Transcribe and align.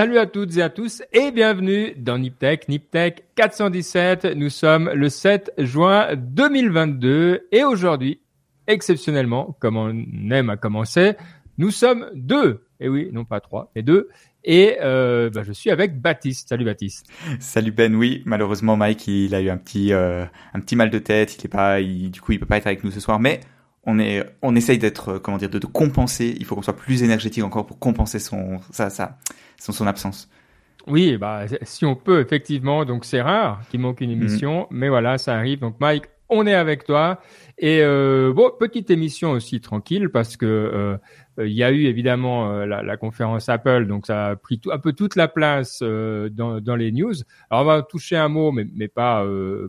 Salut 0.00 0.16
à 0.16 0.24
toutes 0.24 0.56
et 0.56 0.62
à 0.62 0.70
tous 0.70 1.02
et 1.12 1.30
bienvenue 1.30 1.92
dans 1.94 2.16
Niptech, 2.16 2.70
Niptech 2.70 3.22
417. 3.34 4.34
Nous 4.34 4.48
sommes 4.48 4.88
le 4.94 5.10
7 5.10 5.52
juin 5.58 6.16
2022 6.16 7.48
et 7.52 7.64
aujourd'hui, 7.64 8.22
exceptionnellement, 8.66 9.58
comme 9.60 9.76
on 9.76 10.30
aime 10.30 10.48
à 10.48 10.56
commencer, 10.56 11.16
nous 11.58 11.70
sommes 11.70 12.06
deux. 12.14 12.64
Et 12.80 12.88
oui, 12.88 13.10
non 13.12 13.26
pas 13.26 13.40
trois, 13.40 13.70
mais 13.76 13.82
deux. 13.82 14.08
Et 14.42 14.78
euh, 14.80 15.28
bah, 15.28 15.42
je 15.42 15.52
suis 15.52 15.68
avec 15.68 16.00
Baptiste. 16.00 16.48
Salut 16.48 16.64
Baptiste. 16.64 17.06
Salut 17.38 17.70
Ben. 17.70 17.94
Oui, 17.94 18.22
malheureusement 18.24 18.78
Mike, 18.78 19.06
il 19.06 19.34
a 19.34 19.42
eu 19.42 19.50
un 19.50 19.58
petit 19.58 19.92
euh, 19.92 20.24
un 20.54 20.60
petit 20.60 20.76
mal 20.76 20.88
de 20.88 20.98
tête. 20.98 21.36
Il 21.36 21.44
est 21.44 21.48
pas, 21.50 21.78
du 21.82 22.22
coup, 22.22 22.32
il 22.32 22.40
peut 22.40 22.46
pas 22.46 22.56
être 22.56 22.66
avec 22.66 22.84
nous 22.84 22.90
ce 22.90 23.00
soir, 23.00 23.20
mais 23.20 23.40
on 23.84 23.98
est, 23.98 24.24
on 24.42 24.54
essaye 24.54 24.78
d'être, 24.78 25.08
euh, 25.08 25.18
comment 25.18 25.38
dire, 25.38 25.50
de, 25.50 25.58
de 25.58 25.66
compenser. 25.66 26.34
Il 26.38 26.44
faut 26.44 26.54
qu'on 26.54 26.62
soit 26.62 26.76
plus 26.76 27.02
énergétique 27.02 27.44
encore 27.44 27.66
pour 27.66 27.78
compenser 27.78 28.18
son, 28.18 28.60
ça, 28.70 28.90
ça, 28.90 29.18
son, 29.58 29.72
son 29.72 29.86
absence. 29.86 30.28
Oui, 30.86 31.16
bah 31.18 31.44
si 31.62 31.84
on 31.84 31.94
peut 31.94 32.20
effectivement. 32.20 32.84
Donc 32.84 33.04
c'est 33.04 33.20
rare 33.20 33.60
qu'il 33.70 33.80
manque 33.80 34.00
une 34.00 34.10
émission, 34.10 34.66
mais 34.70 34.88
voilà, 34.88 35.18
ça 35.18 35.36
arrive. 35.36 35.60
Donc 35.60 35.76
Mike, 35.80 36.04
on 36.30 36.46
est 36.46 36.54
avec 36.54 36.84
toi. 36.84 37.20
Et 37.58 37.80
euh, 37.82 38.32
bon, 38.32 38.50
petite 38.58 38.90
émission 38.90 39.32
aussi 39.32 39.60
tranquille 39.60 40.08
parce 40.08 40.36
que 40.36 40.98
euh, 41.40 41.46
il 41.46 41.52
y 41.52 41.62
a 41.62 41.70
eu 41.70 41.86
évidemment 41.86 42.50
euh, 42.50 42.66
la, 42.66 42.82
la, 42.82 42.96
conférence 42.96 43.48
Apple, 43.48 43.86
donc 43.86 44.06
ça 44.06 44.28
a 44.28 44.36
pris 44.36 44.58
tout, 44.58 44.70
un 44.72 44.78
peu 44.78 44.92
toute 44.92 45.16
la 45.16 45.28
place 45.28 45.80
euh, 45.82 46.28
dans, 46.28 46.60
dans, 46.60 46.76
les 46.76 46.92
news. 46.92 47.14
Alors 47.50 47.62
on 47.62 47.66
va 47.66 47.82
toucher 47.82 48.16
un 48.16 48.28
mot, 48.28 48.52
mais, 48.52 48.66
mais 48.74 48.88
pas 48.88 49.24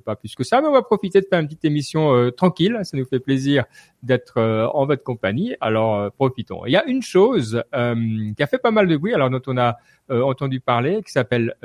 pas 0.06 0.16
plus 0.16 0.36
que 0.36 0.44
ça. 0.44 0.62
Mais 0.62 0.68
on 0.68 0.74
va 0.74 0.82
profiter 0.82 1.22
de 1.22 1.26
faire 1.30 1.40
une 1.40 1.48
petite 1.48 1.66
émission 1.66 2.32
tranquille. 2.32 2.80
Ça 2.84 2.98
nous 2.98 3.06
fait 3.06 3.20
plaisir 3.20 3.66
d'être 4.04 4.42
en 4.74 4.86
votre 4.86 5.04
compagnie. 5.04 5.56
Alors 5.62 6.12
profitons. 6.14 6.66
Il 6.66 6.72
y 6.72 6.78
a 6.78 6.86
une 6.86 7.02
chose 7.02 7.64
qui 7.74 8.44
a 8.44 8.48
fait 8.48 8.60
pas 8.60 8.72
mal 8.72 8.88
de 8.88 8.98
bruit, 8.98 9.14
alors 9.14 9.30
dont 9.30 9.42
on 9.48 9.58
a 9.58 9.78
entendu 10.10 10.60
parler, 10.60 11.02
qui 11.04 11.12
s'appelle 11.12 11.56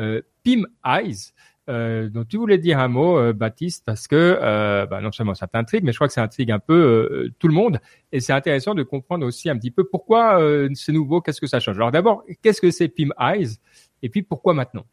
Pim 0.44 0.62
Eyes. 0.84 1.32
Euh, 1.68 2.08
donc 2.08 2.28
tu 2.28 2.36
voulais 2.36 2.58
dire 2.58 2.78
un 2.78 2.88
mot, 2.88 3.18
euh, 3.18 3.32
Baptiste, 3.32 3.84
parce 3.84 4.06
que 4.06 4.14
euh, 4.40 4.86
bah, 4.86 5.00
non 5.00 5.10
seulement 5.10 5.34
ça 5.34 5.46
t'intrigue, 5.46 5.82
mais 5.84 5.92
je 5.92 5.98
crois 5.98 6.06
que 6.06 6.14
ça 6.14 6.22
intrigue 6.22 6.52
un 6.52 6.60
peu 6.60 6.74
euh, 6.74 7.34
tout 7.38 7.48
le 7.48 7.54
monde, 7.54 7.80
et 8.12 8.20
c'est 8.20 8.32
intéressant 8.32 8.74
de 8.74 8.84
comprendre 8.84 9.26
aussi 9.26 9.50
un 9.50 9.56
petit 9.58 9.72
peu 9.72 9.84
pourquoi 9.84 10.40
euh, 10.40 10.68
c'est 10.74 10.92
nouveau, 10.92 11.20
qu'est-ce 11.20 11.40
que 11.40 11.48
ça 11.48 11.58
change. 11.58 11.76
Alors 11.76 11.90
d'abord, 11.90 12.24
qu'est-ce 12.42 12.60
que 12.60 12.70
c'est 12.70 12.88
Pim 12.88 13.08
Eyes, 13.18 13.58
et 14.02 14.08
puis 14.08 14.22
pourquoi 14.22 14.54
maintenant? 14.54 14.86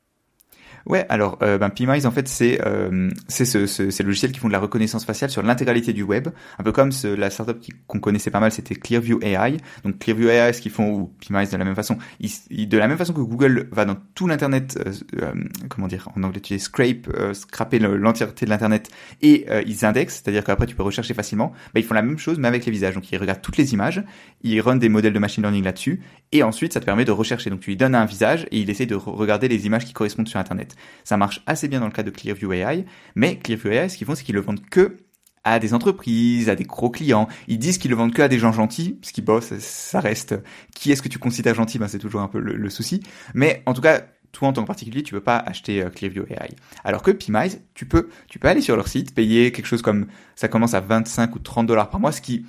Ouais, 0.85 1.05
alors 1.09 1.37
euh, 1.41 1.57
ben, 1.57 1.69
PMIs 1.69 2.05
en 2.05 2.11
fait 2.11 2.27
c'est 2.27 2.59
euh, 2.65 3.09
c'est 3.27 3.45
ce, 3.45 3.67
ce, 3.67 3.89
ces 3.89 4.03
logiciels 4.03 4.31
qui 4.31 4.39
font 4.39 4.47
de 4.47 4.53
la 4.53 4.59
reconnaissance 4.59 5.05
faciale 5.05 5.29
sur 5.29 5.41
l'intégralité 5.41 5.93
du 5.93 6.03
web, 6.03 6.27
un 6.59 6.63
peu 6.63 6.71
comme 6.71 6.91
ce, 6.91 7.07
la 7.07 7.29
startup 7.29 7.57
qu'on 7.87 7.99
connaissait 7.99 8.31
pas 8.31 8.39
mal, 8.39 8.51
c'était 8.51 8.75
Clearview 8.75 9.19
AI. 9.21 9.57
Donc 9.83 9.99
Clearview 9.99 10.29
AI, 10.29 10.53
ce 10.53 10.61
qu'ils 10.61 10.71
font 10.71 10.91
ou 10.91 11.13
PMIs 11.25 11.47
de 11.51 11.57
la 11.57 11.65
même 11.65 11.75
façon, 11.75 11.97
ils, 12.19 12.67
de 12.67 12.77
la 12.77 12.87
même 12.87 12.97
façon 12.97 13.13
que 13.13 13.21
Google 13.21 13.69
va 13.71 13.85
dans 13.85 13.95
tout 14.15 14.27
l'internet, 14.27 14.77
euh, 14.85 14.91
euh 15.21 15.33
comment 15.69 15.87
dire 15.87 16.09
en 16.15 16.23
anglais 16.23 16.41
tu 16.41 16.53
dis 16.53 16.59
scrape, 16.59 17.07
euh, 17.13 17.33
scraper 17.33 17.79
l'entièreté 17.79 18.45
de 18.45 18.49
l'internet 18.49 18.89
et 19.21 19.45
euh, 19.49 19.63
ils 19.65 19.85
indexent, 19.85 20.21
c'est-à-dire 20.23 20.43
qu'après 20.43 20.65
tu 20.65 20.75
peux 20.75 20.83
rechercher 20.83 21.13
facilement. 21.13 21.53
Bah, 21.73 21.79
ils 21.79 21.83
font 21.83 21.93
la 21.93 22.01
même 22.01 22.17
chose 22.17 22.39
mais 22.39 22.47
avec 22.47 22.65
les 22.65 22.71
visages. 22.71 22.95
Donc 22.95 23.11
ils 23.11 23.17
regardent 23.17 23.41
toutes 23.41 23.57
les 23.57 23.73
images, 23.73 24.03
ils 24.41 24.59
run 24.59 24.75
des 24.75 24.89
modèles 24.89 25.13
de 25.13 25.19
machine 25.19 25.43
learning 25.43 25.63
là-dessus 25.63 26.01
et 26.31 26.43
ensuite 26.43 26.73
ça 26.73 26.79
te 26.79 26.85
permet 26.85 27.05
de 27.05 27.11
rechercher. 27.11 27.49
Donc 27.49 27.61
tu 27.61 27.69
lui 27.69 27.77
donnes 27.77 27.95
un 27.95 28.05
visage 28.05 28.47
et 28.51 28.59
il 28.59 28.69
essaie 28.69 28.85
de 28.85 28.95
regarder 28.95 29.47
les 29.47 29.65
images 29.65 29.85
qui 29.85 29.93
correspondent 29.93 30.27
sur 30.27 30.39
internet. 30.39 30.72
Ça 31.03 31.17
marche 31.17 31.41
assez 31.47 31.67
bien 31.67 31.79
dans 31.79 31.87
le 31.87 31.91
cas 31.91 32.03
de 32.03 32.09
Clearview 32.09 32.51
AI, 32.53 32.85
mais 33.15 33.37
Clearview 33.37 33.71
AI, 33.71 33.89
ce 33.89 33.97
qu'ils 33.97 34.07
font, 34.07 34.15
c'est 34.15 34.23
qu'ils 34.23 34.35
le 34.35 34.41
vendent 34.41 34.65
que 34.69 34.97
à 35.43 35.59
des 35.59 35.73
entreprises, 35.73 36.49
à 36.49 36.55
des 36.55 36.63
gros 36.63 36.89
clients. 36.89 37.27
Ils 37.47 37.59
disent 37.59 37.77
qu'ils 37.77 37.91
le 37.91 37.97
vendent 37.97 38.13
que 38.13 38.21
à 38.21 38.27
des 38.27 38.39
gens 38.39 38.51
gentils, 38.51 38.97
ce 39.01 39.11
qui 39.11 39.21
bosse, 39.21 39.57
ça 39.59 39.99
reste. 39.99 40.35
Qui 40.73 40.91
est-ce 40.91 41.01
que 41.01 41.09
tu 41.09 41.19
considères 41.19 41.55
gentil? 41.55 41.79
Ben 41.79 41.87
c'est 41.87 41.99
toujours 41.99 42.21
un 42.21 42.27
peu 42.27 42.39
le, 42.39 42.69
souci. 42.69 43.03
Mais 43.33 43.61
en 43.65 43.73
tout 43.73 43.81
cas, 43.81 44.01
toi 44.31 44.47
en 44.47 44.53
tant 44.53 44.61
que 44.61 44.67
particulier, 44.67 45.03
tu 45.03 45.13
peux 45.13 45.21
pas 45.21 45.37
acheter 45.37 45.83
euh, 45.83 45.89
Clearview 45.89 46.25
AI. 46.29 46.55
Alors 46.83 47.03
que 47.03 47.11
Pimize, 47.11 47.61
tu 47.73 47.85
peux, 47.85 48.09
tu 48.27 48.39
peux 48.39 48.47
aller 48.47 48.61
sur 48.61 48.75
leur 48.75 48.87
site, 48.87 49.13
payer 49.13 49.51
quelque 49.51 49.65
chose 49.65 49.81
comme, 49.81 50.07
ça 50.35 50.47
commence 50.47 50.73
à 50.73 50.79
25 50.79 51.35
ou 51.35 51.39
30 51.39 51.67
dollars 51.67 51.89
par 51.89 51.99
mois, 51.99 52.11
ce 52.11 52.21
qui, 52.21 52.45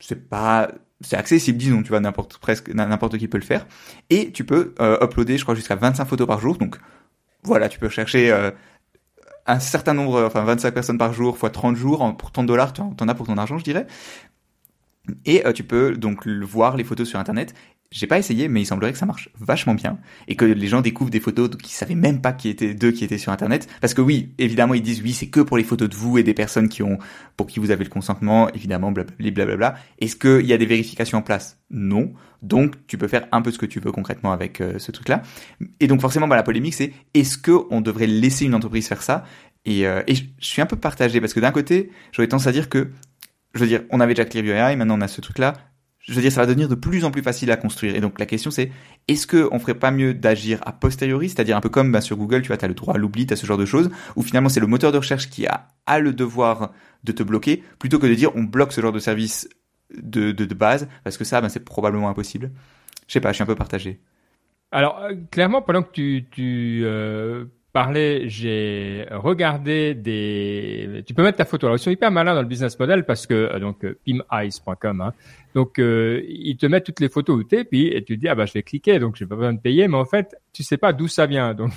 c'est 0.00 0.28
pas, 0.28 0.68
c'est 1.00 1.16
accessible, 1.16 1.58
disons, 1.58 1.82
tu 1.82 1.90
vois, 1.90 2.00
n'importe 2.00 2.38
presque 2.38 2.68
n'importe 2.68 3.18
qui 3.18 3.28
peut 3.28 3.38
le 3.38 3.44
faire. 3.44 3.66
Et 4.10 4.32
tu 4.32 4.44
peux 4.44 4.74
euh, 4.80 4.98
uploader, 5.02 5.38
je 5.38 5.44
crois, 5.44 5.54
jusqu'à 5.54 5.76
25 5.76 6.04
photos 6.06 6.26
par 6.26 6.40
jour. 6.40 6.58
Donc 6.58 6.76
voilà, 7.42 7.68
tu 7.68 7.78
peux 7.78 7.88
chercher 7.88 8.30
euh, 8.32 8.50
un 9.46 9.60
certain 9.60 9.94
nombre, 9.94 10.24
enfin 10.24 10.44
25 10.44 10.72
personnes 10.72 10.98
par 10.98 11.12
jour 11.12 11.36
fois 11.36 11.50
30 11.50 11.76
jours, 11.76 12.16
pour 12.16 12.32
30 12.32 12.46
dollars, 12.46 12.72
tu 12.72 12.80
en 12.80 13.08
as 13.08 13.14
pour 13.14 13.26
ton 13.26 13.38
argent, 13.38 13.58
je 13.58 13.64
dirais. 13.64 13.86
Et 15.24 15.46
euh, 15.46 15.52
tu 15.52 15.64
peux 15.64 15.96
donc 15.96 16.26
voir 16.26 16.76
les 16.76 16.84
photos 16.84 17.08
sur 17.08 17.18
Internet. 17.18 17.54
J'ai 17.90 18.06
pas 18.06 18.18
essayé, 18.18 18.48
mais 18.48 18.62
il 18.62 18.64
semblerait 18.64 18.92
que 18.92 18.98
ça 18.98 19.04
marche 19.04 19.28
vachement 19.38 19.74
bien 19.74 19.98
et 20.26 20.34
que 20.34 20.46
les 20.46 20.66
gens 20.66 20.80
découvrent 20.80 21.10
des 21.10 21.20
photos 21.20 21.50
qui 21.62 21.74
savaient 21.74 21.94
même 21.94 22.22
pas 22.22 22.32
qui 22.32 22.48
étaient 22.48 22.72
d'eux 22.72 22.90
qui 22.90 23.04
étaient 23.04 23.18
sur 23.18 23.32
Internet. 23.32 23.68
Parce 23.82 23.92
que 23.92 24.00
oui, 24.00 24.32
évidemment, 24.38 24.72
ils 24.72 24.80
disent 24.80 25.02
oui, 25.02 25.12
c'est 25.12 25.26
que 25.26 25.40
pour 25.40 25.58
les 25.58 25.64
photos 25.64 25.90
de 25.90 25.94
vous 25.94 26.16
et 26.16 26.22
des 26.22 26.32
personnes 26.32 26.70
qui 26.70 26.82
ont 26.82 26.98
pour 27.36 27.48
qui 27.48 27.60
vous 27.60 27.70
avez 27.70 27.84
le 27.84 27.90
consentement, 27.90 28.48
évidemment, 28.54 28.92
blablabla. 28.92 29.74
Est-ce 29.98 30.16
qu'il 30.16 30.46
y 30.46 30.54
a 30.54 30.56
des 30.56 30.64
vérifications 30.64 31.18
en 31.18 31.22
place? 31.22 31.58
Non. 31.70 32.14
Donc, 32.40 32.76
tu 32.86 32.96
peux 32.96 33.08
faire 33.08 33.28
un 33.30 33.42
peu 33.42 33.50
ce 33.50 33.58
que 33.58 33.66
tu 33.66 33.78
veux 33.78 33.92
concrètement 33.92 34.32
avec 34.32 34.62
euh, 34.62 34.78
ce 34.78 34.90
truc-là. 34.90 35.22
Et 35.78 35.86
donc, 35.86 36.00
forcément, 36.00 36.26
bah, 36.26 36.36
la 36.36 36.42
polémique, 36.42 36.74
c'est 36.74 36.94
est-ce 37.12 37.36
que 37.36 37.52
on 37.70 37.82
devrait 37.82 38.06
laisser 38.06 38.46
une 38.46 38.54
entreprise 38.54 38.88
faire 38.88 39.02
ça? 39.02 39.24
Et, 39.66 39.86
euh, 39.86 40.02
et 40.06 40.14
je 40.14 40.24
suis 40.38 40.62
un 40.62 40.66
peu 40.66 40.76
partagé 40.76 41.20
parce 41.20 41.34
que 41.34 41.40
d'un 41.40 41.52
côté, 41.52 41.90
j'aurais 42.12 42.26
tendance 42.26 42.46
à 42.46 42.52
dire 42.52 42.68
que 42.70 42.90
je 43.54 43.60
veux 43.60 43.66
dire, 43.66 43.82
on 43.90 44.00
avait 44.00 44.14
déjà 44.14 44.24
Clearview 44.24 44.52
AI, 44.52 44.76
maintenant 44.76 44.98
on 44.98 45.00
a 45.00 45.08
ce 45.08 45.20
truc-là. 45.20 45.54
Je 46.00 46.14
veux 46.14 46.20
dire, 46.20 46.32
ça 46.32 46.40
va 46.40 46.46
devenir 46.46 46.68
de 46.68 46.74
plus 46.74 47.04
en 47.04 47.12
plus 47.12 47.22
facile 47.22 47.52
à 47.52 47.56
construire. 47.56 47.94
Et 47.94 48.00
donc 48.00 48.18
la 48.18 48.26
question 48.26 48.50
c'est, 48.50 48.72
est-ce 49.06 49.26
que 49.26 49.48
on 49.52 49.58
ferait 49.60 49.74
pas 49.74 49.90
mieux 49.90 50.14
d'agir 50.14 50.58
a 50.66 50.72
posteriori, 50.72 51.28
c'est-à-dire 51.28 51.56
un 51.56 51.60
peu 51.60 51.68
comme 51.68 51.92
ben, 51.92 52.00
sur 52.00 52.16
Google, 52.16 52.42
tu 52.42 52.48
vois, 52.48 52.62
as 52.62 52.68
le 52.68 52.74
droit 52.74 52.94
à 52.94 52.98
l'oubli, 52.98 53.26
as 53.30 53.36
ce 53.36 53.46
genre 53.46 53.58
de 53.58 53.66
choses, 53.66 53.90
où 54.16 54.22
finalement 54.22 54.48
c'est 54.48 54.60
le 54.60 54.66
moteur 54.66 54.90
de 54.90 54.98
recherche 54.98 55.30
qui 55.30 55.46
a, 55.46 55.68
a 55.86 56.00
le 56.00 56.12
devoir 56.12 56.72
de 57.04 57.12
te 57.12 57.22
bloquer, 57.22 57.62
plutôt 57.78 57.98
que 57.98 58.06
de 58.06 58.14
dire 58.14 58.34
on 58.34 58.42
bloque 58.42 58.72
ce 58.72 58.80
genre 58.80 58.92
de 58.92 58.98
service 58.98 59.48
de, 59.96 60.32
de, 60.32 60.54
base, 60.54 60.88
parce 61.04 61.18
que 61.18 61.24
ça, 61.24 61.40
ben, 61.40 61.48
c'est 61.48 61.64
probablement 61.64 62.08
impossible. 62.08 62.50
Je 63.06 63.12
sais 63.12 63.20
pas, 63.20 63.30
je 63.30 63.34
suis 63.34 63.42
un 63.42 63.46
peu 63.46 63.54
partagé. 63.54 64.00
Alors 64.72 64.98
euh, 65.00 65.14
clairement, 65.30 65.62
pendant 65.62 65.82
que 65.82 65.92
tu, 65.92 66.26
tu 66.30 66.80
euh, 66.84 67.44
parler, 67.72 68.28
j'ai 68.28 69.06
regardé 69.10 69.94
des. 69.94 71.02
Tu 71.06 71.14
peux 71.14 71.22
mettre 71.22 71.38
ta 71.38 71.44
photo. 71.44 71.66
Alors 71.66 71.76
ils 71.76 71.82
sont 71.82 71.90
hyper 71.90 72.10
malins 72.10 72.34
dans 72.34 72.42
le 72.42 72.48
business 72.48 72.78
model 72.78 73.04
parce 73.04 73.26
que 73.26 73.34
euh, 73.34 73.58
donc 73.58 73.84
euh, 73.84 73.98
pimeyes.com. 74.04 75.00
Hein, 75.00 75.12
donc 75.54 75.78
euh, 75.78 76.22
ils 76.28 76.56
te 76.56 76.66
mettent 76.66 76.84
toutes 76.84 77.00
les 77.00 77.08
photos 77.08 77.40
où 77.40 77.44
t'es, 77.44 77.64
puis 77.64 77.88
et 77.88 78.04
tu 78.04 78.16
te 78.16 78.20
dis 78.20 78.28
ah 78.28 78.34
bah 78.34 78.46
je 78.46 78.52
vais 78.52 78.62
cliquer, 78.62 78.98
donc 78.98 79.16
j'ai 79.16 79.26
pas 79.26 79.36
besoin 79.36 79.54
de 79.54 79.60
payer, 79.60 79.88
mais 79.88 79.96
en 79.96 80.04
fait 80.04 80.36
tu 80.52 80.62
sais 80.62 80.76
pas 80.76 80.92
d'où 80.92 81.08
ça 81.08 81.26
vient. 81.26 81.54
Donc 81.54 81.72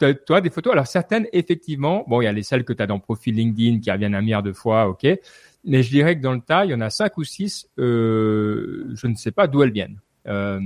as 0.00 0.40
des 0.40 0.50
photos. 0.50 0.72
Alors 0.72 0.86
certaines 0.86 1.26
effectivement, 1.32 2.04
bon 2.08 2.20
il 2.22 2.24
y 2.24 2.28
a 2.28 2.32
les 2.32 2.42
celles 2.42 2.64
que 2.64 2.72
tu 2.72 2.82
as 2.82 2.86
dans 2.86 2.98
profil 2.98 3.34
LinkedIn 3.34 3.80
qui 3.80 3.90
reviennent 3.90 4.14
un 4.14 4.22
milliard 4.22 4.42
de 4.42 4.52
fois, 4.52 4.88
ok. 4.88 5.06
Mais 5.64 5.82
je 5.82 5.90
dirais 5.90 6.16
que 6.16 6.22
dans 6.22 6.32
le 6.32 6.40
tas, 6.40 6.64
il 6.64 6.72
y 6.72 6.74
en 6.74 6.80
a 6.80 6.90
cinq 6.90 7.16
ou 7.18 7.24
six, 7.24 7.68
euh, 7.78 8.90
je 8.94 9.06
ne 9.06 9.14
sais 9.14 9.30
pas 9.30 9.46
d'où 9.46 9.62
elles 9.62 9.70
viennent. 9.70 10.00
Euh, 10.28 10.60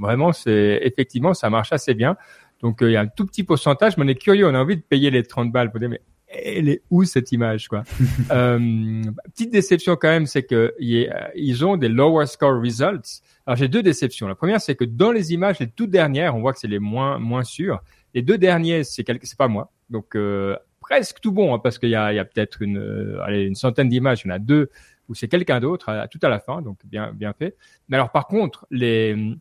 vraiment, 0.00 0.32
c'est 0.32 0.80
effectivement 0.82 1.34
ça 1.34 1.50
marche 1.50 1.72
assez 1.72 1.94
bien. 1.94 2.16
Donc 2.66 2.82
euh, 2.82 2.90
il 2.90 2.94
y 2.94 2.96
a 2.96 3.00
un 3.02 3.06
tout 3.06 3.24
petit 3.24 3.44
pourcentage, 3.44 3.96
mais 3.96 4.04
on 4.04 4.08
est 4.08 4.16
curieux, 4.16 4.44
on 4.44 4.54
a 4.54 4.58
envie 4.58 4.74
de 4.74 4.82
payer 4.82 5.12
les 5.12 5.22
30 5.22 5.52
balles 5.52 5.70
pour 5.70 5.78
dire 5.78 5.88
mais 5.88 6.00
elle 6.26 6.68
est 6.68 6.82
où 6.90 7.04
cette 7.04 7.30
image 7.30 7.68
quoi? 7.68 7.84
Euh, 8.32 9.02
Petite 9.26 9.52
déception 9.52 9.94
quand 9.94 10.08
même, 10.08 10.26
c'est 10.26 10.42
que 10.42 10.74
ils 10.80 11.64
ont 11.64 11.76
des 11.76 11.88
lower 11.88 12.26
score 12.26 12.60
results. 12.60 13.22
Alors 13.46 13.56
j'ai 13.56 13.68
deux 13.68 13.84
déceptions. 13.84 14.26
La 14.26 14.34
première, 14.34 14.60
c'est 14.60 14.74
que 14.74 14.82
dans 14.84 15.12
les 15.12 15.32
images 15.32 15.60
les 15.60 15.68
toutes 15.68 15.90
dernières, 15.90 16.34
on 16.34 16.40
voit 16.40 16.52
que 16.52 16.58
c'est 16.58 16.66
les 16.66 16.80
moins 16.80 17.20
moins 17.20 17.44
sûres. 17.44 17.78
Les 18.14 18.22
deux 18.22 18.36
derniers, 18.36 18.82
c'est 18.82 19.04
c'est 19.22 19.38
pas 19.38 19.46
moi. 19.46 19.70
Donc 19.88 20.16
euh, 20.16 20.56
presque 20.80 21.20
tout 21.20 21.30
bon 21.30 21.54
hein, 21.54 21.60
parce 21.60 21.78
qu'il 21.78 21.90
y 21.90 21.94
a, 21.94 22.06
a 22.06 22.24
peut-être 22.24 22.62
une 22.62 22.78
euh, 22.78 23.22
allez, 23.22 23.44
une 23.44 23.54
centaine 23.54 23.88
d'images, 23.88 24.22
il 24.24 24.28
y 24.28 24.32
en 24.32 24.34
a 24.34 24.40
deux 24.40 24.70
où 25.08 25.14
c'est 25.14 25.28
quelqu'un 25.28 25.60
d'autre 25.60 25.88
tout 26.10 26.18
à 26.20 26.28
la 26.28 26.40
fin, 26.40 26.62
donc 26.62 26.78
bien 26.84 27.12
bien 27.12 27.32
fait. 27.32 27.56
Mais 27.88 27.96
alors 27.96 28.10
par 28.10 28.26
contre, 28.26 28.66
les 28.72 29.36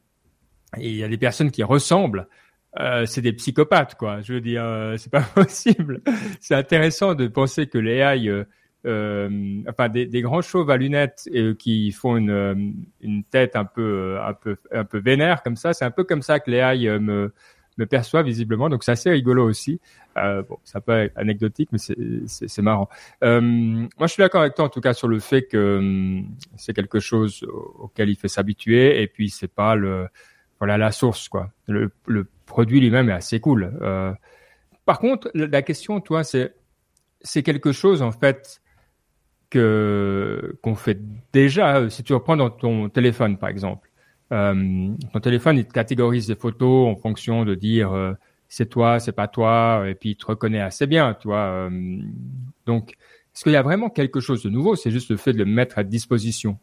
il 0.77 0.95
y 0.95 1.03
a 1.03 1.07
des 1.07 1.17
personnes 1.17 1.49
qui 1.49 1.63
ressemblent 1.63 2.27
euh, 2.79 3.05
c'est 3.05 3.21
des 3.21 3.33
psychopathes, 3.33 3.95
quoi. 3.95 4.21
Je 4.21 4.33
veux 4.33 4.41
dire, 4.41 4.63
euh, 4.63 4.97
c'est 4.97 5.11
pas 5.11 5.21
possible. 5.35 6.01
c'est 6.41 6.55
intéressant 6.55 7.15
de 7.15 7.27
penser 7.27 7.67
que 7.67 7.77
les 7.77 7.97
AI, 7.97 8.45
euh, 8.85 9.63
enfin 9.67 9.89
des, 9.89 10.21
grands 10.21 10.41
chauves 10.41 10.69
à 10.69 10.77
lunettes 10.77 11.29
qui 11.57 11.91
font 11.91 12.17
une, 12.17 13.23
tête 13.31 13.55
un 13.55 13.65
peu, 13.65 14.17
un 14.21 14.33
peu, 14.33 14.57
un 14.71 14.83
peu 14.83 14.99
vénère 14.99 15.41
comme 15.41 15.55
ça. 15.55 15.73
C'est 15.73 15.85
un 15.85 15.91
peu 15.91 16.03
comme 16.03 16.21
ça 16.21 16.39
que 16.39 16.51
les 16.51 16.57
AI 16.57 16.99
me 16.99 17.33
me 17.77 17.85
perçoit 17.85 18.23
visiblement. 18.23 18.69
Donc 18.69 18.85
c'est 18.85 18.93
assez 18.93 19.09
rigolo 19.09 19.43
aussi. 19.43 19.81
Bon, 20.15 20.59
ça 20.63 20.79
peut 20.79 20.93
être 20.93 21.17
anecdotique, 21.17 21.69
mais 21.73 21.77
c'est 21.77 22.61
marrant. 22.61 22.87
Moi, 23.21 23.89
je 24.01 24.07
suis 24.07 24.21
d'accord 24.21 24.41
avec 24.41 24.55
toi 24.55 24.63
en 24.63 24.69
tout 24.69 24.79
cas 24.79 24.93
sur 24.93 25.09
le 25.09 25.19
fait 25.19 25.41
que 25.43 26.21
c'est 26.55 26.73
quelque 26.73 26.99
chose 26.99 27.45
auquel 27.79 28.09
il 28.09 28.15
fait 28.15 28.29
s'habituer 28.29 29.01
et 29.01 29.07
puis 29.07 29.29
c'est 29.29 29.53
pas 29.53 29.75
le 29.75 30.07
voilà 30.59 30.77
la 30.77 30.91
source 30.91 31.29
quoi. 31.29 31.51
Le, 31.67 31.91
produit 32.45 32.79
lui-même 32.79 33.09
est 33.09 33.13
assez 33.13 33.39
cool. 33.39 33.77
Euh, 33.81 34.13
par 34.85 34.99
contre, 34.99 35.31
la 35.33 35.61
question, 35.63 35.99
toi, 35.99 36.23
c'est 36.23 36.53
c'est 37.21 37.41
quelque 37.43 37.71
chose 37.71 38.01
en 38.01 38.11
fait 38.11 38.61
que 39.49 40.57
qu'on 40.61 40.75
fait 40.75 40.99
déjà. 41.33 41.89
Si 41.89 42.03
tu 42.03 42.13
reprends 42.13 42.37
dans 42.37 42.51
ton 42.51 42.89
téléphone, 42.89 43.37
par 43.37 43.49
exemple, 43.49 43.89
Euh, 44.31 44.89
ton 45.13 45.19
téléphone, 45.19 45.57
il 45.57 45.65
te 45.65 45.73
catégorise 45.73 46.27
des 46.27 46.35
photos 46.35 46.87
en 46.89 46.95
fonction 46.95 47.45
de 47.45 47.55
dire 47.55 47.93
euh, 47.93 48.13
c'est 48.47 48.67
toi, 48.69 48.99
c'est 48.99 49.11
pas 49.11 49.27
toi, 49.27 49.85
et 49.87 49.95
puis 49.95 50.11
il 50.11 50.15
te 50.15 50.25
reconnaît 50.25 50.61
assez 50.61 50.87
bien, 50.87 51.13
tu 51.13 51.27
vois. 51.27 51.45
Euh, 51.69 51.69
donc, 52.65 52.93
est-ce 53.33 53.43
qu'il 53.43 53.53
y 53.53 53.55
a 53.55 53.61
vraiment 53.61 53.89
quelque 53.89 54.19
chose 54.19 54.41
de 54.43 54.49
nouveau? 54.49 54.75
C'est 54.75 54.91
juste 54.91 55.09
le 55.09 55.17
fait 55.17 55.33
de 55.33 55.37
le 55.37 55.45
mettre 55.45 55.77
à 55.77 55.83
disposition. 55.83 56.57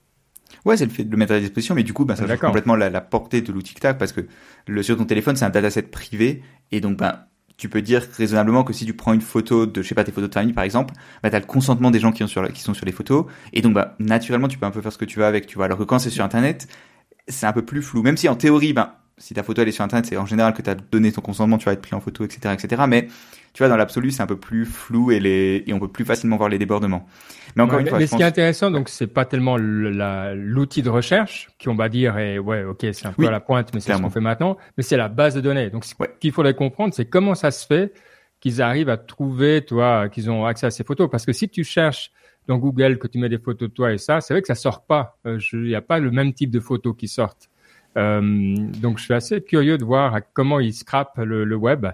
Ouais, 0.65 0.77
c'est 0.77 0.85
le 0.85 0.91
fait 0.91 1.05
de 1.05 1.11
le 1.11 1.17
mettre 1.17 1.33
à 1.33 1.41
disposition, 1.41 1.75
mais 1.75 1.83
du 1.83 1.93
coup, 1.93 2.05
ben, 2.05 2.15
ça 2.15 2.27
change 2.27 2.39
complètement 2.39 2.77
la, 2.77 2.89
la, 2.89 3.01
portée 3.01 3.41
de 3.41 3.53
l'outil 3.53 3.75
TikTok 3.75 3.99
parce 3.99 4.13
que 4.13 4.21
le, 4.67 4.83
sur 4.83 4.97
ton 4.97 5.05
téléphone, 5.05 5.35
c'est 5.37 5.45
un 5.45 5.51
dataset 5.51 5.83
privé, 5.83 6.43
et 6.71 6.81
donc 6.81 6.99
ben 6.99 7.21
tu 7.57 7.69
peux 7.69 7.83
dire 7.83 8.03
raisonnablement 8.17 8.65
que 8.65 8.73
si 8.73 8.87
tu 8.87 8.95
prends 8.95 9.13
une 9.13 9.21
photo 9.21 9.67
de, 9.67 9.83
je 9.83 9.89
sais 9.89 9.95
pas, 9.95 10.05
tes 10.05 10.13
photos 10.13 10.31
de 10.31 10.35
famille 10.35 10.53
par 10.53 10.65
exemple, 10.65 10.95
bah, 11.23 11.31
tu 11.31 11.37
as 11.37 11.41
le 11.41 11.47
consentement 11.47 11.91
des 11.91 12.01
gens 12.01 12.13
qui, 12.13 12.25
ont 12.25 12.27
sur, 12.27 12.51
qui 12.53 12.61
sont 12.61 12.75
sur 12.75 12.87
les 12.87 12.93
photos, 12.93 13.27
et 13.53 13.61
donc 13.61 13.75
bah, 13.75 13.95
naturellement 13.99 14.49
tu 14.49 14.59
peux 14.59 14.67
un 14.67 14.71
peu 14.71 14.81
faire 14.81 14.93
ce 14.93 14.99
que 14.99 15.05
tu 15.05 15.19
veux 15.19 15.25
avec, 15.25 15.47
tu 15.47 15.57
vois. 15.57 15.67
Alors 15.67 15.79
que 15.79 15.85
quand 15.85 15.99
c'est 15.99 16.11
sur 16.11 16.25
Internet, 16.25 16.69
c'est 17.29 17.47
un 17.47 17.53
peu 17.53 17.65
plus 17.65 17.83
flou, 17.83 18.03
même 18.03 18.17
si 18.17 18.29
en 18.29 18.37
théorie, 18.37 18.73
ben, 18.73 18.93
si 19.19 19.35
ta 19.35 19.43
photo 19.43 19.63
elle 19.63 19.69
est 19.69 19.73
sur 19.73 19.85
internet, 19.85 20.07
c'est 20.07 20.17
en 20.17 20.27
général 20.27 20.55
que 20.55 20.63
tu 20.63 20.71
as 20.71 20.75
donné 20.75 21.13
ton 21.13 21.21
consentement, 21.21 21.59
tu 21.59 21.67
vas 21.67 21.73
être 21.73 21.83
pris 21.83 21.95
en 21.95 22.01
photo, 22.01 22.25
etc., 22.25 22.55
etc. 22.55 22.83
Mais 22.89 23.09
tu 23.53 23.59
vois, 23.59 23.69
dans 23.69 23.77
l'absolu, 23.77 24.11
c'est 24.11 24.23
un 24.23 24.27
peu 24.27 24.39
plus 24.39 24.65
flou 24.65 25.11
et 25.11 25.21
les 25.21 25.65
et 25.67 25.73
on 25.73 25.79
peut 25.79 25.89
plus 25.89 26.05
facilement 26.05 26.37
voir 26.37 26.49
les 26.49 26.59
débordements. 26.59 27.07
Mais 27.55 27.63
encore 27.63 27.81
une 27.81 27.87
fois, 27.87 27.99
mais 27.99 28.07
ce 28.07 28.17
qui 28.17 28.23
est 28.23 28.27
intéressant, 28.27 28.71
donc, 28.71 28.89
c'est 28.89 29.07
pas 29.07 29.25
tellement 29.25 29.57
l'outil 29.59 30.83
de 30.83 30.89
recherche 30.89 31.51
qui 31.59 31.69
on 31.69 31.75
va 31.75 31.89
dire, 31.89 32.19
et 32.19 32.39
ouais, 32.39 32.65
ok, 32.65 32.87
c'est 32.93 33.07
un 33.07 33.13
peu 33.13 33.27
à 33.27 33.31
la 33.31 33.41
pointe, 33.41 33.73
mais 33.75 33.81
c'est 33.81 33.93
ce 33.93 34.01
qu'on 34.01 34.11
fait 34.11 34.21
maintenant, 34.21 34.57
mais 34.77 34.83
c'est 34.83 34.97
la 34.97 35.09
base 35.09 35.35
de 35.35 35.41
données. 35.41 35.71
Donc, 35.71 35.85
ce 35.85 35.95
qu'il 36.21 36.33
faudrait 36.33 36.55
comprendre, 36.55 36.95
c'est 36.95 37.07
comment 37.07 37.35
ça 37.35 37.51
se 37.51 37.67
fait 37.67 37.93
qu'ils 38.41 38.61
arrivent 38.61 38.89
à 38.89 38.97
trouver, 38.97 39.65
toi, 39.65 40.09
qu'ils 40.09 40.31
ont 40.31 40.45
accès 40.47 40.67
à 40.67 40.71
ces 40.71 40.83
photos. 40.83 41.09
Parce 41.11 41.25
que 41.25 41.33
si 41.33 41.49
tu 41.49 41.63
cherches 41.63 42.11
dans 42.49 42.59
Google 42.59 42.99
que 42.99 43.07
tu 43.07 43.19
mets 43.19 43.29
des 43.29 43.39
photos 43.39 43.69
de 43.69 43.75
toi 43.75 43.93
et 43.93 43.99
ça, 43.99 44.21
c'est 44.21 44.35
vrai 44.35 44.41
que 44.43 44.49
ça 44.49 44.57
sort 44.57 44.85
pas. 44.85 45.17
Euh, 45.27 45.39
il 45.53 45.63
n'y 45.63 45.77
a 45.77 45.81
pas 45.81 46.01
le 46.01 46.11
même 46.11 46.33
type 46.33 46.51
de 46.51 46.59
photos 46.59 46.95
qui 46.97 47.07
sortent. 47.07 47.49
Euh, 47.97 48.55
donc, 48.81 48.99
je 48.99 49.05
suis 49.05 49.15
assez 49.15 49.43
curieux 49.43 49.79
de 49.79 49.85
voir 49.85 50.21
comment 50.33 50.61
ils 50.61 50.75
scrapent 50.75 51.19
le, 51.19 51.45
le 51.45 51.57
web 51.57 51.87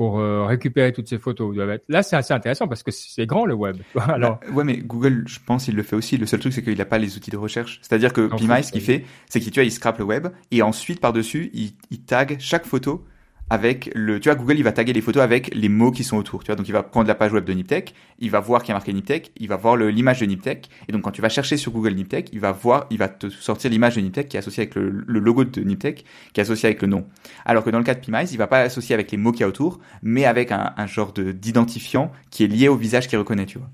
pour 0.00 0.18
euh, 0.18 0.46
récupérer 0.46 0.94
toutes 0.94 1.08
ces 1.10 1.18
photos. 1.18 1.54
Là, 1.90 2.02
c'est 2.02 2.16
assez 2.16 2.32
intéressant 2.32 2.66
parce 2.66 2.82
que 2.82 2.90
c'est 2.90 3.26
grand 3.26 3.44
le 3.44 3.52
web. 3.52 3.76
Alors, 4.08 4.40
bah, 4.40 4.52
ouais, 4.54 4.64
mais 4.64 4.78
Google, 4.78 5.24
je 5.26 5.38
pense, 5.44 5.68
il 5.68 5.76
le 5.76 5.82
fait 5.82 5.94
aussi. 5.94 6.16
Le 6.16 6.24
seul 6.24 6.40
truc, 6.40 6.54
c'est 6.54 6.62
qu'il 6.62 6.78
n'a 6.78 6.86
pas 6.86 6.96
les 6.96 7.18
outils 7.18 7.30
de 7.30 7.36
recherche. 7.36 7.80
C'est-à-dire 7.82 8.14
que 8.14 8.26
PMI, 8.26 8.64
ce 8.64 8.72
qu'il 8.72 8.80
fait, 8.80 9.04
c'est 9.28 9.40
qu'il 9.40 9.52
tu 9.52 9.60
vois, 9.60 9.64
il 9.66 9.70
scrape 9.70 9.98
le 9.98 10.04
web 10.04 10.28
et 10.50 10.62
ensuite 10.62 11.00
par 11.00 11.12
dessus, 11.12 11.50
il, 11.52 11.72
il 11.90 12.00
tag 12.00 12.38
chaque 12.40 12.64
photo 12.64 13.04
avec 13.50 13.90
le, 13.94 14.20
tu 14.20 14.28
vois, 14.28 14.36
Google, 14.36 14.58
il 14.58 14.62
va 14.62 14.72
taguer 14.72 14.92
les 14.92 15.00
photos 15.00 15.22
avec 15.22 15.52
les 15.54 15.68
mots 15.68 15.90
qui 15.90 16.04
sont 16.04 16.16
autour, 16.16 16.44
tu 16.44 16.46
vois. 16.46 16.56
Donc, 16.56 16.68
il 16.68 16.72
va 16.72 16.84
prendre 16.84 17.08
la 17.08 17.16
page 17.16 17.32
web 17.32 17.44
de 17.44 17.52
Niptech, 17.52 17.94
il 18.20 18.30
va 18.30 18.38
voir 18.38 18.62
qu'il 18.62 18.68
y 18.68 18.72
a 18.72 18.74
marqué 18.74 18.92
Niptech, 18.92 19.32
il 19.36 19.48
va 19.48 19.56
voir 19.56 19.76
l'image 19.76 20.20
de 20.20 20.26
Niptech, 20.26 20.70
et 20.88 20.92
donc 20.92 21.02
quand 21.02 21.10
tu 21.10 21.20
vas 21.20 21.28
chercher 21.28 21.56
sur 21.56 21.72
Google 21.72 21.94
Niptech, 21.94 22.30
il 22.32 22.40
va 22.40 22.52
voir, 22.52 22.86
il 22.90 22.98
va 22.98 23.08
te 23.08 23.28
sortir 23.28 23.70
l'image 23.70 23.96
de 23.96 24.00
Niptech 24.00 24.28
qui 24.28 24.36
est 24.36 24.40
associée 24.40 24.62
avec 24.62 24.76
le, 24.76 24.90
logo 25.06 25.44
de 25.44 25.60
Niptech, 25.62 26.04
qui 26.32 26.40
est 26.40 26.42
associé 26.42 26.68
avec 26.68 26.80
le 26.80 26.88
nom. 26.88 27.06
Alors 27.44 27.64
que 27.64 27.70
dans 27.70 27.78
le 27.78 27.84
cas 27.84 27.94
de 27.94 28.00
PMICE, 28.00 28.32
il 28.32 28.38
va 28.38 28.46
pas 28.46 28.62
l'associer 28.62 28.94
avec 28.94 29.10
les 29.10 29.18
mots 29.18 29.32
qu'il 29.32 29.40
y 29.40 29.44
a 29.44 29.48
autour, 29.48 29.80
mais 30.02 30.24
avec 30.24 30.52
un, 30.52 30.72
un 30.76 30.86
genre 30.86 31.12
de 31.12 31.32
d'identifiant 31.32 32.12
qui 32.30 32.44
est 32.44 32.48
lié 32.48 32.68
au 32.68 32.76
visage 32.76 33.08
qu'il 33.08 33.18
reconnaît, 33.18 33.46
tu 33.46 33.58
vois. 33.58 33.68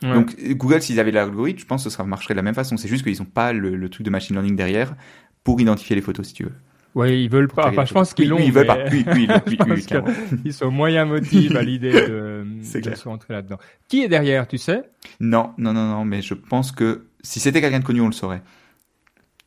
Donc 0.00 0.36
Google, 0.52 0.80
s'ils 0.80 1.00
avaient 1.00 1.10
l'algorithme, 1.10 1.58
je 1.58 1.66
pense 1.66 1.84
que 1.84 1.90
ça 1.90 2.04
marcherait 2.04 2.34
de 2.34 2.36
la 2.36 2.42
même 2.42 2.54
façon. 2.54 2.76
C'est 2.76 2.88
juste 2.88 3.04
qu'ils 3.04 3.18
n'ont 3.18 3.24
pas 3.24 3.52
le, 3.52 3.74
le, 3.74 3.88
truc 3.88 4.04
de 4.04 4.10
machine 4.10 4.36
learning 4.36 4.54
derrière 4.54 4.94
pour 5.42 5.60
identifier 5.60 5.96
les 5.96 6.02
photos, 6.02 6.28
si 6.28 6.34
tu 6.34 6.44
veux. 6.44 6.54
Ouais, 6.94 7.22
ils 7.22 7.30
veulent 7.30 7.48
pas. 7.48 7.68
Enfin, 7.68 7.84
je 7.84 7.92
pense 7.92 8.14
qu'ils 8.14 8.28
l'ont. 8.28 8.38
ils 8.38 8.52
veulent 8.52 8.66
pas. 8.66 8.84
Oui, 8.90 9.04
oui, 9.12 9.28
oui, 9.46 9.58
ils 10.44 10.52
sont 10.52 10.70
moyen 10.70 11.04
motivés 11.04 11.56
à 11.56 11.62
l'idée 11.62 11.92
de, 11.92 12.44
de 12.80 12.94
se 12.94 13.08
rentrer 13.08 13.34
là-dedans. 13.34 13.58
Qui 13.88 14.02
est 14.02 14.08
derrière, 14.08 14.48
tu 14.48 14.58
sais? 14.58 14.82
Non, 15.20 15.52
non, 15.58 15.72
non, 15.72 15.88
non. 15.88 16.04
Mais 16.04 16.22
je 16.22 16.34
pense 16.34 16.72
que 16.72 17.06
si 17.22 17.40
c'était 17.40 17.60
quelqu'un 17.60 17.80
de 17.80 17.84
connu, 17.84 18.00
on 18.00 18.06
le 18.06 18.12
saurait. 18.12 18.42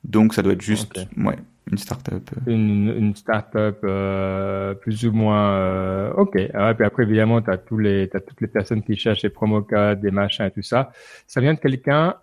Donc, 0.03 0.33
ça 0.33 0.41
doit 0.41 0.53
être 0.53 0.61
juste, 0.61 0.99
ouais, 1.17 1.37
une 1.71 1.77
start-up. 1.77 2.29
Une, 2.47 2.93
une 2.97 3.15
start-up 3.15 3.79
euh, 3.83 4.73
plus 4.73 5.05
ou 5.05 5.11
moins. 5.11 5.53
Euh, 5.53 6.13
ok. 6.13 6.37
Ah, 6.53 6.73
puis 6.73 6.85
après, 6.85 7.03
évidemment, 7.03 7.41
t'as 7.41 7.57
tous 7.57 7.77
les, 7.77 8.09
t'as 8.09 8.19
toutes 8.19 8.41
les 8.41 8.47
personnes 8.47 8.81
qui 8.83 8.95
cherchent 8.95 9.23
les 9.23 9.29
promo 9.29 9.61
codes, 9.61 10.01
des 10.01 10.11
machins 10.11 10.45
et 10.45 10.51
tout 10.51 10.63
ça. 10.63 10.91
Ça 11.27 11.39
vient 11.39 11.53
de 11.53 11.59
quelqu'un 11.59 12.15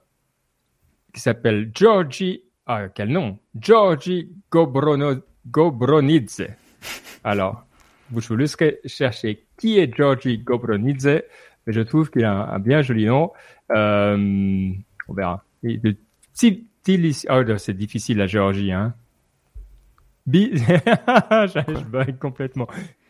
qui 1.15 1.21
s'appelle 1.21 1.71
Georgie 1.75 2.43
ah, 2.69 2.89
quel 2.95 3.09
nom 3.09 3.39
Georgi 3.59 4.31
Gobrono, 4.51 5.17
Gobronidze. 5.47 6.47
Alors, 7.25 7.65
vous 8.11 8.37
laisserez 8.37 8.81
chercher 8.85 9.47
qui 9.57 9.79
est 9.79 9.95
Georgi 9.95 10.39
Gobronidze, 10.39 11.23
mais 11.67 11.73
je 11.73 11.81
trouve 11.81 12.11
qu'il 12.11 12.25
a 12.25 12.53
un, 12.53 12.59
bien 12.59 12.83
joli 12.83 13.07
nom. 13.07 13.33
Euh, 13.73 14.71
on 15.09 15.15
verra. 15.15 15.43
Oh, 15.65 17.43
c'est 17.57 17.77
difficile 17.77 18.19
la 18.19 18.27
Géorgie, 18.27 18.73
hein. 18.73 18.95
Bi... 20.27 20.51
je 20.57 22.11
complètement. 22.13 22.69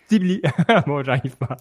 Tibli. 0.09 0.41
bon, 0.87 1.03
j'arrive 1.03 1.37
pas. 1.37 1.57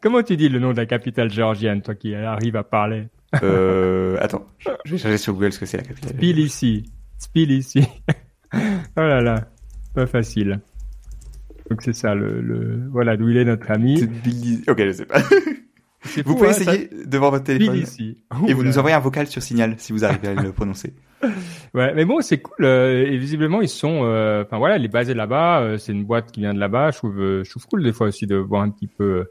Comment 0.00 0.22
tu 0.22 0.36
dis 0.36 0.48
le 0.48 0.58
nom 0.58 0.72
de 0.72 0.78
la 0.78 0.86
capitale 0.86 1.30
géorgienne, 1.30 1.82
toi 1.82 1.94
qui 1.94 2.14
arrives 2.14 2.56
à 2.56 2.64
parler? 2.64 3.08
Euh, 3.42 4.16
Attends, 4.20 4.46
je 4.84 4.92
vais 4.92 4.98
chercher 4.98 5.18
sur 5.18 5.34
Google 5.34 5.52
ce 5.52 5.60
que 5.60 5.66
c'est 5.66 5.76
la 5.76 5.84
capitale. 5.84 6.12
Tbilisi. 6.12 6.84
Spill 7.24 7.52
ici. 7.52 7.82
oh 8.54 9.00
là 9.00 9.22
là, 9.22 9.48
pas 9.94 10.06
facile. 10.06 10.60
Donc 11.70 11.80
c'est 11.80 11.94
ça, 11.94 12.14
le, 12.14 12.42
le, 12.42 12.88
voilà 12.90 13.16
d'où 13.16 13.30
il 13.30 13.38
est 13.38 13.46
notre 13.46 13.70
ami. 13.70 14.02
Ok, 14.68 14.78
je 14.78 14.92
sais 14.92 15.06
pas. 15.06 15.20
vous 16.24 16.36
pouvez 16.36 16.48
hein, 16.48 16.50
essayer 16.50 16.90
devant 17.06 17.30
votre 17.30 17.44
téléphone 17.44 17.76
ici. 17.76 18.18
et 18.46 18.52
vous 18.52 18.62
nous 18.62 18.76
envoyez 18.78 18.94
un 18.94 19.00
vocal 19.00 19.26
sur 19.26 19.42
Signal 19.42 19.76
si 19.78 19.92
vous 19.94 20.04
arrivez 20.04 20.28
à 20.28 20.34
le 20.34 20.52
prononcer. 20.52 20.92
Ouais, 21.72 21.94
mais 21.94 22.04
bon, 22.04 22.20
c'est 22.20 22.42
cool. 22.42 22.66
Euh, 22.66 23.06
et 23.06 23.16
visiblement, 23.16 23.62
ils 23.62 23.68
sont, 23.68 24.04
euh, 24.04 24.44
enfin 24.44 24.58
voilà, 24.58 24.76
il 24.76 24.84
est 24.84 24.88
basé 24.88 25.14
là-bas. 25.14 25.62
Euh, 25.62 25.78
c'est 25.78 25.92
une 25.92 26.04
boîte 26.04 26.30
qui 26.30 26.40
vient 26.40 26.52
de 26.52 26.60
là-bas. 26.60 26.90
Je 26.90 26.98
trouve, 26.98 27.16
je 27.42 27.48
trouve 27.48 27.66
cool 27.66 27.82
des 27.82 27.94
fois 27.94 28.08
aussi 28.08 28.26
de 28.26 28.36
voir 28.36 28.60
un 28.60 28.68
petit 28.68 28.86
peu 28.86 29.24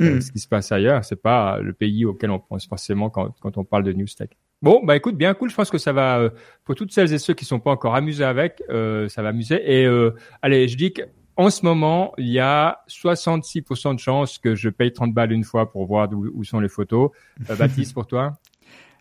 hmm. 0.00 0.20
ce 0.20 0.32
qui 0.32 0.40
se 0.40 0.48
passe 0.48 0.72
ailleurs. 0.72 1.04
C'est 1.04 1.22
pas 1.22 1.60
le 1.60 1.72
pays 1.72 2.04
auquel 2.04 2.32
on 2.32 2.40
pense 2.40 2.66
forcément 2.66 3.08
quand, 3.08 3.32
quand 3.40 3.56
on 3.56 3.64
parle 3.64 3.84
de 3.84 3.92
News 3.92 4.06
Tech. 4.18 4.30
Bon, 4.62 4.80
bah 4.82 4.96
écoute, 4.96 5.16
bien 5.16 5.34
cool. 5.34 5.50
Je 5.50 5.54
pense 5.54 5.70
que 5.70 5.78
ça 5.78 5.92
va, 5.92 6.18
euh, 6.18 6.30
pour 6.64 6.74
toutes 6.74 6.92
celles 6.92 7.12
et 7.12 7.18
ceux 7.18 7.34
qui 7.34 7.44
sont 7.44 7.60
pas 7.60 7.70
encore 7.70 7.94
amusés 7.94 8.24
avec, 8.24 8.62
euh, 8.70 9.08
ça 9.08 9.22
va 9.22 9.28
amuser. 9.28 9.60
Et 9.64 9.84
euh, 9.84 10.14
allez, 10.42 10.66
je 10.68 10.76
dis 10.76 10.92
qu'en 10.92 11.50
ce 11.50 11.64
moment, 11.64 12.14
il 12.16 12.28
y 12.28 12.40
a 12.40 12.80
66% 12.88 13.94
de 13.94 14.00
chances 14.00 14.38
que 14.38 14.54
je 14.54 14.68
paye 14.68 14.92
30 14.92 15.12
balles 15.12 15.32
une 15.32 15.44
fois 15.44 15.70
pour 15.70 15.86
voir 15.86 16.08
où, 16.12 16.42
sont 16.44 16.60
les 16.60 16.68
photos. 16.68 17.10
Baptiste, 17.58 17.92
pour 17.92 18.06
toi? 18.06 18.38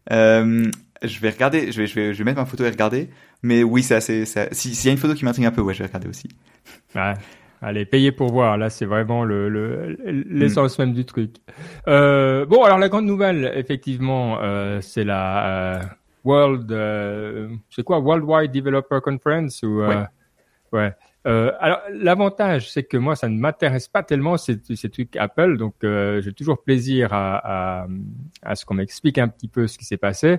Je 0.09 1.19
vais 1.19 1.29
regarder, 1.29 1.71
je 1.71 1.81
vais, 1.81 1.88
je 1.88 1.95
vais, 1.95 2.13
je 2.13 2.17
vais 2.17 2.24
mettre 2.24 2.39
ma 2.39 2.45
photo 2.45 2.65
et 2.65 2.69
regarder. 2.69 3.09
Mais 3.41 3.63
oui, 3.63 3.83
c'est 3.83 3.95
assez. 3.95 4.25
S'il 4.51 4.85
y 4.85 4.89
a 4.89 4.91
une 4.91 4.97
photo 4.97 5.13
qui 5.13 5.24
m'intrigue 5.24 5.45
un 5.45 5.51
peu, 5.51 5.62
ouais, 5.62 5.74
je 5.74 5.79
vais 5.79 5.88
regarder 5.88 6.07
aussi. 6.07 6.27
Ouais. 6.95 7.13
Allez, 7.62 7.85
payer 7.85 8.12
pour 8.12 8.31
voir. 8.31 8.57
Là, 8.57 8.69
c'est 8.69 8.85
vraiment 8.85 9.24
le, 9.24 9.50
le 9.50 9.97
l'essence 10.29 10.77
même 10.77 10.93
du 10.93 11.05
truc. 11.05 11.38
Euh, 11.88 12.45
bon, 12.45 12.63
alors 12.63 12.77
la 12.77 12.89
grande 12.89 13.05
nouvelle, 13.05 13.51
effectivement, 13.55 14.38
euh, 14.41 14.81
c'est 14.81 15.03
la 15.03 15.79
euh, 15.79 15.83
World, 16.24 17.59
c'est 17.69 17.83
quoi, 17.83 18.00
Worldwide 18.00 18.51
Developer 18.51 19.00
Conference 19.01 19.63
ou 19.63 19.81
ouais. 19.81 20.05
ouais. 20.74 20.93
Alors 21.24 21.79
l'avantage, 21.91 22.71
c'est 22.71 22.83
que 22.83 22.97
moi, 22.97 23.15
ça 23.15 23.29
ne 23.29 23.39
m'intéresse 23.39 23.88
pas 23.88 24.03
tellement 24.03 24.38
ces, 24.38 24.59
ces 24.75 24.89
trucs 24.89 25.15
Apple, 25.15 25.57
donc 25.57 25.75
j'ai 25.81 26.33
toujours 26.33 26.62
plaisir 26.62 27.13
à, 27.13 27.81
à, 27.83 27.88
à 28.43 28.55
ce 28.55 28.65
qu'on 28.65 28.75
m'explique 28.75 29.17
un 29.17 29.27
petit 29.27 29.47
peu 29.47 29.65
ce 29.67 29.77
qui 29.77 29.85
s'est 29.85 29.97
passé. 29.97 30.38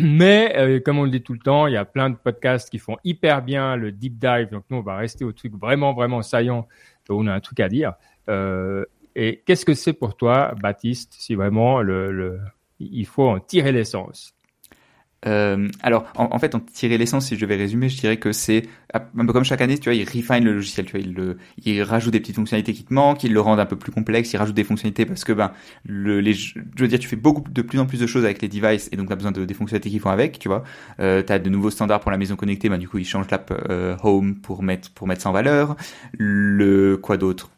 Mais 0.00 0.54
euh, 0.56 0.80
comme 0.80 0.98
on 0.98 1.04
le 1.04 1.10
dit 1.10 1.22
tout 1.22 1.32
le 1.32 1.38
temps, 1.38 1.66
il 1.66 1.74
y 1.74 1.76
a 1.76 1.84
plein 1.84 2.10
de 2.10 2.16
podcasts 2.16 2.70
qui 2.70 2.78
font 2.78 2.96
hyper 3.04 3.42
bien 3.42 3.76
le 3.76 3.92
deep 3.92 4.18
dive. 4.18 4.50
Donc 4.50 4.64
nous, 4.70 4.78
on 4.78 4.82
va 4.82 4.96
rester 4.96 5.24
au 5.24 5.32
truc 5.32 5.54
vraiment, 5.54 5.92
vraiment 5.92 6.22
saillant 6.22 6.66
où 7.08 7.14
on 7.14 7.26
a 7.26 7.34
un 7.34 7.40
truc 7.40 7.60
à 7.60 7.68
dire. 7.68 7.94
Euh, 8.28 8.84
et 9.16 9.42
qu'est-ce 9.44 9.66
que 9.66 9.74
c'est 9.74 9.92
pour 9.92 10.16
toi, 10.16 10.54
Baptiste, 10.62 11.14
si 11.18 11.34
vraiment 11.34 11.82
le, 11.82 12.12
le 12.12 12.40
il 12.78 13.06
faut 13.06 13.28
en 13.28 13.40
tirer 13.40 13.72
l'essence 13.72 14.32
euh, 15.26 15.68
alors, 15.82 16.10
en, 16.16 16.38
fait, 16.38 16.54
en 16.54 16.60
tirer 16.60 16.96
l'essence, 16.96 17.26
si 17.26 17.36
je 17.36 17.44
vais 17.44 17.56
résumer, 17.56 17.88
je 17.88 17.98
dirais 17.98 18.16
que 18.16 18.32
c'est 18.32 18.62
un 18.94 19.26
peu 19.26 19.32
comme 19.32 19.44
chaque 19.44 19.60
année, 19.60 19.78
tu 19.78 19.90
vois, 19.90 19.94
il 19.94 20.04
refine 20.04 20.44
le 20.44 20.54
logiciel, 20.54 20.86
tu 20.86 20.92
vois, 20.92 21.00
il, 21.00 21.14
le, 21.14 21.36
il 21.64 21.82
rajoute 21.82 22.12
des 22.12 22.20
petites 22.20 22.36
fonctionnalités 22.36 22.72
qui 22.72 22.84
te 22.84 22.92
manquent, 22.92 23.22
il 23.24 23.32
le 23.32 23.40
rend 23.40 23.58
un 23.58 23.66
peu 23.66 23.76
plus 23.76 23.92
complexe, 23.92 24.32
il 24.32 24.38
rajoute 24.38 24.54
des 24.54 24.64
fonctionnalités 24.64 25.04
parce 25.04 25.24
que, 25.24 25.32
ben, 25.32 25.52
je 25.84 26.52
veux 26.78 26.88
dire, 26.88 26.98
tu 26.98 27.08
fais 27.08 27.16
beaucoup 27.16 27.44
de 27.50 27.62
plus 27.62 27.78
en 27.78 27.86
plus 27.86 28.00
de 28.00 28.06
choses 28.06 28.24
avec 28.24 28.40
les 28.40 28.48
devices 28.48 28.88
et 28.92 28.96
donc 28.96 29.08
tu 29.08 29.12
as 29.12 29.16
besoin 29.16 29.32
de 29.32 29.44
des 29.44 29.54
fonctionnalités 29.54 29.90
qui 29.90 29.98
vont 29.98 30.10
avec, 30.10 30.38
tu 30.38 30.48
vois. 30.48 30.64
Euh, 31.00 31.22
tu 31.22 31.38
de 31.38 31.50
nouveaux 31.50 31.70
standards 31.70 32.00
pour 32.00 32.10
la 32.10 32.18
maison 32.18 32.36
connectée, 32.36 32.68
ben, 32.68 32.78
du 32.78 32.88
coup, 32.88 32.98
il 32.98 33.06
change 33.06 33.30
l'app 33.30 33.52
euh, 33.68 33.96
Home 34.02 34.36
pour 34.36 34.62
mettre 34.62 34.90
pour 34.90 35.06
mettre 35.06 35.22
ça 35.22 35.30
valeur. 35.30 35.76
Le 36.18 36.96
quoi 36.96 37.16
d'autre? 37.16 37.50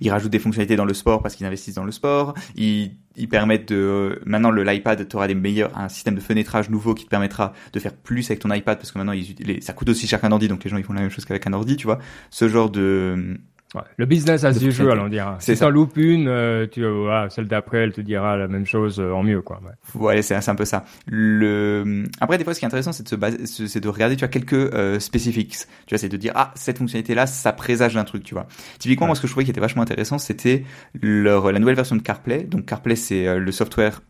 Ils 0.00 0.10
rajoutent 0.10 0.32
des 0.32 0.38
fonctionnalités 0.38 0.76
dans 0.76 0.84
le 0.84 0.94
sport 0.94 1.22
parce 1.22 1.34
qu'ils 1.34 1.46
investissent 1.46 1.74
dans 1.74 1.84
le 1.84 1.92
sport. 1.92 2.34
Ils, 2.56 2.96
ils 3.16 3.28
permettent 3.28 3.72
de 3.72 4.20
maintenant 4.24 4.50
le 4.50 4.62
l'iPad, 4.62 5.06
tu 5.08 5.16
auras 5.16 5.26
des 5.26 5.34
meilleurs 5.34 5.76
un 5.76 5.88
système 5.88 6.14
de 6.14 6.20
fenêtrage 6.20 6.70
nouveau 6.70 6.94
qui 6.94 7.04
te 7.04 7.10
permettra 7.10 7.52
de 7.72 7.80
faire 7.80 7.94
plus 7.94 8.30
avec 8.30 8.40
ton 8.40 8.52
iPad 8.52 8.78
parce 8.78 8.92
que 8.92 8.98
maintenant 8.98 9.12
ils, 9.12 9.62
ça 9.62 9.72
coûte 9.72 9.88
aussi 9.88 10.06
cher 10.06 10.20
qu'un 10.20 10.32
ordi 10.32 10.48
donc 10.48 10.64
les 10.64 10.70
gens 10.70 10.76
ils 10.76 10.84
font 10.84 10.92
la 10.92 11.00
même 11.00 11.10
chose 11.10 11.24
qu'avec 11.24 11.46
un 11.46 11.52
ordi, 11.52 11.76
tu 11.76 11.86
vois. 11.86 11.98
Ce 12.30 12.48
genre 12.48 12.70
de 12.70 13.38
Ouais, 13.72 13.82
le 13.98 14.06
business 14.06 14.42
as 14.42 14.60
usual, 14.60 14.98
on 14.98 15.08
dira. 15.08 15.36
C'est 15.38 15.54
si 15.54 15.60
t'en 15.60 15.70
loupes 15.70 15.96
une, 15.96 16.26
euh, 16.26 16.66
tu, 16.66 16.84
voilà, 16.84 17.30
celle 17.30 17.46
d'après, 17.46 17.78
elle 17.78 17.92
te 17.92 18.00
dira 18.00 18.36
la 18.36 18.48
même 18.48 18.66
chose 18.66 18.98
euh, 18.98 19.12
en 19.12 19.22
mieux, 19.22 19.42
quoi. 19.42 19.60
Ouais, 19.94 20.14
ouais 20.14 20.22
c'est 20.22 20.48
un 20.48 20.54
peu 20.56 20.64
ça. 20.64 20.84
Le 21.06 22.04
après, 22.20 22.36
des 22.36 22.42
fois, 22.42 22.52
ce 22.52 22.58
qui 22.58 22.64
est 22.64 22.66
intéressant, 22.66 22.92
c'est 22.92 23.04
de 23.04 23.08
se 23.08 23.14
baser, 23.14 23.46
c'est 23.46 23.80
de 23.80 23.88
regarder, 23.88 24.16
tu 24.16 24.20
vois, 24.20 24.28
quelques 24.28 24.54
euh, 24.54 24.98
specifics. 24.98 25.56
Tu 25.86 25.94
vois, 25.94 25.98
c'est 25.98 26.08
de 26.08 26.16
dire 26.16 26.32
ah 26.34 26.50
cette 26.56 26.78
fonctionnalité-là, 26.78 27.28
ça 27.28 27.52
présage 27.52 27.94
d'un 27.94 28.02
truc, 28.02 28.24
tu 28.24 28.34
vois. 28.34 28.48
Typiquement, 28.80 29.06
moi, 29.06 29.14
ce 29.14 29.20
que 29.20 29.28
je 29.28 29.32
trouvais 29.32 29.44
qui 29.44 29.52
était 29.52 29.60
vachement 29.60 29.82
intéressant, 29.82 30.18
c'était 30.18 30.64
leur 31.00 31.52
la 31.52 31.60
nouvelle 31.60 31.76
version 31.76 31.94
de 31.94 32.02
CarPlay. 32.02 32.42
Donc 32.42 32.66
CarPlay, 32.66 32.96
c'est 32.96 33.28
euh, 33.28 33.38
le 33.38 33.52
software 33.52 34.02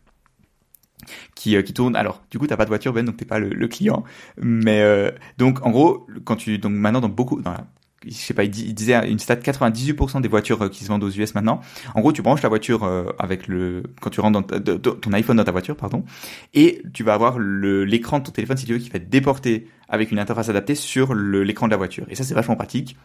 qui, 1.35 1.61
qui 1.63 1.73
tourne. 1.73 1.95
Alors, 1.95 2.23
du 2.31 2.39
coup, 2.39 2.47
t'as 2.47 2.57
pas 2.57 2.65
de 2.65 2.69
voiture, 2.69 2.93
Ben, 2.93 3.05
donc 3.05 3.17
t'es 3.17 3.25
pas 3.25 3.37
le, 3.37 3.49
le 3.49 3.67
client. 3.67 4.03
Mais 4.37 4.81
euh, 4.81 5.11
donc, 5.37 5.63
en 5.63 5.69
gros, 5.69 6.07
quand 6.25 6.35
tu 6.35 6.57
donc 6.57 6.71
maintenant 6.71 7.01
dans 7.01 7.09
beaucoup 7.09 7.39
dans 7.41 7.51
la 7.51 7.67
je 8.05 8.13
sais 8.13 8.33
pas, 8.33 8.43
il, 8.43 8.49
disait 8.49 9.09
une 9.09 9.19
stat 9.19 9.35
98% 9.35 10.21
des 10.21 10.27
voitures 10.27 10.63
euh, 10.63 10.69
qui 10.69 10.83
se 10.83 10.89
vendent 10.89 11.03
aux 11.03 11.09
US 11.09 11.35
maintenant. 11.35 11.61
En 11.93 12.01
gros, 12.01 12.11
tu 12.11 12.21
branches 12.21 12.41
la 12.41 12.49
voiture 12.49 12.83
euh, 12.83 13.05
avec 13.19 13.47
le 13.47 13.83
quand 13.99 14.09
tu 14.09 14.21
rentres 14.21 14.41
dans 14.41 14.79
ton 14.79 15.13
iPhone 15.13 15.37
dans 15.37 15.43
ta 15.43 15.51
voiture, 15.51 15.75
pardon, 15.75 16.03
et 16.53 16.81
tu 16.93 17.03
vas 17.03 17.13
avoir 17.13 17.37
l'écran 17.39 18.19
de 18.19 18.25
ton 18.25 18.31
téléphone 18.31 18.57
si 18.57 18.65
tu 18.65 18.73
veux 18.73 18.79
qui 18.79 18.89
va 18.89 18.97
être 18.97 19.09
déporté 19.09 19.67
avec 19.87 20.11
une 20.11 20.19
interface 20.19 20.49
adaptée 20.49 20.75
sur 20.75 21.13
l'écran 21.13 21.67
de 21.67 21.71
la 21.71 21.77
voiture. 21.77 22.05
Et 22.09 22.15
ça, 22.15 22.23
c'est 22.23 22.33
vachement 22.33 22.55
pratique. 22.55 22.97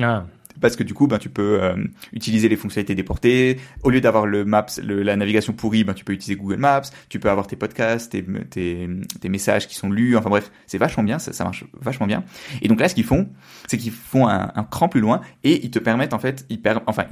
Ah 0.00 0.24
parce 0.60 0.76
que 0.76 0.82
du 0.82 0.94
coup, 0.94 1.06
ben, 1.06 1.18
tu 1.18 1.28
peux 1.28 1.62
euh, 1.62 1.76
utiliser 2.12 2.48
les 2.48 2.56
fonctionnalités 2.56 2.94
déportées. 2.94 3.58
Au 3.82 3.90
lieu 3.90 4.00
d'avoir 4.00 4.26
le 4.26 4.44
Maps, 4.44 4.66
la 4.82 5.16
navigation 5.16 5.52
pourrie, 5.52 5.84
ben, 5.84 5.94
tu 5.94 6.04
peux 6.04 6.12
utiliser 6.12 6.38
Google 6.40 6.58
Maps. 6.58 6.82
Tu 7.08 7.18
peux 7.18 7.30
avoir 7.30 7.46
tes 7.46 7.56
podcasts, 7.56 8.10
tes, 8.50 9.28
messages 9.28 9.68
qui 9.68 9.74
sont 9.74 9.90
lus. 9.90 10.16
Enfin 10.16 10.30
bref, 10.30 10.50
c'est 10.66 10.78
vachement 10.78 11.02
bien, 11.02 11.18
ça, 11.18 11.44
marche 11.44 11.64
vachement 11.80 12.06
bien. 12.06 12.24
Et 12.62 12.68
donc 12.68 12.80
là, 12.80 12.88
ce 12.88 12.94
qu'ils 12.94 13.04
font, 13.04 13.28
c'est 13.66 13.78
qu'ils 13.78 13.92
font 13.92 14.28
un, 14.28 14.48
cran 14.70 14.88
plus 14.88 15.00
loin 15.00 15.20
et 15.44 15.64
ils 15.64 15.70
te 15.70 15.78
permettent 15.78 16.14
en 16.14 16.18
fait, 16.18 16.44
ils 16.48 16.60
enfin, 16.86 17.04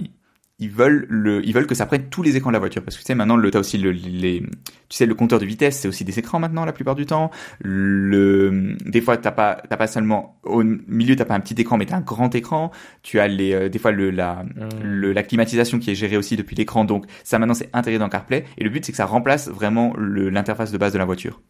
ils 0.61 0.71
veulent 0.71 1.07
le, 1.09 1.45
ils 1.45 1.53
veulent 1.53 1.67
que 1.67 1.75
ça 1.75 1.85
prenne 1.85 2.09
tous 2.09 2.23
les 2.23 2.37
écrans 2.37 2.51
de 2.51 2.55
la 2.55 2.61
voiture. 2.61 2.83
Parce 2.83 2.97
que 2.97 3.03
tu 3.03 3.07
sais 3.07 3.15
maintenant 3.15 3.37
le 3.37 3.51
t'as 3.51 3.59
aussi 3.59 3.77
le 3.77 3.91
les 3.91 4.41
tu 4.89 4.97
sais 4.97 5.07
le 5.07 5.15
compteur 5.15 5.41
de 5.41 5.45
vitesse 5.45 5.81
c'est 5.81 5.89
aussi 5.89 6.05
des 6.05 6.19
écrans 6.19 6.39
maintenant 6.39 6.65
la 6.65 6.73
plupart 6.73 6.95
du 6.95 7.07
temps. 7.07 7.31
Le 7.61 8.77
des 8.85 9.01
fois 9.01 9.17
t'as 9.17 9.33
pas 9.33 9.61
t'as 9.69 9.77
pas 9.77 9.89
seulement 9.89 10.39
au 10.45 10.63
milieu 10.63 11.17
t'as 11.17 11.25
pas 11.25 11.35
un 11.35 11.41
petit 11.41 11.61
écran 11.61 11.77
mais 11.77 11.87
t'as 11.87 11.97
un 11.97 12.03
grand 12.03 12.35
écran. 12.35 12.71
Tu 13.03 13.19
as 13.19 13.27
les 13.27 13.53
euh, 13.53 13.69
des 13.69 13.79
fois 13.79 13.91
le 13.91 14.11
la 14.11 14.45
mmh. 14.45 14.69
le, 14.83 15.13
la 15.13 15.23
climatisation 15.25 15.79
qui 15.79 15.91
est 15.91 15.97
gérée 15.97 16.17
aussi 16.17 16.37
depuis 16.37 16.55
l'écran. 16.55 16.85
Donc 16.85 17.07
ça 17.25 17.39
maintenant 17.39 17.55
c'est 17.55 17.71
intégré 17.73 17.99
dans 17.99 18.09
CarPlay. 18.09 18.45
Et 18.57 18.65
le 18.65 18.71
but 18.71 18.85
c'est 18.85 18.93
que 18.93 18.99
ça 18.99 19.07
remplace 19.07 19.49
vraiment 19.49 19.95
l'interface 19.99 20.71
de 20.71 20.79
base 20.79 20.93
de 20.93 20.99
la 20.99 21.05
voiture 21.05 21.41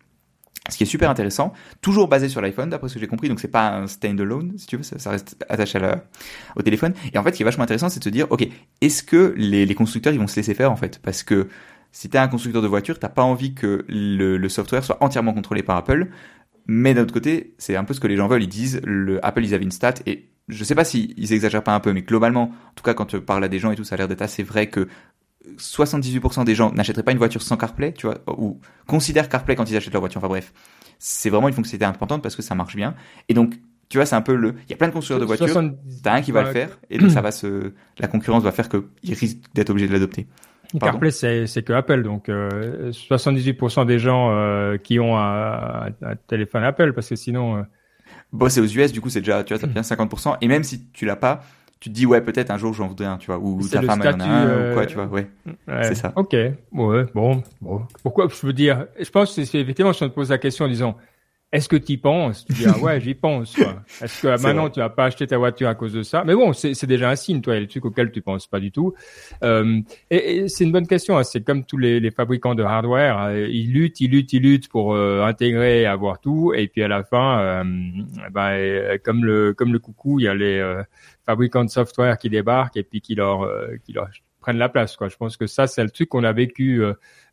ce 0.71 0.79
qui 0.79 0.85
est 0.85 0.87
super 0.87 1.11
intéressant, 1.11 1.53
toujours 1.83 2.09
basé 2.09 2.29
sur 2.29 2.41
l'iPhone, 2.41 2.71
d'après 2.71 2.89
ce 2.89 2.95
que 2.95 3.01
j'ai 3.01 3.07
compris, 3.07 3.29
donc 3.29 3.39
c'est 3.39 3.49
pas 3.49 3.77
un 3.77 3.87
stand-alone, 3.87 4.55
si 4.57 4.67
tu 4.67 4.79
veux, 4.79 4.83
ça, 4.83 5.11
reste 5.11 5.37
attaché 5.49 5.79
au 6.57 6.63
téléphone. 6.63 6.95
Et 7.13 7.19
en 7.19 7.23
fait, 7.23 7.33
ce 7.33 7.37
qui 7.37 7.43
est 7.43 7.45
vachement 7.45 7.65
intéressant, 7.65 7.91
c'est 7.91 7.99
de 7.99 8.05
se 8.05 8.09
dire, 8.09 8.27
ok, 8.31 8.49
est-ce 8.81 9.03
que 9.03 9.35
les, 9.37 9.75
constructeurs, 9.75 10.15
ils 10.15 10.19
vont 10.19 10.27
se 10.27 10.37
laisser 10.37 10.55
faire, 10.55 10.73
en 10.73 10.77
fait? 10.77 11.01
Parce 11.01 11.23
que 11.23 11.49
si 11.93 12.09
t'es 12.09 12.17
un 12.17 12.29
constructeur 12.29 12.63
de 12.63 12.67
voiture, 12.67 12.99
t'as 12.99 13.11
pas 13.11 13.23
envie 13.23 13.55
que 13.55 13.85
le, 13.89 14.49
software 14.49 14.85
soit 14.85 15.03
entièrement 15.03 15.35
contrôlé 15.35 15.63
par 15.63 15.77
Apple, 15.77 16.09
mais 16.67 16.95
d'un 16.95 17.03
autre 17.03 17.15
côté, 17.15 17.55
c'est 17.59 17.77
un 17.77 17.85
peu 17.85 17.93
ce 17.93 18.01
que 18.01 18.07
les 18.07 18.17
gens 18.17 18.27
veulent, 18.27 18.43
ils 18.43 18.49
disent, 18.49 18.81
le, 18.85 19.25
Apple, 19.25 19.45
ils 19.45 19.53
avaient 19.53 19.65
une 19.65 19.71
stat, 19.71 19.95
et 20.07 20.31
je 20.49 20.65
sais 20.65 20.75
pas 20.75 20.85
s'ils 20.85 21.13
ils 21.19 21.35
exagèrent 21.35 21.63
pas 21.63 21.75
un 21.75 21.81
peu, 21.81 21.93
mais 21.93 22.03
globalement, 22.03 22.45
en 22.45 22.75
tout 22.75 22.85
cas, 22.85 22.95
quand 22.95 23.05
tu 23.05 23.21
parles 23.21 23.45
à 23.45 23.49
des 23.49 23.59
gens 23.59 23.71
et 23.71 23.77
tout, 23.77 23.85
ça 23.85 23.97
a 23.97 23.99
l'air 23.99 24.09
d'être 24.09 24.23
assez 24.23 24.43
vrai 24.43 24.69
que 24.69 24.89
78% 25.59 26.45
des 26.45 26.55
gens 26.55 26.73
n'achèteraient 26.73 27.03
pas 27.03 27.13
une 27.13 27.19
voiture 27.19 27.43
sans 27.43 27.57
CarPlay, 27.57 27.93
tu 27.93 28.07
vois, 28.07 28.19
ou 28.29 28.61
considèrent 28.87 29.29
CarPlay 29.29 29.57
quand 29.57 29.71
ils 29.71 29.77
achètent 29.77 29.93
leur 29.93 30.01
voiture. 30.01 30.19
Enfin 30.19 30.29
bref, 30.29 30.53
c'est 30.99 31.31
vraiment 31.31 31.49
une 31.49 31.55
fonctionnalité 31.55 31.85
importante 31.85 32.23
parce 32.23 32.37
que 32.37 32.43
ça 32.43 32.55
marche 32.55 32.77
bien. 32.77 32.95
Et 33.29 33.35
donc, 33.35 33.55
tu 33.89 33.99
vois, 33.99 34.07
c'est 34.07 34.17
un 34.17 34.23
peu 34.23 34.35
le. 34.35 34.55
Il 34.67 34.71
y 34.71 34.73
a 34.73 34.77
plein 34.77 34.89
de 34.89 34.93
constructeurs 34.93 35.21
de 35.21 35.27
voitures. 35.27 35.73
T'as 36.03 36.15
un 36.15 36.23
qui 36.23 36.33
va 36.33 36.43
le 36.43 36.51
faire, 36.51 36.79
et 36.91 36.99
donc 36.99 37.11
ça 37.11 37.21
va 37.21 37.31
se. 37.31 37.73
La 37.99 38.09
concurrence 38.09 38.43
va 38.43 38.53
faire 38.53 38.69
qu'ils 38.69 39.15
risquent 39.15 39.45
d'être 39.55 39.71
obligés 39.71 39.89
de 39.89 39.93
l'adopter. 39.93 40.27
CarPlay, 40.81 41.11
c'est 41.11 41.63
que 41.65 41.73
Apple, 41.73 42.03
donc 42.03 42.29
euh, 42.29 42.91
78% 42.91 43.87
des 43.87 43.99
gens 43.99 44.31
euh, 44.33 44.77
qui 44.77 44.99
ont 44.99 45.17
un, 45.17 45.87
un, 46.03 46.17
téléphone 46.27 46.65
Apple, 46.65 46.93
parce 46.93 47.09
que 47.09 47.17
sinon. 47.17 47.59
Euh... 47.59 47.63
Bon, 48.33 48.49
c'est 48.49 48.61
aux 48.61 48.67
US, 48.67 48.91
du 48.93 49.01
coup, 49.01 49.11
c'est 49.11 49.21
déjà, 49.21 49.45
tu 49.45 49.55
vois, 49.55 49.61
ça 49.61 49.67
bien 49.67 49.83
50%. 49.83 50.39
Et 50.41 50.49
même 50.49 50.65
si 50.65 50.89
tu 50.93 51.07
l'as 51.07 51.17
pas, 51.17 51.45
tu 51.85 51.91
te 51.91 51.95
dis 51.95 52.07
ouais 52.07 52.23
peut-être 52.23 52.51
un 52.51 52.57
jour 52.57 52.73
j'en 52.73 52.87
voudrais 52.87 53.05
un 53.05 53.19
tu 53.19 53.27
vois 53.27 53.39
ou 53.39 53.61
ta 53.69 53.83
femme 53.83 54.01
en 54.01 54.21
a 54.21 54.25
un 54.25 54.71
ou 54.71 54.73
quoi 54.73 54.87
tu 54.87 54.95
vois 54.95 55.05
ouais, 55.05 55.29
c'est 55.83 55.95
ça. 55.95 56.15
Ok. 56.17 56.33
Ouais 56.33 57.05
bon 57.15 57.43
bon. 57.61 57.83
Pourquoi 58.03 58.27
je 58.29 58.47
veux 58.47 58.55
dire 58.55 58.87
je 58.99 59.11
pense 59.11 59.37
que 59.37 59.45
c'est 59.45 59.59
effectivement 59.59 59.93
si 59.93 60.03
on 60.03 60.09
te 60.09 60.15
pose 60.15 60.31
la 60.31 60.39
question 60.39 60.65
en 60.65 60.69
disant 60.69 60.97
est-ce 61.55 61.69
que 61.69 61.77
tu 61.77 61.93
y 61.93 61.97
penses? 61.97 62.45
Tu 62.47 62.53
dis 62.53 62.67
ah 62.67 62.77
ouais, 62.81 63.01
j'y 63.01 63.15
pense. 63.15 63.57
Est-ce 64.03 64.23
que 64.23 64.27
maintenant 64.43 64.69
tu 64.71 64.81
vas 64.81 64.89
pas 64.89 65.05
acheter 65.05 65.25
ta 65.29 65.39
voiture 65.39 65.69
à 65.69 65.77
cause 65.77 65.93
de 65.93 66.03
ça? 66.03 66.25
Mais 66.25 66.35
bon, 66.35 66.53
c'est 66.53 66.87
déjà 66.87 67.09
un 67.11 67.15
signe, 67.15 67.41
toi, 67.41 67.55
il 67.55 67.57
y 67.57 67.59
a 67.59 67.65
des 67.65 67.69
trucs 67.71 67.85
auxquels 67.85 68.11
tu 68.11 68.21
penses 68.23 68.49
pas 68.49 68.59
du 68.59 68.73
tout. 68.73 68.93
Euh, 69.45 69.81
et, 70.11 70.39
et 70.39 70.49
c'est 70.49 70.65
une 70.65 70.73
bonne 70.73 70.89
question. 70.89 71.17
Hein. 71.17 71.23
C'est 71.23 71.43
comme 71.43 71.65
tous 71.65 71.79
les, 71.79 72.01
les, 72.01 72.11
fabricants 72.11 72.57
de 72.57 72.65
hardware, 72.65 73.27
euh, 73.27 73.47
ils 73.49 73.73
luttent, 73.73 74.01
ils 74.01 74.11
luttent, 74.11 74.33
ils 74.33 74.43
luttent 74.43 74.69
pour 74.69 74.95
euh, 74.95 75.23
intégrer, 75.23 75.87
avoir 75.87 76.21
tout, 76.21 76.53
et 76.57 76.67
puis 76.67 76.83
à 76.83 76.89
la 76.89 77.05
fin, 77.05 77.39
euh, 77.39 77.65
ben, 78.33 78.99
comme 79.05 79.25
le 79.25 79.55
comme 79.55 79.73
le 79.73 79.79
coucou, 79.79 80.19
il 80.19 80.25
y 80.25 80.29
a 80.29 80.35
les 80.35 80.83
fabricants 81.25 81.65
de 81.65 81.71
software 81.71 82.19
qui 82.19 82.31
débarquent 82.31 82.79
et 82.79 82.83
puis 82.83 83.01
qui 83.01 83.15
leur 83.15 83.49
qui 83.85 83.93
leur 83.93 84.09
prennent 84.41 84.59
la 84.59 84.69
place. 84.69 84.97
Quoi. 84.97 85.09
Je 85.09 85.17
pense 85.17 85.37
que 85.37 85.47
ça, 85.47 85.69
c'est 85.69 85.85
le 85.85 85.91
truc 85.91 86.09
qu'on 86.09 86.25
a 86.25 86.33
vécu 86.33 86.83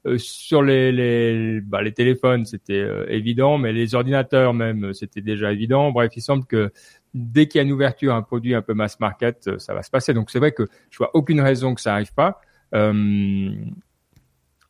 euh, 0.05 0.13
euh, 0.13 0.17
sur 0.17 0.61
les 0.61 0.91
les, 0.91 1.61
bah, 1.61 1.81
les 1.81 1.93
téléphones, 1.93 2.45
c'était 2.45 2.73
euh, 2.73 3.05
évident, 3.09 3.57
mais 3.57 3.73
les 3.73 3.95
ordinateurs 3.95 4.53
même, 4.53 4.93
c'était 4.93 5.21
déjà 5.21 5.51
évident. 5.51 5.91
Bref, 5.91 6.11
il 6.15 6.21
semble 6.21 6.45
que 6.45 6.71
dès 7.13 7.47
qu'il 7.47 7.59
y 7.59 7.61
a 7.61 7.63
une 7.63 7.71
ouverture, 7.71 8.13
un 8.15 8.21
produit 8.21 8.55
un 8.55 8.61
peu 8.61 8.73
mass 8.73 8.99
market, 8.99 9.57
ça 9.59 9.73
va 9.73 9.83
se 9.83 9.91
passer. 9.91 10.13
Donc 10.13 10.31
c'est 10.31 10.39
vrai 10.39 10.51
que 10.51 10.67
je 10.89 10.97
vois 10.97 11.11
aucune 11.13 11.41
raison 11.41 11.75
que 11.75 11.81
ça 11.81 11.93
arrive 11.93 12.13
pas. 12.13 12.41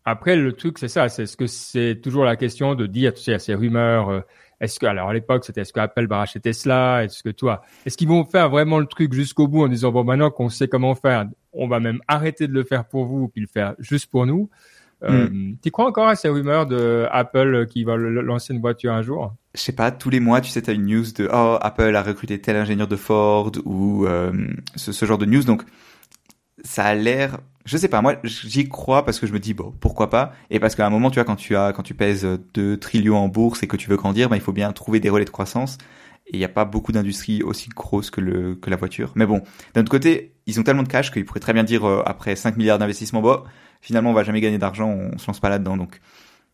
après, 0.03 0.35
le 0.35 0.53
truc, 0.53 0.79
c'est 0.79 0.87
ça, 0.87 1.09
c'est 1.09 1.25
ce 1.27 1.37
que 1.37 1.47
c'est 1.47 1.99
toujours 2.01 2.25
la 2.25 2.35
question 2.35 2.75
de 2.75 2.87
dire, 2.87 3.13
tu 3.13 3.21
sais, 3.21 3.33
à 3.33 3.39
ces 3.39 3.53
rumeurs 3.53 4.23
est-ce 4.61 4.79
que, 4.79 4.85
alors 4.85 5.09
à 5.09 5.13
l'époque, 5.13 5.43
c'était 5.43 5.61
est-ce 5.61 5.73
que 5.73 5.79
Apple 5.79 6.05
va 6.07 6.17
racheter 6.17 6.39
Tesla 6.39 7.03
Est-ce 7.03 7.23
que 7.23 7.29
toi, 7.29 7.63
est-ce 7.83 7.97
qu'ils 7.97 8.07
vont 8.07 8.23
faire 8.23 8.47
vraiment 8.49 8.77
le 8.77 8.85
truc 8.85 9.11
jusqu'au 9.11 9.47
bout 9.47 9.63
en 9.63 9.67
disant 9.67 9.91
bon 9.91 10.03
maintenant 10.03 10.29
qu'on 10.29 10.49
sait 10.49 10.67
comment 10.67 10.93
faire, 10.93 11.27
on 11.51 11.67
va 11.67 11.79
même 11.79 11.99
arrêter 12.07 12.47
de 12.47 12.53
le 12.53 12.63
faire 12.63 12.85
pour 12.85 13.05
vous 13.05 13.27
puis 13.27 13.41
le 13.41 13.47
faire 13.47 13.73
juste 13.79 14.11
pour 14.11 14.27
nous 14.27 14.51
euh, 14.51 14.80
mm. 15.09 15.57
Tu 15.63 15.71
crois 15.71 15.85
encore 15.85 16.07
à 16.07 16.15
ces 16.15 16.29
rumeurs 16.29 16.65
de 16.65 17.07
Apple 17.11 17.67
qui 17.67 17.83
va 17.83 17.95
lancer 17.97 18.53
une 18.53 18.61
voiture 18.61 18.93
un 18.93 19.01
jour? 19.01 19.33
Je 19.55 19.61
sais 19.61 19.73
pas, 19.73 19.91
tous 19.91 20.09
les 20.09 20.19
mois, 20.19 20.41
tu 20.41 20.49
sais, 20.49 20.69
as 20.69 20.73
une 20.73 20.85
news 20.85 21.11
de 21.15 21.29
oh 21.31 21.57
Apple 21.61 21.95
a 21.95 22.03
recruté 22.03 22.39
tel 22.39 22.55
ingénieur 22.55 22.87
de 22.87 22.95
Ford 22.95 23.51
ou 23.65 24.05
euh, 24.05 24.31
ce, 24.75 24.91
ce 24.91 25.05
genre 25.05 25.17
de 25.17 25.25
news. 25.25 25.43
Donc 25.43 25.63
ça 26.63 26.85
a 26.85 26.95
l'air 26.95 27.39
je 27.65 27.77
sais 27.77 27.87
pas, 27.87 28.01
moi 28.01 28.15
j'y 28.23 28.67
crois 28.67 29.05
parce 29.05 29.19
que 29.19 29.27
je 29.27 29.33
me 29.33 29.39
dis 29.39 29.53
bon 29.53 29.73
pourquoi 29.79 30.09
pas 30.09 30.33
et 30.49 30.59
parce 30.59 30.75
qu'à 30.75 30.85
un 30.85 30.89
moment 30.89 31.11
tu 31.11 31.15
vois 31.15 31.25
quand 31.25 31.35
tu 31.35 31.55
as 31.55 31.73
quand 31.73 31.83
tu 31.83 31.93
pèses 31.93 32.27
2 32.53 32.77
trillions 32.77 33.17
en 33.17 33.27
bourse 33.27 33.63
et 33.63 33.67
que 33.67 33.77
tu 33.77 33.89
veux 33.89 33.97
grandir, 33.97 34.29
ben, 34.29 34.35
il 34.35 34.41
faut 34.41 34.53
bien 34.53 34.71
trouver 34.71 34.99
des 34.99 35.09
relais 35.09 35.25
de 35.25 35.29
croissance 35.29 35.77
et 36.27 36.35
il 36.35 36.39
n'y 36.39 36.45
a 36.45 36.49
pas 36.49 36.65
beaucoup 36.65 36.91
d'industries 36.91 37.43
aussi 37.43 37.69
grosses 37.69 38.09
que 38.09 38.21
le 38.21 38.55
que 38.55 38.69
la 38.69 38.77
voiture. 38.77 39.11
Mais 39.15 39.25
bon, 39.25 39.41
d'un 39.73 39.81
autre 39.81 39.91
côté, 39.91 40.33
ils 40.51 40.59
ont 40.59 40.63
tellement 40.63 40.83
de 40.83 40.87
cash 40.87 41.11
qu'ils 41.11 41.25
pourraient 41.25 41.39
très 41.39 41.53
bien 41.53 41.63
dire 41.63 41.85
euh, 41.85 42.03
après 42.05 42.35
5 42.35 42.57
milliards 42.57 42.79
d'investissements 42.79 43.21
bon, 43.21 43.43
finalement 43.81 44.11
on 44.11 44.13
va 44.13 44.23
jamais 44.23 44.41
gagner 44.41 44.57
d'argent, 44.57 44.89
on 44.89 45.17
se 45.17 45.27
lance 45.27 45.39
pas 45.39 45.49
là-dedans 45.49 45.77
donc 45.77 45.99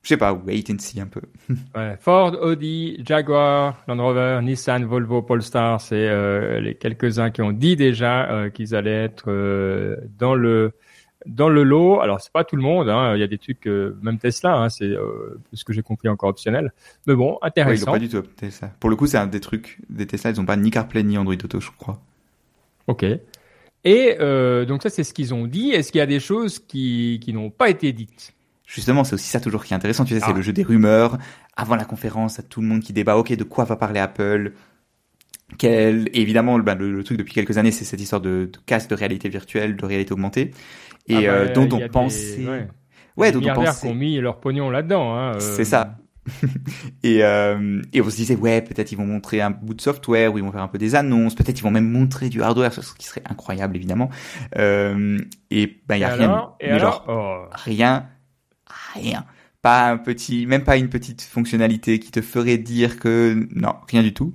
je 0.03 0.09
sais 0.09 0.17
pas, 0.17 0.31
wait 0.31 0.63
and 0.69 0.77
see 0.79 1.01
un 1.01 1.07
peu. 1.07 1.21
ouais, 1.75 1.97
Ford, 1.99 2.37
Audi, 2.41 3.03
Jaguar, 3.03 3.83
Land 3.89 4.01
Rover, 4.01 4.39
Nissan, 4.41 4.85
Volvo, 4.85 5.21
Polestar, 5.21 5.81
c'est 5.81 5.95
euh, 5.95 6.61
les 6.61 6.75
quelques-uns 6.75 7.29
qui 7.29 7.41
ont 7.41 7.51
dit 7.51 7.75
déjà 7.75 8.29
euh, 8.29 8.49
qu'ils 8.49 8.73
allaient 8.73 9.03
être 9.03 9.25
dans 10.17 10.33
le 10.33 10.71
dans 11.27 11.49
le 11.49 11.63
lot, 11.63 11.99
alors 11.99 12.21
c'est 12.21 12.31
pas 12.31 12.43
tout 12.43 12.55
le 12.55 12.61
monde, 12.61 12.89
hein, 12.89 13.13
il 13.15 13.19
y 13.19 13.23
a 13.23 13.27
des 13.27 13.37
trucs, 13.37 13.67
euh, 13.67 13.97
même 14.01 14.17
Tesla, 14.17 14.55
hein, 14.55 14.69
c'est 14.69 14.85
euh, 14.85 15.39
ce 15.53 15.63
que 15.63 15.73
j'ai 15.73 15.81
compris 15.81 16.07
encore 16.07 16.29
optionnel. 16.29 16.73
Mais 17.05 17.15
bon, 17.15 17.37
intéressant. 17.41 17.91
pas 17.91 17.99
du 17.99 18.09
tout 18.09 18.21
Tesla. 18.21 18.71
Pour 18.79 18.89
le 18.89 18.95
coup, 18.95 19.07
c'est 19.07 19.17
un 19.17 19.27
des 19.27 19.39
trucs 19.39 19.79
des 19.89 20.07
Tesla, 20.07 20.31
ils 20.31 20.39
ont 20.39 20.45
pas 20.45 20.55
ni 20.55 20.71
CarPlay 20.71 21.03
ni 21.03 21.17
Android 21.17 21.35
Auto, 21.35 21.59
je 21.59 21.69
crois. 21.77 21.99
Ok. 22.87 23.05
Et 23.83 24.17
euh, 24.19 24.65
donc 24.65 24.83
ça, 24.83 24.89
c'est 24.89 25.03
ce 25.03 25.13
qu'ils 25.13 25.33
ont 25.33 25.47
dit. 25.47 25.71
Est-ce 25.71 25.91
qu'il 25.91 25.99
y 25.99 26.01
a 26.01 26.07
des 26.07 26.19
choses 26.19 26.59
qui 26.59 27.19
qui 27.23 27.33
n'ont 27.33 27.49
pas 27.49 27.69
été 27.69 27.93
dites? 27.93 28.33
Justement, 28.65 29.03
c'est 29.03 29.13
aussi 29.13 29.29
ça 29.29 29.39
toujours 29.39 29.63
qui 29.63 29.73
est 29.73 29.77
intéressant. 29.77 30.03
Tu 30.03 30.13
sais, 30.13 30.19
c'est 30.19 30.31
ah. 30.31 30.33
le 30.33 30.41
jeu 30.41 30.51
des 30.51 30.63
rumeurs. 30.63 31.17
Avant 31.55 31.75
la 31.75 31.85
conférence, 31.85 32.39
à 32.39 32.43
tout 32.43 32.61
le 32.61 32.67
monde 32.67 32.81
qui 32.81 32.93
débat. 32.93 33.17
Ok, 33.17 33.33
de 33.33 33.43
quoi 33.43 33.63
va 33.63 33.77
parler 33.77 33.99
Apple? 33.99 34.53
Quel... 35.57 36.09
évidemment, 36.13 36.59
ben, 36.59 36.77
le, 36.77 37.01
truc 37.05 37.17
depuis 37.17 37.33
quelques 37.33 37.57
années, 37.57 37.71
c'est 37.71 37.85
cette 37.85 38.01
histoire 38.01 38.19
de, 38.19 38.49
de 38.51 38.59
casque 38.65 38.89
de 38.89 38.95
réalité 38.95 39.29
virtuelle, 39.29 39.77
de 39.77 39.85
réalité 39.85 40.11
augmentée 40.11 40.51
et 41.07 41.27
ah 41.27 41.31
euh, 41.31 41.45
bah, 41.45 41.53
dont 41.53 41.69
on 41.77 41.87
pensait. 41.87 42.37
Des, 42.37 42.47
ouais, 42.47 42.67
ouais 43.15 43.31
dont 43.31 43.41
on 43.43 43.53
pensait. 43.53 43.81
qui 43.81 43.87
ont 43.87 43.95
mis 43.95 44.19
leur 44.19 44.39
pognon 44.39 44.69
là-dedans. 44.69 45.15
Hein, 45.15 45.35
euh... 45.35 45.39
C'est 45.39 45.65
ça. 45.65 45.97
et, 47.03 47.23
euh, 47.23 47.81
et 47.93 48.01
on 48.01 48.09
se 48.09 48.15
disait 48.15 48.35
ouais 48.35 48.61
peut-être 48.61 48.91
ils 48.91 48.97
vont 48.97 49.05
montrer 49.05 49.41
un 49.41 49.49
bout 49.49 49.73
de 49.73 49.81
software 49.81 50.33
ou 50.33 50.37
ils 50.37 50.43
vont 50.43 50.51
faire 50.51 50.61
un 50.61 50.67
peu 50.67 50.77
des 50.77 50.95
annonces 50.95 51.35
peut-être 51.35 51.59
ils 51.59 51.63
vont 51.63 51.71
même 51.71 51.89
montrer 51.89 52.29
du 52.29 52.41
hardware 52.41 52.73
ce 52.73 52.93
qui 52.93 53.05
serait 53.05 53.23
incroyable 53.29 53.75
évidemment. 53.75 54.09
Euh, 54.57 55.19
et 55.51 55.81
ben 55.87 55.95
il 55.95 56.01
y 56.01 56.03
a 56.03 56.13
rien 56.13 56.49
mais 56.61 56.79
genre 56.79 57.05
oh. 57.07 57.45
rien 57.51 58.07
rien. 58.93 59.25
Pas 59.61 59.89
un 59.89 59.97
petit 59.97 60.45
même 60.45 60.63
pas 60.63 60.77
une 60.77 60.89
petite 60.89 61.21
fonctionnalité 61.21 61.99
qui 61.99 62.11
te 62.11 62.21
ferait 62.21 62.57
dire 62.57 62.99
que 62.99 63.47
non 63.55 63.75
rien 63.89 64.03
du 64.03 64.13
tout. 64.13 64.33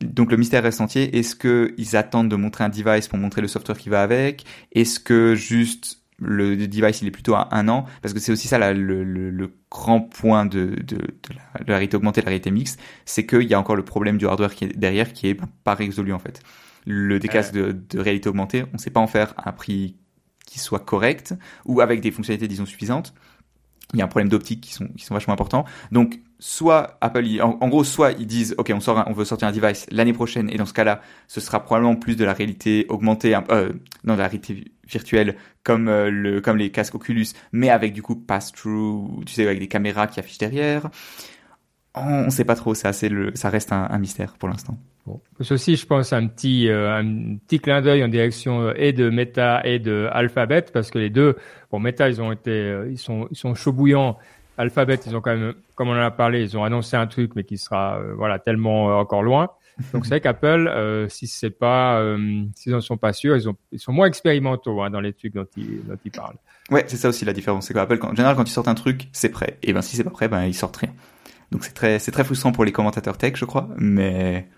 Donc 0.00 0.30
le 0.30 0.36
mystère 0.36 0.62
reste 0.62 0.80
entier. 0.80 1.18
Est-ce 1.18 1.34
que 1.34 1.74
ils 1.76 1.96
attendent 1.96 2.28
de 2.28 2.36
montrer 2.36 2.64
un 2.64 2.68
device 2.68 3.08
pour 3.08 3.18
montrer 3.18 3.40
le 3.40 3.48
software 3.48 3.78
qui 3.78 3.88
va 3.88 4.02
avec? 4.02 4.44
Est-ce 4.72 5.00
que 5.00 5.34
juste 5.34 6.00
le 6.20 6.56
device 6.56 7.00
il 7.02 7.08
est 7.08 7.12
plutôt 7.12 7.34
à 7.34 7.48
un 7.52 7.68
an 7.68 7.84
Parce 8.02 8.12
que 8.12 8.20
c'est 8.20 8.32
aussi 8.32 8.48
ça 8.48 8.58
le, 8.72 9.04
le, 9.04 9.30
le, 9.30 9.52
grand 9.70 10.00
point 10.00 10.46
de, 10.46 10.66
de, 10.66 10.96
de, 10.96 11.00
la, 11.30 11.60
de, 11.60 11.68
la, 11.68 11.74
réalité 11.74 11.96
augmentée, 11.96 12.20
de 12.20 12.26
la 12.26 12.30
réalité 12.30 12.50
mixte, 12.50 12.80
c'est 13.04 13.26
qu'il 13.26 13.42
y 13.42 13.54
a 13.54 13.60
encore 13.60 13.76
le 13.76 13.84
problème 13.84 14.16
du 14.16 14.26
hardware 14.26 14.54
qui 14.54 14.64
est 14.64 14.78
derrière 14.78 15.12
qui 15.12 15.28
est 15.28 15.40
pas 15.64 15.74
résolu 15.74 16.12
en 16.12 16.18
fait. 16.18 16.40
Le 16.86 17.18
décasque 17.18 17.52
de, 17.52 17.72
de 17.72 17.98
réalité 17.98 18.28
augmentée, 18.28 18.64
on 18.72 18.78
sait 18.78 18.90
pas 18.90 19.00
en 19.00 19.06
faire 19.06 19.34
un 19.36 19.52
prix 19.52 19.96
qui 20.46 20.58
soit 20.58 20.80
correct 20.80 21.34
ou 21.66 21.80
avec 21.80 22.00
des 22.00 22.10
fonctionnalités 22.10 22.48
disons 22.48 22.64
suffisantes 22.64 23.14
il 23.94 23.98
y 23.98 24.02
a 24.02 24.04
un 24.04 24.08
problème 24.08 24.28
d'optique 24.28 24.60
qui 24.60 24.72
sont 24.72 24.88
qui 24.88 25.04
sont 25.04 25.14
vachement 25.14 25.34
importants. 25.34 25.64
Donc 25.92 26.20
soit 26.38 26.98
Apple, 27.00 27.24
en, 27.42 27.68
gros, 27.68 27.84
soit 27.84 28.12
ils 28.12 28.26
disent 28.26 28.54
ok, 28.58 28.72
on 28.72 29.12
veut 29.12 29.24
sortir 29.24 29.48
un 29.48 29.52
device 29.52 29.86
l'année 29.90 30.12
prochaine 30.12 30.48
et 30.50 30.56
dans 30.56 30.66
ce 30.66 30.72
cas-là, 30.72 31.00
ce 31.26 31.40
sera 31.40 31.64
probablement 31.64 31.96
plus 31.96 32.16
de 32.16 32.24
la 32.24 32.32
réalité 32.32 32.86
augmentée, 32.88 33.34
euh, 33.34 33.72
non 34.04 34.14
de 34.14 34.18
la 34.18 34.28
réalité 34.28 34.64
virtuelle 34.88 35.36
comme 35.64 35.88
euh, 35.88 36.40
comme 36.40 36.56
les 36.56 36.70
casques 36.70 36.94
Oculus, 36.94 37.26
mais 37.52 37.70
avec 37.70 37.92
du 37.92 38.02
coup 38.02 38.14
pass-through, 38.14 39.24
tu 39.26 39.34
sais, 39.34 39.44
avec 39.44 39.58
des 39.58 39.68
caméras 39.68 40.06
qui 40.06 40.20
affichent 40.20 40.38
derrière. 40.38 40.88
On, 41.94 42.26
ne 42.26 42.30
sait 42.30 42.44
pas 42.44 42.54
trop, 42.54 42.74
ça, 42.74 42.92
c'est 42.92 43.08
le, 43.08 43.32
ça 43.34 43.50
reste 43.50 43.72
un, 43.72 43.98
mystère 43.98 44.34
pour 44.38 44.48
l'instant. 44.48 44.78
Bon. 45.04 45.20
Ceci, 45.40 45.74
je 45.74 45.84
pense, 45.84 46.12
un 46.12 46.28
petit, 46.28 46.68
euh, 46.68 46.94
un 46.94 47.36
petit 47.38 47.58
clin 47.58 47.80
d'œil 47.82 48.04
en 48.04 48.08
direction 48.08 48.60
euh, 48.60 48.74
et 48.76 48.92
de 48.92 49.10
Meta 49.10 49.62
et 49.64 49.80
de 49.80 50.08
Alphabet, 50.12 50.66
parce 50.72 50.90
que 50.92 50.98
les 50.98 51.10
deux, 51.10 51.36
bon, 51.72 51.80
Meta, 51.80 52.08
ils 52.08 52.22
ont 52.22 52.30
été, 52.30 52.82
ils 52.88 52.98
sont, 52.98 53.26
ils 53.32 53.36
sont 53.36 53.54
chauds 53.54 53.72
bouillants. 53.72 54.16
Alphabet, 54.58 54.98
ils 55.06 55.16
ont 55.16 55.20
quand 55.20 55.34
même, 55.34 55.54
comme 55.74 55.88
on 55.88 55.92
en 55.92 56.02
a 56.02 56.10
parlé, 56.10 56.42
ils 56.42 56.58
ont 56.58 56.64
annoncé 56.64 56.96
un 56.96 57.06
truc, 57.06 57.32
mais 57.36 57.44
qui 57.44 57.56
sera, 57.56 58.00
voilà, 58.16 58.38
tellement 58.38 58.98
encore 58.98 59.22
loin. 59.22 59.48
Donc 59.92 60.04
c'est 60.04 60.10
vrai 60.10 60.20
qu'Apple, 60.20 61.06
si 61.08 61.26
c'est 61.28 61.50
pas, 61.50 62.04
s'ils 62.56 62.74
en 62.74 62.80
sont 62.80 62.96
pas 62.96 63.12
sûrs, 63.12 63.36
ils 63.36 63.48
ont, 63.48 63.56
ils 63.70 63.78
sont 63.78 63.92
moins 63.92 64.06
expérimentaux 64.08 64.82
hein, 64.82 64.90
dans 64.90 65.00
les 65.00 65.12
trucs 65.12 65.32
dont 65.34 65.46
ils, 65.56 65.84
dont 65.86 65.96
ils 66.04 66.10
parlent. 66.10 66.36
Ouais, 66.70 66.84
c'est 66.88 66.96
ça 66.96 67.08
aussi 67.08 67.24
la 67.24 67.32
différence. 67.32 67.66
C'est 67.66 67.74
qu'Apple, 67.74 67.98
en 68.02 68.14
général, 68.14 68.34
quand 68.34 68.48
ils 68.48 68.52
sortent 68.52 68.68
un 68.68 68.74
truc, 68.74 69.08
c'est 69.12 69.28
prêt. 69.28 69.56
Et 69.62 69.72
ben 69.72 69.80
si 69.80 69.96
c'est 69.96 70.04
pas 70.04 70.10
prêt, 70.10 70.26
ben 70.28 70.44
ils 70.44 70.54
sortent 70.54 70.76
rien. 70.76 70.92
Donc 71.52 71.64
c'est 71.64 71.72
très, 71.72 71.98
c'est 71.98 72.10
très 72.10 72.24
frustrant 72.24 72.52
pour 72.52 72.64
les 72.64 72.72
commentateurs 72.72 73.16
tech, 73.16 73.34
je 73.36 73.44
crois, 73.44 73.68
mais 73.76 74.48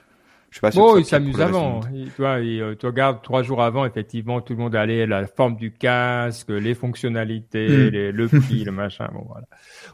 je 0.50 0.56
sais 0.56 0.60
pas 0.60 0.70
oh, 0.76 0.98
il 0.98 1.04
s'amuse 1.04 1.40
avant. 1.40 1.80
tu 1.80 2.10
vois, 2.18 2.40
euh, 2.40 2.74
tu 2.74 2.86
regardes 2.86 3.22
trois 3.22 3.42
jours 3.42 3.62
avant, 3.62 3.84
effectivement, 3.84 4.40
tout 4.40 4.54
le 4.54 4.58
monde 4.58 4.74
allait 4.74 5.06
la 5.06 5.26
forme 5.26 5.56
du 5.56 5.72
casque, 5.72 6.48
les 6.48 6.74
fonctionnalités, 6.74 7.68
hmm. 7.68 7.90
les, 7.90 8.12
le 8.12 8.28
prix, 8.28 8.64
le 8.64 8.72
machin. 8.72 9.08
Bon, 9.12 9.24
voilà. 9.28 9.46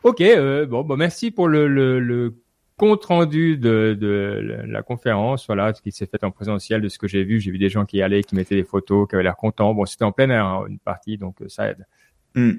Ok, 0.02 0.22
euh, 0.22 0.64
bon, 0.64 0.82
bon, 0.82 0.96
merci 0.96 1.30
pour 1.30 1.48
le, 1.48 1.68
le, 1.68 2.00
le 2.00 2.36
compte 2.78 3.04
rendu 3.04 3.58
de, 3.58 3.96
de, 4.00 4.62
la 4.66 4.82
conférence, 4.82 5.46
voilà, 5.46 5.74
ce 5.74 5.82
qui 5.82 5.92
s'est 5.92 6.06
fait 6.06 6.24
en 6.24 6.30
présentiel, 6.30 6.80
de 6.80 6.88
ce 6.88 6.98
que 6.98 7.06
j'ai 7.06 7.22
vu. 7.22 7.38
J'ai 7.38 7.50
vu 7.50 7.58
des 7.58 7.68
gens 7.68 7.84
qui 7.84 8.00
allaient, 8.00 8.22
qui 8.22 8.34
mettaient 8.34 8.56
des 8.56 8.64
photos, 8.64 9.06
qui 9.08 9.14
avaient 9.14 9.24
l'air 9.24 9.36
contents. 9.36 9.74
Bon, 9.74 9.84
c'était 9.84 10.04
en 10.04 10.12
plein 10.12 10.30
air, 10.30 10.44
hein, 10.46 10.64
une 10.68 10.78
partie, 10.78 11.18
donc 11.18 11.42
euh, 11.42 11.48
ça 11.48 11.68
aide. 11.68 11.86
Hmm. 12.34 12.52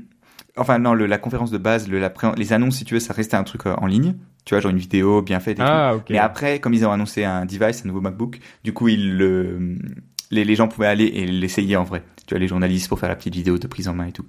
Enfin 0.56 0.78
non, 0.78 0.94
le, 0.94 1.08
la 1.08 1.18
conférence 1.18 1.50
de 1.50 1.58
base, 1.58 1.90
le, 1.90 2.00
la, 2.00 2.14
les 2.36 2.54
annonces, 2.54 2.78
si 2.78 2.86
tu 2.86 2.94
veux, 2.94 3.00
ça 3.00 3.14
restait 3.14 3.38
un 3.38 3.44
truc 3.44 3.66
euh, 3.66 3.74
en 3.76 3.88
ligne 3.88 4.16
tu 4.48 4.54
vois, 4.54 4.62
genre 4.62 4.72
une 4.72 4.78
vidéo 4.78 5.22
bien 5.22 5.42
faite 5.42 5.60
et 5.60 5.62
ah, 5.62 5.96
tout. 5.98 6.14
Mais 6.14 6.20
après, 6.20 6.60
comme 6.62 6.74
ils 6.74 6.86
ont 6.86 6.92
annoncé 6.92 7.26
un 7.26 7.46
device, 7.46 7.84
un 7.84 7.90
nouveau 7.90 8.00
MacBook, 8.00 8.40
du 8.64 8.72
coup, 8.72 8.88
ils 8.88 9.18
le, 9.18 9.76
les, 10.32 10.46
les 10.46 10.56
gens 10.56 10.70
pouvaient 10.70 10.88
aller 10.88 11.04
et 11.04 11.26
l'essayer 11.26 11.76
en 11.76 11.84
vrai. 11.84 12.02
Tu 12.26 12.34
vois, 12.34 12.40
les 12.40 12.48
journalistes 12.48 12.88
pour 12.88 12.98
faire 12.98 13.10
la 13.10 13.18
petite 13.18 13.36
vidéo 13.36 13.58
de 13.58 13.68
prise 13.68 13.90
en 13.90 13.94
main 13.94 14.06
et 14.06 14.14
tout. 14.14 14.26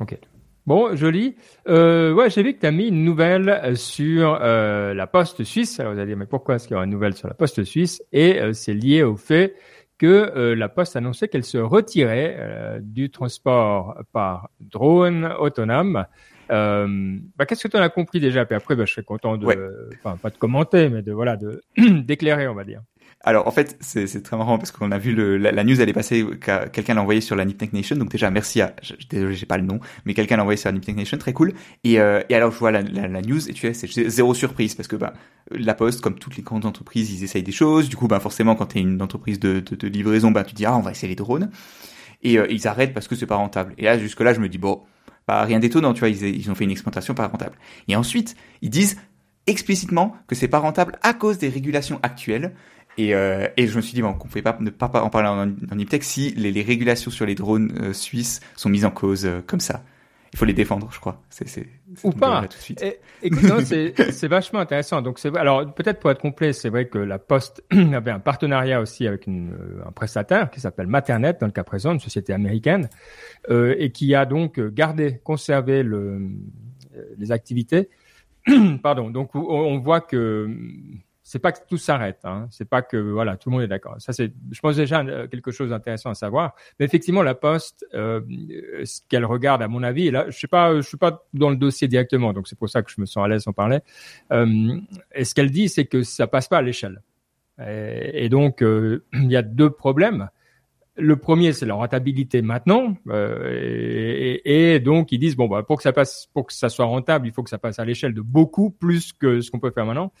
Ok. 0.00 0.18
Bon, 0.66 0.96
joli. 0.96 1.36
Euh, 1.68 2.12
ouais, 2.12 2.28
j'ai 2.28 2.42
vu 2.42 2.54
que 2.54 2.60
tu 2.60 2.66
as 2.66 2.72
mis 2.72 2.88
une 2.88 3.04
nouvelle 3.04 3.76
sur 3.76 4.36
euh, 4.42 4.94
la 4.94 5.06
poste 5.06 5.44
suisse. 5.44 5.78
Alors, 5.78 5.92
vous 5.92 6.00
allez 6.00 6.08
dire, 6.08 6.16
mais 6.16 6.26
pourquoi 6.26 6.56
est-ce 6.56 6.66
qu'il 6.66 6.74
y 6.74 6.76
aura 6.76 6.84
une 6.84 6.90
nouvelle 6.90 7.14
sur 7.14 7.28
la 7.28 7.34
poste 7.34 7.62
suisse? 7.62 8.02
Et 8.12 8.40
euh, 8.40 8.52
c'est 8.52 8.74
lié 8.74 9.04
au 9.04 9.14
fait 9.14 9.54
que 9.96 10.06
euh, 10.06 10.56
la 10.56 10.68
poste 10.68 10.96
annonçait 10.96 11.28
qu'elle 11.28 11.44
se 11.44 11.58
retirait 11.58 12.34
euh, 12.36 12.78
du 12.82 13.10
transport 13.10 14.02
par 14.12 14.50
drone 14.58 15.32
autonome 15.38 16.06
euh, 16.50 17.16
bah, 17.36 17.46
qu'est-ce 17.46 17.62
que 17.62 17.68
tu 17.68 17.76
en 17.76 17.82
as 17.82 17.88
compris 17.88 18.20
déjà? 18.20 18.44
Puis 18.44 18.54
après, 18.54 18.76
bah, 18.76 18.84
je 18.84 18.92
serais 18.92 19.02
content 19.02 19.36
de, 19.36 19.90
enfin, 20.02 20.16
pas 20.16 20.30
de 20.30 20.36
commenter, 20.36 20.88
mais 20.88 21.02
de 21.02 21.12
voilà, 21.12 21.36
de 21.36 21.62
d'éclairer, 21.78 22.48
on 22.48 22.54
va 22.54 22.64
dire. 22.64 22.82
Alors 23.22 23.46
en 23.46 23.50
fait, 23.50 23.76
c'est 23.80 24.22
très 24.22 24.36
marrant 24.38 24.56
parce 24.56 24.72
qu'on 24.72 24.90
a 24.92 24.98
vu 24.98 25.14
le, 25.14 25.36
la, 25.36 25.62
news, 25.62 25.78
elle 25.78 25.90
est 25.90 25.94
passée, 25.94 26.24
quelqu'un 26.72 26.94
l'a 26.94 27.02
envoyé 27.02 27.20
sur 27.20 27.36
la 27.36 27.44
Niptech 27.44 27.74
Nation, 27.74 27.96
donc 27.96 28.10
déjà 28.10 28.30
merci 28.30 28.62
à, 28.62 28.74
désolé 29.10 29.34
j'ai 29.34 29.44
pas 29.44 29.58
le 29.58 29.64
nom, 29.64 29.78
mais 30.06 30.14
quelqu'un 30.14 30.38
l'a 30.38 30.42
envoyé 30.42 30.56
sur 30.56 30.70
la 30.70 30.72
Niptech 30.72 30.96
Nation, 30.96 31.18
très 31.18 31.34
cool. 31.34 31.52
Et, 31.84 32.00
euh, 32.00 32.22
et 32.30 32.34
alors 32.34 32.50
je 32.50 32.58
vois 32.58 32.70
la, 32.70 32.80
la, 32.80 33.08
la 33.08 33.20
news 33.20 33.50
et 33.50 33.52
tu 33.52 33.72
sais, 33.72 33.74
c'est 33.74 34.08
zéro 34.08 34.32
surprise 34.32 34.74
parce 34.74 34.88
que 34.88 34.96
bah 34.96 35.12
la 35.50 35.74
Poste, 35.74 36.00
comme 36.00 36.18
toutes 36.18 36.38
les 36.38 36.42
grandes 36.42 36.64
entreprises, 36.64 37.12
ils 37.12 37.22
essayent 37.22 37.42
des 37.42 37.52
choses. 37.52 37.90
Du 37.90 37.96
coup, 37.96 38.08
bah 38.08 38.20
forcément, 38.20 38.54
quand 38.54 38.66
tu 38.66 38.78
es 38.78 38.80
une 38.80 39.02
entreprise 39.02 39.38
de, 39.38 39.60
de, 39.60 39.76
de, 39.76 39.88
livraison, 39.88 40.30
bah 40.30 40.44
tu 40.44 40.54
dis 40.54 40.64
ah 40.64 40.74
on 40.74 40.80
va 40.80 40.90
essayer 40.90 41.08
les 41.08 41.14
drones. 41.14 41.50
Et 42.22 42.38
euh, 42.38 42.46
ils 42.48 42.66
arrêtent 42.68 42.94
parce 42.94 43.06
que 43.06 43.16
c'est 43.16 43.26
pas 43.26 43.36
rentable. 43.36 43.74
Et 43.76 43.84
là 43.84 43.98
jusque 43.98 44.20
là, 44.20 44.32
je 44.32 44.40
me 44.40 44.48
dis 44.48 44.58
bon 44.58 44.80
rien 45.28 45.60
d'étonnant, 45.60 45.92
tu 45.92 46.00
vois, 46.00 46.08
ils, 46.08 46.50
ont 46.50 46.54
fait 46.54 46.64
une 46.64 46.70
exploitation 46.70 47.14
pas 47.14 47.26
rentable. 47.26 47.56
Et 47.88 47.96
ensuite, 47.96 48.36
ils 48.62 48.70
disent 48.70 48.96
explicitement 49.46 50.16
que 50.26 50.34
c'est 50.34 50.48
pas 50.48 50.58
rentable 50.58 50.98
à 51.02 51.14
cause 51.14 51.38
des 51.38 51.48
régulations 51.48 52.00
actuelles. 52.02 52.52
Et, 52.98 53.14
euh, 53.14 53.46
et 53.56 53.66
je 53.66 53.76
me 53.76 53.80
suis 53.80 53.94
dit, 53.94 54.02
bon, 54.02 54.12
qu'on 54.14 54.28
pouvait 54.28 54.42
pas 54.42 54.56
ne 54.60 54.70
pas 54.70 54.90
en 55.02 55.10
parler 55.10 55.28
en, 55.28 55.48
en 55.48 56.00
si 56.00 56.32
les, 56.32 56.50
les, 56.52 56.62
régulations 56.62 57.10
sur 57.10 57.24
les 57.24 57.34
drones 57.34 57.72
euh, 57.80 57.92
suisses 57.92 58.40
sont 58.56 58.68
mises 58.68 58.84
en 58.84 58.90
cause 58.90 59.24
euh, 59.24 59.40
comme 59.46 59.60
ça 59.60 59.84
il 60.32 60.38
faut 60.38 60.44
les 60.44 60.52
défendre, 60.52 60.88
je 60.92 61.00
crois. 61.00 61.22
C'est, 61.28 61.48
c'est, 61.48 61.66
Ou 62.04 62.12
pas. 62.12 62.42
Tout 62.42 62.48
de 62.48 62.62
suite. 62.62 62.84
écoute, 63.22 63.40
c'est, 63.64 63.94
c'est 64.12 64.28
vachement 64.28 64.60
intéressant. 64.60 65.02
Donc, 65.02 65.18
c'est 65.18 65.36
alors 65.36 65.74
peut-être 65.74 65.98
pour 65.98 66.10
être 66.10 66.20
complet, 66.20 66.52
c'est 66.52 66.68
vrai 66.68 66.86
que 66.88 66.98
la 66.98 67.18
Poste 67.18 67.64
avait 67.70 68.12
un 68.12 68.20
partenariat 68.20 68.80
aussi 68.80 69.06
avec 69.06 69.26
une, 69.26 69.52
euh, 69.52 69.82
un 69.86 69.92
prestataire 69.92 70.50
qui 70.50 70.60
s'appelle 70.60 70.86
Maternet 70.86 71.40
dans 71.40 71.46
le 71.46 71.52
cas 71.52 71.64
présent, 71.64 71.92
une 71.92 72.00
société 72.00 72.32
américaine, 72.32 72.88
euh, 73.50 73.74
et 73.78 73.90
qui 73.90 74.14
a 74.14 74.24
donc 74.24 74.60
gardé, 74.60 75.20
conservé 75.24 75.82
le, 75.82 76.30
les 77.18 77.32
activités. 77.32 77.88
Pardon. 78.82 79.10
Donc, 79.10 79.34
on 79.34 79.78
voit 79.78 80.00
que 80.00 80.48
c'est 81.30 81.38
pas 81.38 81.52
que 81.52 81.60
tout 81.68 81.78
s'arrête. 81.78 82.18
Hein. 82.24 82.48
C'est 82.50 82.68
pas 82.68 82.82
que 82.82 82.96
voilà, 82.96 83.36
tout 83.36 83.50
le 83.50 83.54
monde 83.54 83.62
est 83.62 83.68
d'accord. 83.68 83.94
Ça 84.00 84.12
c'est, 84.12 84.32
je 84.50 84.60
pense 84.60 84.74
déjà 84.74 85.00
euh, 85.02 85.28
quelque 85.28 85.52
chose 85.52 85.70
d'intéressant 85.70 86.10
à 86.10 86.14
savoir. 86.14 86.56
Mais 86.80 86.86
effectivement, 86.86 87.22
la 87.22 87.36
Poste, 87.36 87.86
euh, 87.94 88.20
ce 88.82 89.00
qu'elle 89.08 89.24
regarde, 89.24 89.62
à 89.62 89.68
mon 89.68 89.84
avis, 89.84 90.08
et 90.08 90.10
là, 90.10 90.28
je 90.28 90.36
sais 90.36 90.48
pas, 90.48 90.74
je 90.74 90.80
suis 90.80 90.96
pas 90.96 91.24
dans 91.32 91.48
le 91.48 91.54
dossier 91.54 91.86
directement, 91.86 92.32
donc 92.32 92.48
c'est 92.48 92.58
pour 92.58 92.68
ça 92.68 92.82
que 92.82 92.90
je 92.90 93.00
me 93.00 93.06
sens 93.06 93.24
à 93.24 93.28
l'aise 93.28 93.46
en 93.46 93.52
parler. 93.52 93.78
Euh, 94.32 94.80
et 95.14 95.24
ce 95.24 95.32
qu'elle 95.36 95.52
dit, 95.52 95.68
c'est 95.68 95.84
que 95.84 96.02
ça 96.02 96.26
passe 96.26 96.48
pas 96.48 96.58
à 96.58 96.62
l'échelle. 96.62 97.00
Et, 97.64 98.28
donc, 98.28 98.60
euh, 98.60 99.04
il 99.12 99.30
y 99.30 99.36
a 99.36 99.42
deux 99.42 99.70
problèmes. 99.70 100.30
Le 100.96 101.14
premier, 101.14 101.52
c'est 101.52 101.64
la 101.64 101.74
rentabilité 101.74 102.42
maintenant, 102.42 102.96
euh, 103.08 104.40
et, 104.44 104.74
et, 104.74 104.80
donc 104.80 105.12
ils 105.12 105.18
disent 105.18 105.36
bon 105.36 105.46
bah 105.46 105.62
pour 105.62 105.76
que 105.76 105.82
ça 105.82 105.92
passe, 105.92 106.28
pour 106.34 106.46
que 106.46 106.52
ça 106.52 106.68
soit 106.68 106.84
rentable, 106.84 107.26
il 107.26 107.32
faut 107.32 107.42
que 107.42 107.48
ça 107.48 107.58
passe 107.58 107.78
à 107.78 107.84
l'échelle 107.84 108.12
de 108.12 108.20
beaucoup 108.20 108.70
plus 108.70 109.12
que 109.12 109.40
ce 109.40 109.50
qu'on 109.50 109.60
peut 109.60 109.70
faire 109.70 109.86
maintenant. 109.86 110.12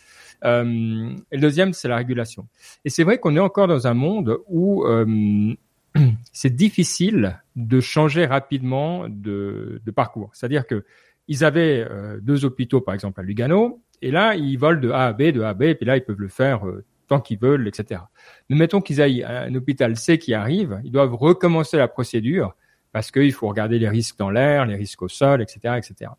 Euh, 0.44 1.14
et 1.30 1.36
le 1.36 1.40
deuxième, 1.40 1.72
c'est 1.72 1.88
la 1.88 1.96
régulation. 1.96 2.48
Et 2.84 2.90
c'est 2.90 3.04
vrai 3.04 3.18
qu'on 3.18 3.36
est 3.36 3.40
encore 3.40 3.68
dans 3.68 3.86
un 3.86 3.94
monde 3.94 4.38
où 4.48 4.84
euh, 4.84 5.54
c'est 6.32 6.54
difficile 6.54 7.40
de 7.56 7.80
changer 7.80 8.26
rapidement 8.26 9.06
de, 9.08 9.80
parcours. 9.94 10.30
C'est-à-dire 10.32 10.66
que 10.66 10.84
ils 11.28 11.44
avaient 11.44 11.86
euh, 11.88 12.18
deux 12.20 12.44
hôpitaux, 12.44 12.80
par 12.80 12.94
exemple 12.94 13.20
à 13.20 13.22
Lugano, 13.22 13.80
et 14.02 14.10
là 14.10 14.34
ils 14.34 14.56
volent 14.56 14.80
de 14.80 14.90
A 14.90 15.06
à 15.06 15.12
B, 15.12 15.22
de 15.24 15.42
A 15.42 15.50
à 15.50 15.54
B, 15.54 15.62
et 15.62 15.74
puis 15.74 15.86
là 15.86 15.96
ils 15.96 16.04
peuvent 16.04 16.20
le 16.20 16.28
faire 16.28 16.62
tant 17.06 17.20
qu'ils 17.20 17.38
veulent, 17.38 17.68
etc. 17.68 18.00
Mais 18.48 18.56
mettons 18.56 18.80
qu'ils 18.80 19.02
aillent 19.02 19.22
à 19.22 19.42
un 19.42 19.54
hôpital 19.54 19.96
C 19.96 20.18
qui 20.18 20.32
arrive, 20.32 20.80
ils 20.84 20.92
doivent 20.92 21.14
recommencer 21.14 21.76
la 21.76 21.88
procédure 21.88 22.54
parce 22.92 23.10
qu'il 23.10 23.32
faut 23.32 23.48
regarder 23.48 23.78
les 23.78 23.88
risques 23.88 24.18
dans 24.18 24.30
l'air, 24.30 24.66
les 24.66 24.76
risques 24.76 25.02
au 25.02 25.08
sol, 25.08 25.42
etc., 25.42 25.76
etc. 25.76 26.10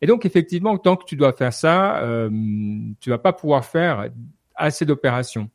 Et 0.00 0.06
donc 0.06 0.24
effectivement, 0.24 0.76
tant 0.78 0.96
que 0.96 1.04
tu 1.04 1.16
dois 1.16 1.32
faire 1.32 1.52
ça, 1.52 1.98
euh, 2.02 2.30
tu 3.00 3.10
vas 3.10 3.18
pas 3.18 3.32
pouvoir 3.32 3.64
faire 3.64 4.08
assez 4.54 4.84
d'opérations. 4.84 5.50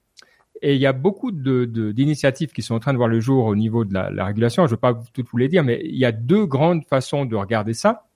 Et 0.62 0.76
il 0.76 0.82
y 0.82 0.86
a 0.86 0.94
beaucoup 0.94 1.32
de, 1.32 1.66
d'initiatives 1.92 2.52
qui 2.52 2.62
sont 2.62 2.76
en 2.76 2.80
train 2.80 2.94
de 2.94 2.98
voir 2.98 3.10
le 3.10 3.20
jour 3.20 3.46
au 3.46 3.56
niveau 3.56 3.84
de 3.84 3.94
la, 3.94 4.26
régulation. 4.26 4.68
Je 4.68 4.72
ne 4.72 4.76
vais 4.76 4.80
pas 4.80 4.94
toutes 5.14 5.28
vous 5.30 5.38
les 5.38 5.48
dire, 5.48 5.64
mais 5.64 5.82
il 5.84 5.98
y 5.98 6.06
a 6.06 6.12
deux 6.12 6.46
grandes 6.46 6.86
façons 6.86 7.26
de 7.26 7.36
regarder 7.36 7.74
ça. 7.74 8.08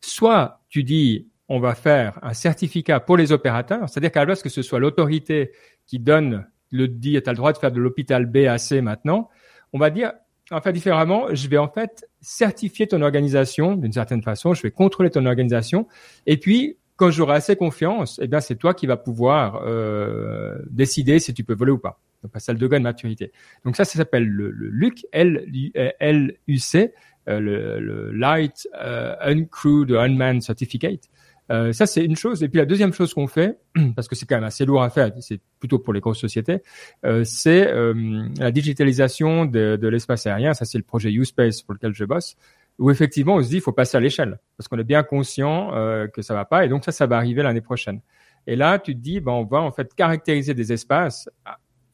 Soit 0.00 0.60
tu 0.68 0.82
dis, 0.82 1.28
on 1.48 1.60
va 1.60 1.74
faire 1.74 2.18
un 2.22 2.34
certificat 2.34 2.98
pour 2.98 3.16
les 3.16 3.30
opérateurs, 3.30 3.88
c'est-à-dire 3.88 4.10
qu'à 4.10 4.20
la 4.20 4.26
place 4.26 4.42
que 4.42 4.48
ce 4.48 4.62
soit 4.62 4.80
l'autorité 4.80 5.52
qui 5.86 5.98
donne 5.98 6.46
le 6.70 6.88
dit, 6.88 7.20
tu 7.22 7.28
as 7.28 7.32
le 7.32 7.36
droit 7.36 7.52
de 7.52 7.58
faire 7.58 7.72
de 7.72 7.80
l'hôpital 7.80 8.26
B 8.26 8.38
à 8.38 8.58
C 8.58 8.80
maintenant, 8.80 9.30
on 9.72 9.78
va 9.78 9.90
dire, 9.90 10.12
enfin 10.50 10.72
différemment, 10.72 11.34
je 11.34 11.48
vais 11.48 11.58
en 11.58 11.68
fait 11.68 12.06
certifier 12.20 12.86
ton 12.86 13.02
organisation 13.02 13.74
d'une 13.74 13.92
certaine 13.92 14.22
façon, 14.22 14.54
je 14.54 14.62
vais 14.62 14.70
contrôler 14.70 15.10
ton 15.10 15.26
organisation, 15.26 15.86
et 16.26 16.36
puis 16.36 16.78
quand 16.96 17.10
j'aurai 17.10 17.36
assez 17.36 17.54
confiance, 17.54 18.18
eh 18.22 18.26
bien 18.26 18.40
c'est 18.40 18.56
toi 18.56 18.74
qui 18.74 18.86
vas 18.86 18.96
pouvoir 18.96 19.62
euh, 19.64 20.58
décider 20.68 21.20
si 21.20 21.32
tu 21.32 21.44
peux 21.44 21.54
voler 21.54 21.70
ou 21.72 21.78
pas. 21.78 22.00
Donc 22.22 22.32
ça 22.36 22.52
le 22.52 22.58
degré 22.58 22.78
de 22.78 22.82
maturité. 22.82 23.32
Donc 23.64 23.76
ça, 23.76 23.84
ça 23.84 23.96
s'appelle 23.96 24.26
le, 24.26 24.50
le 24.50 24.68
LUC, 24.68 25.06
L-U-C, 25.12 26.92
euh, 27.28 27.40
le, 27.40 27.78
le 27.78 28.10
Light 28.10 28.68
euh, 28.74 29.14
Uncrewed 29.20 29.92
Unmanned 29.92 30.42
Certificate. 30.42 31.04
Euh, 31.50 31.72
ça, 31.72 31.86
c'est 31.86 32.04
une 32.04 32.16
chose. 32.16 32.42
Et 32.42 32.48
puis 32.48 32.58
la 32.58 32.66
deuxième 32.66 32.92
chose 32.92 33.14
qu'on 33.14 33.26
fait, 33.26 33.58
parce 33.96 34.08
que 34.08 34.14
c'est 34.14 34.26
quand 34.26 34.36
même 34.36 34.44
assez 34.44 34.64
lourd 34.64 34.82
à 34.82 34.90
faire, 34.90 35.10
c'est 35.20 35.40
plutôt 35.58 35.78
pour 35.78 35.92
les 35.92 36.00
grosses 36.00 36.20
sociétés, 36.20 36.62
euh, 37.04 37.24
c'est 37.24 37.66
euh, 37.68 38.28
la 38.38 38.50
digitalisation 38.50 39.44
de, 39.44 39.76
de 39.80 39.88
l'espace 39.88 40.26
aérien. 40.26 40.54
Ça, 40.54 40.64
c'est 40.64 40.78
le 40.78 40.84
projet 40.84 41.10
USpace 41.10 41.62
pour 41.62 41.74
lequel 41.74 41.94
je 41.94 42.04
bosse, 42.04 42.36
où 42.78 42.90
effectivement, 42.90 43.36
on 43.36 43.42
se 43.42 43.48
dit, 43.48 43.56
il 43.56 43.60
faut 43.60 43.72
passer 43.72 43.96
à 43.96 44.00
l'échelle, 44.00 44.38
parce 44.56 44.68
qu'on 44.68 44.78
est 44.78 44.84
bien 44.84 45.02
conscient 45.02 45.74
euh, 45.74 46.06
que 46.06 46.22
ça 46.22 46.34
va 46.34 46.44
pas. 46.44 46.64
Et 46.64 46.68
donc 46.68 46.84
ça, 46.84 46.92
ça 46.92 47.06
va 47.06 47.16
arriver 47.16 47.42
l'année 47.42 47.60
prochaine. 47.60 48.00
Et 48.46 48.56
là, 48.56 48.78
tu 48.78 48.94
te 48.94 49.00
dis, 49.00 49.20
ben, 49.20 49.32
on 49.32 49.44
va 49.44 49.60
en 49.60 49.72
fait 49.72 49.94
caractériser 49.94 50.54
des 50.54 50.72
espaces 50.72 51.28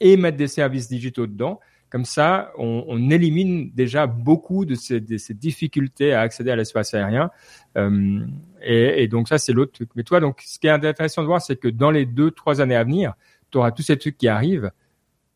et 0.00 0.16
mettre 0.16 0.36
des 0.36 0.48
services 0.48 0.88
digitaux 0.88 1.26
dedans. 1.26 1.60
Comme 1.94 2.04
ça, 2.04 2.50
on, 2.58 3.08
élimine 3.08 3.70
déjà 3.70 4.08
beaucoup 4.08 4.64
de 4.64 4.74
ces, 4.74 4.98
difficultés 4.98 6.12
à 6.12 6.22
accéder 6.22 6.50
à 6.50 6.56
l'espace 6.56 6.92
aérien. 6.92 7.30
Euh, 7.78 8.26
et, 8.62 9.06
donc 9.06 9.28
ça, 9.28 9.38
c'est 9.38 9.52
l'autre 9.52 9.70
truc. 9.70 9.90
Mais 9.94 10.02
toi, 10.02 10.18
donc, 10.18 10.42
ce 10.44 10.58
qui 10.58 10.66
est 10.66 10.70
intéressant 10.70 11.22
de 11.22 11.28
voir, 11.28 11.40
c'est 11.40 11.54
que 11.54 11.68
dans 11.68 11.92
les 11.92 12.04
deux, 12.04 12.32
trois 12.32 12.60
années 12.60 12.74
à 12.74 12.82
venir, 12.82 13.14
tu 13.52 13.58
auras 13.58 13.70
tous 13.70 13.82
ces 13.82 13.96
trucs 13.96 14.18
qui 14.18 14.26
arrivent. 14.26 14.72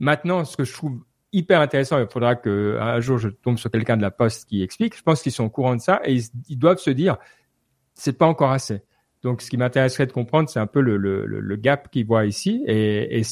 Maintenant, 0.01 0.44
ce 0.44 0.57
que 0.57 0.64
je 0.64 0.73
trouve 0.73 1.01
hyper 1.33 1.61
intéressant, 1.61 2.01
il 2.01 2.09
faudra 2.09 2.35
que 2.35 2.77
un 2.81 2.99
jour 2.99 3.18
je 3.18 3.29
tombe 3.29 3.57
sur 3.57 3.71
quelqu'un 3.71 3.97
de 3.97 4.03
la 4.03 4.11
poste 4.11 4.49
qui 4.49 4.64
explique. 4.64 4.97
Je 4.97 5.03
pense 5.05 5.23
qu'ils 5.23 5.31
sont 5.31 5.44
au 5.44 5.51
courant 5.51 5.77
de 5.77 5.81
ça 5.81 6.01
et 6.05 6.18
ils, 6.49 6.59
doivent 6.59 6.79
se 6.79 6.90
dire, 6.90 7.18
c'est 7.94 8.18
pas 8.18 8.27
encore 8.27 8.51
assez. 8.51 8.83
Donc, 9.23 9.42
ce 9.42 9.51
qui 9.51 9.59
m'intéresserait 9.59 10.07
de 10.07 10.12
comprendre, 10.12 10.49
c'est 10.49 10.59
un 10.59 10.66
peu 10.66 10.81
le 10.81 11.55
gap 11.55 11.88
qu'ils 11.92 12.05
voient 12.05 12.27
ici. 12.27 12.64
Et, 12.66 13.21
et 13.21 13.23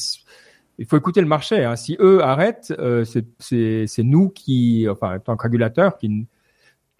il 0.77 0.85
faut 0.85 0.97
écouter 0.97 1.21
le 1.21 1.27
marché. 1.27 1.63
Hein. 1.63 1.75
Si 1.75 1.97
eux 1.99 2.23
arrêtent, 2.23 2.73
euh, 2.77 3.03
c'est 3.05 4.03
nous 4.03 4.29
qui, 4.29 4.87
enfin, 4.89 5.15
en 5.15 5.19
tant 5.19 5.35
que 5.37 5.43
régulateurs, 5.43 5.97
qui 5.97 6.27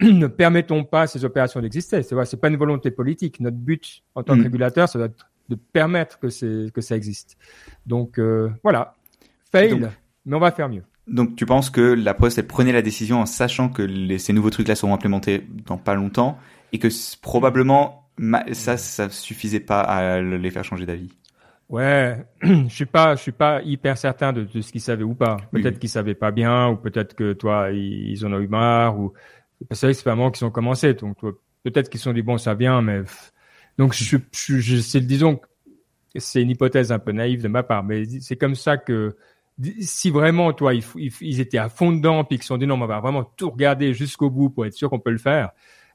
ne 0.00 0.26
permettons 0.26 0.84
pas 0.84 1.06
ces 1.06 1.24
opérations 1.24 1.60
d'exister. 1.60 2.02
C'est 2.02 2.24
c'est 2.24 2.40
pas 2.40 2.48
une 2.48 2.56
volonté 2.56 2.90
politique. 2.90 3.40
Notre 3.40 3.56
but 3.56 4.02
en 4.14 4.22
tant 4.22 4.34
que 4.34 4.40
mmh. 4.40 4.44
régulateur, 4.44 4.88
ça 4.88 4.98
doit 4.98 5.06
être 5.06 5.30
de 5.48 5.54
permettre 5.54 6.18
que 6.18 6.28
c'est 6.28 6.70
que 6.72 6.80
ça 6.80 6.96
existe. 6.96 7.36
Donc 7.86 8.18
euh, 8.18 8.50
voilà, 8.62 8.96
fail, 9.50 9.70
Donc, 9.70 9.90
mais 10.26 10.36
on 10.36 10.40
va 10.40 10.52
faire 10.52 10.68
mieux. 10.68 10.84
Donc 11.06 11.36
tu 11.36 11.46
penses 11.46 11.70
que 11.70 11.80
la 11.80 12.14
Poste 12.14 12.38
elle 12.38 12.46
prenait 12.46 12.72
la 12.72 12.82
décision 12.82 13.20
en 13.20 13.26
sachant 13.26 13.70
que 13.70 13.82
les, 13.82 14.18
ces 14.18 14.32
nouveaux 14.32 14.50
trucs 14.50 14.68
là 14.68 14.74
seront 14.74 14.92
implémentés 14.92 15.46
dans 15.66 15.78
pas 15.78 15.94
longtemps 15.94 16.38
et 16.72 16.78
que 16.78 16.88
probablement 17.22 18.10
ça 18.52 18.76
ça 18.76 19.08
suffisait 19.08 19.60
pas 19.60 19.80
à 19.80 20.20
les 20.20 20.50
faire 20.50 20.64
changer 20.64 20.84
d'avis? 20.84 21.10
Ouais, 21.68 22.24
je 22.42 22.68
suis 22.68 22.86
pas, 22.86 23.14
je 23.14 23.22
suis 23.22 23.32
pas 23.32 23.60
hyper 23.62 23.98
certain 23.98 24.32
de, 24.32 24.44
de 24.44 24.60
ce 24.60 24.72
qu'ils 24.72 24.80
savaient 24.80 25.04
ou 25.04 25.14
pas. 25.14 25.36
Peut-être 25.52 25.74
oui. 25.74 25.80
qu'ils 25.80 25.90
savaient 25.90 26.14
pas 26.14 26.30
bien, 26.30 26.68
ou 26.68 26.76
peut-être 26.76 27.14
que 27.14 27.34
toi 27.34 27.70
ils, 27.70 28.24
en 28.24 28.32
ont 28.32 28.40
eu 28.40 28.48
marre, 28.48 28.98
ou 28.98 29.12
c'est 29.70 29.86
vrai 29.86 29.92
que 29.92 29.98
c'est 29.98 30.04
pas 30.04 30.14
moi 30.14 30.30
qui 30.30 30.42
ont 30.44 30.50
commencé, 30.50 30.94
donc 30.94 31.18
peut-être 31.64 31.90
qu'ils 31.90 32.00
sont 32.00 32.12
dit 32.12 32.22
bon 32.22 32.38
ça 32.38 32.54
vient, 32.54 32.80
mais 32.80 33.02
donc 33.76 33.92
je, 33.92 34.16
je, 34.32 34.58
je 34.58 34.76
c'est 34.78 35.00
disons 35.00 35.40
c'est 36.16 36.40
une 36.42 36.50
hypothèse 36.50 36.90
un 36.90 36.98
peu 36.98 37.12
naïve 37.12 37.42
de 37.42 37.48
ma 37.48 37.62
part, 37.62 37.84
mais 37.84 38.04
c'est 38.20 38.36
comme 38.36 38.54
ça 38.54 38.78
que 38.78 39.16
si 39.80 40.10
vraiment 40.10 40.52
toi 40.54 40.72
ils, 40.72 40.84
ils, 41.20 41.40
étaient 41.40 41.58
à 41.58 41.68
fond 41.68 41.92
dedans 41.92 42.24
puis 42.24 42.38
qu'ils 42.38 42.44
se 42.44 42.48
sont 42.48 42.58
dit 42.58 42.66
non 42.66 42.80
on 42.80 42.86
va 42.86 43.00
vraiment 43.00 43.24
tout 43.24 43.50
regarder 43.50 43.92
jusqu'au 43.92 44.30
bout 44.30 44.48
pour 44.50 44.64
être 44.64 44.72
sûr 44.72 44.88
qu'on 44.88 45.00
peut 45.00 45.10
le 45.10 45.18
faire, 45.18 45.50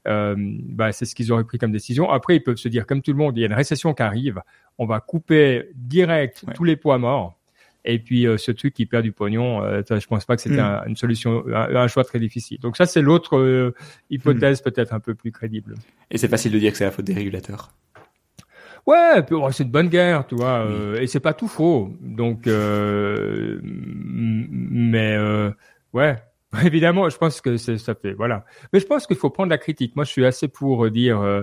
euh, 0.06 0.34
bah, 0.36 0.92
c'est 0.92 1.04
ce 1.04 1.14
qu'ils 1.14 1.32
auraient 1.32 1.44
pris 1.44 1.58
comme 1.58 1.72
décision. 1.72 2.10
Après, 2.10 2.36
ils 2.36 2.42
peuvent 2.42 2.56
se 2.56 2.68
dire, 2.68 2.86
comme 2.86 3.02
tout 3.02 3.12
le 3.12 3.18
monde, 3.18 3.36
il 3.36 3.40
y 3.40 3.44
a 3.44 3.46
une 3.46 3.54
récession 3.54 3.94
qui 3.94 4.02
arrive, 4.02 4.40
on 4.78 4.86
va 4.86 5.00
couper 5.00 5.70
direct 5.74 6.44
ouais. 6.46 6.54
tous 6.54 6.64
les 6.64 6.76
poids 6.76 6.98
morts. 6.98 7.38
Et 7.86 7.98
puis 7.98 8.26
euh, 8.26 8.38
ce 8.38 8.50
truc 8.50 8.72
qui 8.72 8.86
perd 8.86 9.02
du 9.02 9.12
pognon, 9.12 9.62
euh, 9.62 9.82
je 9.88 10.06
pense 10.06 10.24
pas 10.24 10.36
que 10.36 10.42
c'était 10.42 10.56
mm. 10.56 10.60
un, 10.60 10.84
une 10.86 10.96
solution, 10.96 11.44
un, 11.48 11.76
un, 11.76 11.86
choix 11.86 12.04
très 12.04 12.18
difficile. 12.18 12.58
Donc 12.60 12.78
ça, 12.78 12.86
c'est 12.86 13.02
l'autre 13.02 13.36
euh, 13.36 13.74
hypothèse 14.10 14.60
mm. 14.60 14.64
peut-être 14.64 14.94
un 14.94 15.00
peu 15.00 15.14
plus 15.14 15.32
crédible. 15.32 15.74
Et 16.10 16.16
c'est 16.18 16.28
facile 16.28 16.52
de 16.52 16.58
dire 16.58 16.72
que 16.72 16.78
c'est 16.78 16.84
la 16.84 16.90
faute 16.90 17.04
des 17.04 17.12
régulateurs. 17.14 17.72
Ouais, 18.86 19.24
oh, 19.30 19.50
c'est 19.50 19.64
une 19.64 19.70
bonne 19.70 19.88
guerre, 19.88 20.26
tu 20.26 20.34
vois, 20.34 20.66
euh, 20.66 21.00
et 21.00 21.06
c'est 21.06 21.20
pas 21.20 21.32
tout 21.32 21.48
faux. 21.48 21.90
Donc, 22.02 22.46
mais 24.82 25.18
ouais, 25.94 26.16
évidemment, 26.64 27.08
je 27.08 27.16
pense 27.16 27.40
que 27.40 27.56
ça 27.56 27.94
fait 27.94 28.12
voilà. 28.12 28.44
Mais 28.72 28.80
je 28.80 28.86
pense 28.86 29.06
qu'il 29.06 29.16
faut 29.16 29.30
prendre 29.30 29.50
la 29.50 29.58
critique. 29.58 29.96
Moi, 29.96 30.04
je 30.04 30.10
suis 30.10 30.24
assez 30.24 30.48
pour 30.48 30.90
dire, 30.90 31.20
euh, 31.20 31.42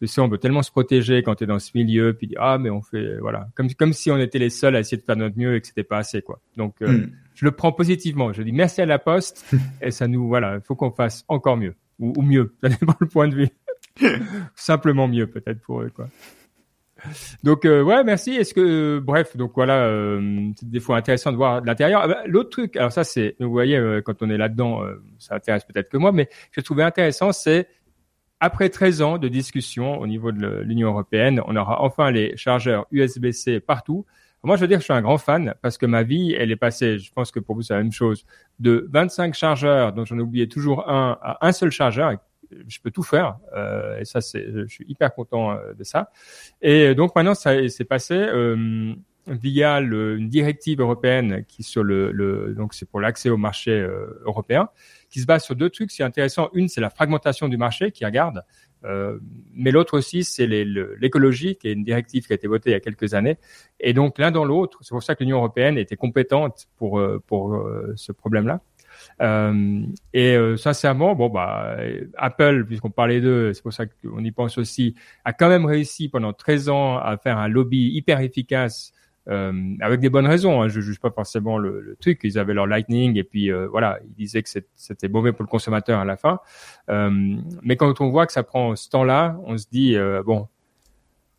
tu 0.00 0.06
sais, 0.06 0.20
on 0.20 0.28
veut 0.28 0.38
tellement 0.38 0.62
se 0.62 0.70
protéger 0.70 1.22
quand 1.22 1.36
tu 1.36 1.44
es 1.44 1.46
dans 1.46 1.58
ce 1.58 1.70
milieu, 1.74 2.14
puis 2.14 2.26
dire 2.26 2.38
ah 2.40 2.58
mais 2.58 2.70
on 2.70 2.82
fait 2.82 3.18
voilà, 3.18 3.48
comme 3.54 3.72
comme 3.74 3.92
si 3.92 4.10
on 4.10 4.18
était 4.18 4.38
les 4.38 4.50
seuls 4.50 4.76
à 4.76 4.80
essayer 4.80 4.96
de 4.96 5.02
faire 5.02 5.16
notre 5.16 5.38
mieux 5.38 5.56
et 5.56 5.60
que 5.60 5.66
c'était 5.66 5.84
pas 5.84 5.98
assez 5.98 6.22
quoi. 6.22 6.40
Donc, 6.56 6.82
euh, 6.82 6.88
mm. 6.88 7.12
je 7.34 7.44
le 7.44 7.52
prends 7.52 7.72
positivement. 7.72 8.32
Je 8.32 8.42
dis 8.42 8.52
merci 8.52 8.80
à 8.80 8.86
la 8.86 8.98
Poste 8.98 9.46
et 9.80 9.90
ça 9.90 10.08
nous 10.08 10.26
voilà, 10.26 10.56
il 10.56 10.62
faut 10.62 10.74
qu'on 10.74 10.90
fasse 10.90 11.24
encore 11.28 11.56
mieux 11.56 11.74
ou, 11.98 12.12
ou 12.16 12.22
mieux, 12.22 12.54
ça 12.62 12.68
dépend 12.68 12.96
le 13.00 13.06
point 13.06 13.28
de 13.28 13.34
vue. 13.34 13.48
Simplement 14.56 15.06
mieux 15.06 15.26
peut-être 15.26 15.60
pour 15.60 15.82
eux 15.82 15.90
quoi. 15.94 16.08
Donc 17.42 17.64
euh, 17.64 17.82
ouais, 17.82 18.04
merci. 18.04 18.32
Est-ce 18.32 18.54
que 18.54 18.60
euh, 18.60 19.00
bref, 19.00 19.36
donc 19.36 19.52
voilà, 19.54 19.84
euh, 19.84 20.50
c'est 20.58 20.68
des 20.68 20.80
fois 20.80 20.96
intéressant 20.96 21.32
de 21.32 21.36
voir 21.36 21.60
l'intérieur. 21.62 22.02
Ah 22.04 22.08
bah, 22.08 22.22
l'autre 22.26 22.50
truc, 22.50 22.76
alors 22.76 22.92
ça 22.92 23.04
c'est, 23.04 23.36
vous 23.40 23.50
voyez, 23.50 23.76
euh, 23.76 24.00
quand 24.02 24.22
on 24.22 24.30
est 24.30 24.36
là-dedans, 24.36 24.82
euh, 24.82 25.02
ça 25.18 25.36
intéresse 25.36 25.64
peut-être 25.64 25.88
que 25.88 25.96
moi, 25.96 26.12
mais 26.12 26.28
ce 26.30 26.56
que 26.56 26.60
je 26.60 26.64
trouvais 26.64 26.84
intéressant, 26.84 27.32
c'est 27.32 27.68
après 28.40 28.68
13 28.68 29.02
ans 29.02 29.18
de 29.18 29.28
discussion 29.28 30.00
au 30.00 30.06
niveau 30.06 30.32
de 30.32 30.62
l'Union 30.62 30.88
européenne, 30.88 31.40
on 31.46 31.56
aura 31.56 31.82
enfin 31.82 32.10
les 32.10 32.36
chargeurs 32.36 32.86
USB-C 32.90 33.60
partout. 33.60 34.04
Moi, 34.44 34.56
je 34.56 34.62
veux 34.62 34.66
dire, 34.66 34.80
je 34.80 34.84
suis 34.84 34.92
un 34.92 35.02
grand 35.02 35.18
fan 35.18 35.54
parce 35.62 35.78
que 35.78 35.86
ma 35.86 36.02
vie, 36.02 36.34
elle 36.36 36.50
est 36.50 36.56
passée, 36.56 36.98
je 36.98 37.12
pense 37.12 37.30
que 37.30 37.38
pour 37.38 37.54
vous, 37.54 37.62
c'est 37.62 37.74
la 37.74 37.82
même 37.82 37.92
chose, 37.92 38.26
de 38.58 38.88
25 38.90 39.34
chargeurs, 39.34 39.92
dont 39.92 40.04
j'en 40.04 40.18
ai 40.18 40.22
oublié 40.22 40.48
toujours 40.48 40.88
un, 40.90 41.16
à 41.22 41.46
un 41.46 41.52
seul 41.52 41.70
chargeur, 41.70 42.12
je 42.68 42.80
peux 42.80 42.90
tout 42.90 43.02
faire. 43.02 43.38
Euh, 43.54 43.98
et 43.98 44.04
ça, 44.04 44.20
c'est, 44.20 44.46
je 44.52 44.66
suis 44.66 44.84
hyper 44.88 45.14
content 45.14 45.52
euh, 45.52 45.72
de 45.74 45.84
ça. 45.84 46.10
Et 46.60 46.94
donc 46.94 47.14
maintenant, 47.16 47.34
ça 47.34 47.68
s'est 47.68 47.84
passé 47.84 48.14
euh, 48.14 48.94
via 49.26 49.80
le, 49.80 50.16
une 50.18 50.28
directive 50.28 50.80
européenne 50.80 51.44
qui 51.46 51.62
sur 51.62 51.84
le, 51.84 52.10
le 52.12 52.54
donc 52.54 52.74
c'est 52.74 52.88
pour 52.88 53.00
l'accès 53.00 53.30
au 53.30 53.36
marché 53.36 53.70
euh, 53.70 54.20
européen, 54.24 54.68
qui 55.10 55.20
se 55.20 55.26
base 55.26 55.44
sur 55.44 55.56
deux 55.56 55.70
trucs. 55.70 55.90
C'est 55.90 56.02
intéressant. 56.02 56.50
Une, 56.54 56.68
c'est 56.68 56.80
la 56.80 56.90
fragmentation 56.90 57.48
du 57.48 57.56
marché 57.56 57.90
qui 57.92 58.04
regarde. 58.04 58.42
Euh, 58.84 59.20
mais 59.54 59.70
l'autre 59.70 59.96
aussi, 59.96 60.24
c'est 60.24 60.46
l'écologie, 60.46 61.54
qui 61.54 61.68
est 61.68 61.72
une 61.72 61.84
directive 61.84 62.26
qui 62.26 62.32
a 62.32 62.34
été 62.34 62.48
votée 62.48 62.70
il 62.70 62.72
y 62.72 62.76
a 62.76 62.80
quelques 62.80 63.14
années. 63.14 63.38
Et 63.78 63.92
donc 63.92 64.18
l'un 64.18 64.32
dans 64.32 64.44
l'autre, 64.44 64.78
c'est 64.82 64.90
pour 64.90 65.04
ça 65.04 65.14
que 65.14 65.22
l'Union 65.22 65.36
européenne 65.36 65.78
était 65.78 65.94
compétente 65.94 66.66
pour 66.76 67.00
pour 67.28 67.64
ce 67.94 68.10
problème-là. 68.10 68.60
Euh, 69.20 69.82
et 70.12 70.36
euh, 70.36 70.56
sincèrement, 70.56 71.14
bon 71.14 71.28
bah 71.28 71.76
Apple, 72.16 72.64
puisqu'on 72.66 72.90
parlait 72.90 73.20
d'eux, 73.20 73.52
c'est 73.52 73.62
pour 73.62 73.72
ça 73.72 73.86
qu'on 73.86 74.24
y 74.24 74.30
pense 74.30 74.58
aussi, 74.58 74.94
a 75.24 75.32
quand 75.32 75.48
même 75.48 75.66
réussi 75.66 76.08
pendant 76.08 76.32
13 76.32 76.68
ans 76.68 76.98
à 76.98 77.16
faire 77.16 77.38
un 77.38 77.48
lobby 77.48 77.90
hyper 77.94 78.20
efficace. 78.20 78.92
Euh, 79.28 79.52
avec 79.80 80.00
des 80.00 80.08
bonnes 80.10 80.26
raisons. 80.26 80.62
Hein. 80.62 80.66
Je 80.66 80.80
juge 80.80 80.98
pas 80.98 81.12
forcément 81.12 81.56
le, 81.56 81.96
truc. 82.00 82.18
Ils 82.24 82.40
avaient 82.40 82.54
leur 82.54 82.66
Lightning 82.66 83.16
et 83.16 83.22
puis 83.22 83.52
voilà, 83.52 84.00
ils 84.04 84.14
disaient 84.14 84.42
que 84.42 84.48
c'était 84.74 85.08
mauvais 85.08 85.32
pour 85.32 85.44
le 85.44 85.48
consommateur 85.48 86.00
à 86.00 86.04
la 86.04 86.16
fin. 86.16 86.40
Mais 86.88 87.76
quand 87.76 88.00
on 88.00 88.08
voit 88.10 88.26
que 88.26 88.32
ça 88.32 88.42
prend 88.42 88.74
ce 88.74 88.90
temps-là, 88.90 89.38
on 89.44 89.56
se 89.56 89.66
dit 89.70 89.96
bon, 90.26 90.48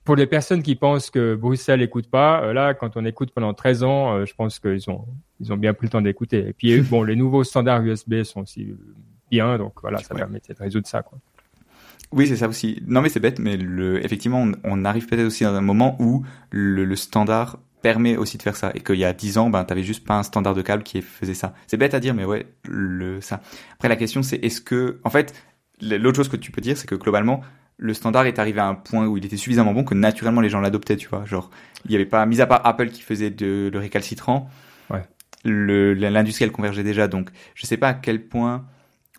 pour 0.04 0.16
les 0.16 0.28
personnes 0.28 0.64
qui 0.64 0.76
pensent 0.76 1.10
que 1.10 1.36
Bruxelles 1.36 1.80
n'écoute 1.80 2.10
pas, 2.10 2.44
euh, 2.44 2.54
là, 2.54 2.74
quand 2.74 2.98
on 2.98 3.06
écoute 3.06 3.32
pendant 3.32 3.54
13 3.54 3.84
ans, 3.84 4.14
euh, 4.14 4.26
je 4.26 4.34
pense 4.34 4.60
qu'ils 4.60 4.90
ont, 4.90 5.06
ils 5.40 5.54
ont 5.54 5.58
bien 5.58 5.74
pris 5.74 5.88
le 5.88 5.92
temps 5.92 6.02
d'écouter. 6.02 6.50
Et 6.50 6.54
puis, 6.54 6.82
bon, 6.82 7.04
les 7.04 7.16
nouveaux 7.16 7.44
standards 7.44 7.84
USB 7.84 8.24
sont 8.24 8.42
aussi 8.42 8.76
bien, 9.32 9.58
donc 9.58 9.74
voilà, 9.82 10.00
ça 10.00 10.14
ouais. 10.14 10.20
permettait 10.20 10.54
de 10.54 10.60
résoudre 10.60 10.88
ça, 10.88 11.02
quoi. 11.02 11.18
Oui, 12.12 12.28
c'est 12.28 12.36
ça 12.36 12.48
aussi. 12.48 12.84
Non, 12.86 13.02
mais 13.02 13.10
c'est 13.10 13.20
bête, 13.20 13.40
mais 13.40 13.58
le, 13.58 14.04
effectivement, 14.06 14.44
on, 14.44 14.52
on 14.64 14.86
arrive 14.86 15.08
peut-être 15.08 15.26
aussi 15.26 15.46
dans 15.46 15.56
un 15.56 15.62
moment 15.62 15.96
où 16.00 16.24
le, 16.52 16.86
le, 16.86 16.96
standard 16.96 17.58
permet 17.82 18.18
aussi 18.18 18.38
de 18.38 18.44
faire 18.44 18.56
ça. 18.56 18.72
Et 18.76 18.82
qu'il 18.82 18.98
y 18.98 19.06
a 19.06 19.14
10 19.14 19.40
ans, 19.40 19.50
ben, 19.50 19.64
t'avais 19.64 19.82
juste 19.82 20.06
pas 20.06 20.20
un 20.20 20.24
standard 20.24 20.54
de 20.54 20.62
câble 20.62 20.84
qui 20.84 21.02
faisait 21.02 21.34
ça. 21.34 21.56
C'est 21.66 21.78
bête 21.78 21.96
à 21.96 22.00
dire, 22.00 22.14
mais 22.14 22.24
ouais, 22.24 22.46
le, 22.66 23.20
ça. 23.20 23.42
Après, 23.74 23.90
la 23.90 23.96
question, 23.96 24.22
c'est 24.22 24.38
est-ce 24.38 24.62
que, 24.62 25.00
en 25.04 25.10
fait, 25.10 25.34
l'autre 25.82 26.18
chose 26.18 26.30
que 26.30 26.38
tu 26.38 26.52
peux 26.52 26.62
dire, 26.62 26.78
c'est 26.78 26.88
que 26.88 26.96
globalement, 26.96 27.42
le 27.84 27.94
standard 27.94 28.26
est 28.28 28.40
arrivé 28.40 28.62
à 28.62 28.66
un 28.66 28.76
point 28.76 29.08
où 29.08 29.18
il 29.18 29.26
était 29.26 29.36
suffisamment 29.36 29.74
bon 29.74 29.84
que 29.84 29.94
naturellement 29.94 30.40
les 30.40 30.48
gens 30.48 30.62
l'adoptaient, 30.62 30.96
tu 30.96 31.10
vois. 31.10 31.26
Genre, 31.26 31.50
il 31.84 31.92
y 31.92 31.96
avait 31.96 32.06
pas, 32.06 32.26
mis 32.26 32.40
à 32.40 32.48
part 32.48 32.66
Apple 32.66 32.88
qui 32.88 33.02
faisait 33.02 33.30
de, 33.30 33.70
le 33.72 33.78
récalcitrant, 33.78 34.50
ouais. 34.90 35.04
l'industriel 35.44 36.54
convergeait 36.54 36.84
déjà. 36.84 37.10
Donc, 37.10 37.30
je 37.56 37.66
sais 37.66 37.76
pas 37.76 37.90
à 37.90 37.94
quel 37.94 38.26
point, 38.26 38.64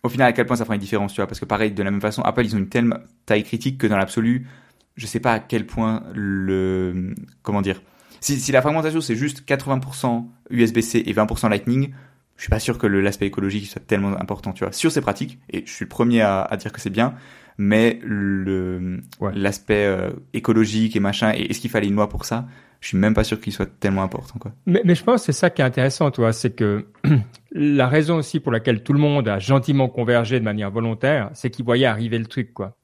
au 0.01 0.09
final, 0.09 0.27
à 0.27 0.33
quel 0.33 0.47
point 0.47 0.55
ça 0.55 0.65
fera 0.65 0.73
une 0.73 0.81
différence, 0.81 1.13
tu 1.13 1.17
vois. 1.17 1.27
Parce 1.27 1.39
que 1.39 1.45
pareil, 1.45 1.73
de 1.73 1.83
la 1.83 1.91
même 1.91 2.01
façon, 2.01 2.23
Apple, 2.23 2.43
ils 2.43 2.55
ont 2.55 2.57
une 2.57 2.67
telle 2.67 2.91
taille 3.27 3.43
critique 3.43 3.77
que 3.77 3.85
dans 3.85 3.97
l'absolu, 3.97 4.47
je 4.95 5.05
sais 5.05 5.19
pas 5.19 5.33
à 5.33 5.39
quel 5.39 5.67
point 5.67 6.01
le, 6.15 7.13
comment 7.43 7.61
dire, 7.61 7.83
si, 8.19 8.39
si 8.39 8.51
la 8.51 8.63
fragmentation 8.63 8.99
c'est 8.99 9.15
juste 9.15 9.47
80% 9.47 10.25
USB-C 10.49 11.03
et 11.05 11.13
20% 11.13 11.51
Lightning, 11.51 11.93
je 12.35 12.41
suis 12.41 12.49
pas 12.49 12.59
sûr 12.59 12.79
que 12.79 12.87
l'aspect 12.87 13.27
écologique 13.27 13.67
soit 13.67 13.85
tellement 13.85 14.19
important, 14.19 14.53
tu 14.53 14.63
vois. 14.63 14.73
Sur 14.73 14.91
ces 14.91 15.01
pratiques, 15.01 15.37
et 15.51 15.63
je 15.67 15.71
suis 15.71 15.85
le 15.85 15.89
premier 15.89 16.21
à, 16.21 16.41
à 16.41 16.57
dire 16.57 16.71
que 16.71 16.81
c'est 16.81 16.89
bien, 16.89 17.13
mais 17.57 17.99
le 18.03 18.99
ouais. 19.19 19.31
l'aspect 19.33 19.85
euh, 19.85 20.11
écologique 20.33 20.95
et 20.95 20.99
machin, 20.99 21.33
et 21.33 21.49
est-ce 21.49 21.59
qu'il 21.59 21.69
fallait 21.69 21.87
une 21.87 21.95
loi 21.95 22.09
pour 22.09 22.25
ça? 22.25 22.45
Je 22.81 22.89
suis 22.89 22.97
même 22.97 23.13
pas 23.13 23.23
sûr 23.23 23.39
qu'il 23.39 23.53
soit 23.53 23.79
tellement 23.79 24.03
important, 24.03 24.37
quoi. 24.37 24.51
Mais, 24.65 24.81
mais 24.83 24.93
je 24.93 25.03
pense 25.03 25.21
que 25.21 25.25
c'est 25.27 25.39
ça 25.39 25.49
qui 25.49 25.61
est 25.61 25.65
intéressant, 25.65 26.11
toi, 26.11 26.33
c'est 26.33 26.55
que 26.55 26.87
la 27.51 27.87
raison 27.87 28.17
aussi 28.17 28.39
pour 28.39 28.51
laquelle 28.51 28.83
tout 28.83 28.93
le 28.93 28.99
monde 28.99 29.27
a 29.27 29.39
gentiment 29.39 29.87
convergé 29.87 30.39
de 30.39 30.43
manière 30.43 30.69
volontaire, 30.69 31.29
c'est 31.33 31.49
qu'il 31.49 31.65
voyait 31.65 31.85
arriver 31.85 32.19
le 32.19 32.25
truc, 32.25 32.53
quoi. 32.53 32.77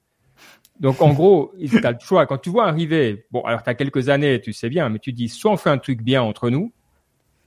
Donc 0.79 1.01
en 1.01 1.13
gros, 1.13 1.53
tu 1.59 1.85
as 1.85 1.91
le 1.91 1.99
choix. 1.99 2.25
Quand 2.25 2.37
tu 2.37 2.49
vois 2.49 2.67
arriver, 2.67 3.25
bon, 3.31 3.41
alors 3.41 3.63
tu 3.63 3.69
as 3.69 3.75
quelques 3.75 4.09
années, 4.09 4.39
tu 4.41 4.53
sais 4.53 4.69
bien, 4.69 4.89
mais 4.89 4.99
tu 4.99 5.13
dis 5.13 5.29
soit 5.29 5.51
on 5.51 5.57
fait 5.57 5.69
un 5.69 5.77
truc 5.77 6.01
bien 6.01 6.21
entre 6.21 6.49
nous, 6.49 6.73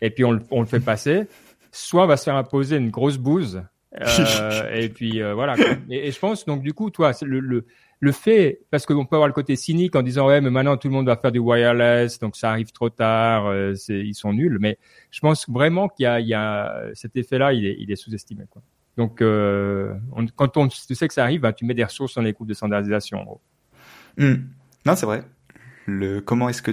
et 0.00 0.10
puis 0.10 0.24
on 0.24 0.60
le 0.60 0.66
fait 0.66 0.80
passer, 0.80 1.26
soit 1.72 2.04
on 2.04 2.06
va 2.06 2.16
se 2.16 2.24
faire 2.24 2.36
imposer 2.36 2.76
une 2.76 2.90
grosse 2.90 3.16
bouse. 3.16 3.62
Euh, 4.00 4.74
et 4.74 4.88
puis 4.88 5.22
euh, 5.22 5.34
voilà. 5.34 5.54
Et, 5.90 6.10
je 6.10 6.18
pense 6.18 6.44
donc 6.44 6.62
du 6.62 6.72
coup, 6.72 6.90
toi, 6.90 7.12
le, 7.22 7.40
le, 7.40 7.64
le 8.00 8.12
fait, 8.12 8.60
parce 8.70 8.86
qu'on 8.86 9.06
peut 9.06 9.16
avoir 9.16 9.28
le 9.28 9.32
côté 9.34 9.56
cynique 9.56 9.94
en 9.96 10.02
disant 10.02 10.26
ouais, 10.26 10.40
mais 10.40 10.50
maintenant 10.50 10.76
tout 10.76 10.88
le 10.88 10.94
monde 10.94 11.06
va 11.06 11.16
faire 11.16 11.32
du 11.32 11.38
wireless, 11.38 12.18
donc 12.18 12.36
ça 12.36 12.50
arrive 12.50 12.72
trop 12.72 12.90
tard, 12.90 13.46
euh, 13.46 13.74
ils 13.88 14.14
sont 14.14 14.32
nuls. 14.32 14.58
Mais 14.60 14.78
je 15.10 15.20
pense 15.20 15.48
vraiment 15.48 15.88
qu'il 15.88 16.06
y 16.20 16.24
y 16.28 16.34
a 16.34 16.84
cet 16.94 17.16
effet-là, 17.16 17.52
il 17.52 17.66
est, 17.66 17.76
il 17.78 17.90
est 17.92 17.96
sous-estimé. 17.96 18.44
Donc 18.96 19.20
on- 19.22 20.26
quand 20.36 20.56
on, 20.56 20.68
tu 20.68 20.94
sais 20.94 21.08
que 21.08 21.14
ça 21.14 21.22
arrive, 21.22 21.40
ben, 21.42 21.52
tu 21.52 21.64
mets 21.64 21.74
des 21.74 21.84
ressources 21.84 22.14
dans 22.14 22.22
les 22.22 22.32
groupes 22.32 22.48
de 22.48 22.54
standardisation. 22.54 23.20
en 23.20 23.24
gros. 23.24 23.40
Hmm. 24.18 24.34
Non, 24.86 24.94
c'est 24.96 25.06
vrai. 25.06 25.24
Le 25.86 26.20
comment 26.20 26.48
est-ce 26.48 26.62
que 26.62 26.72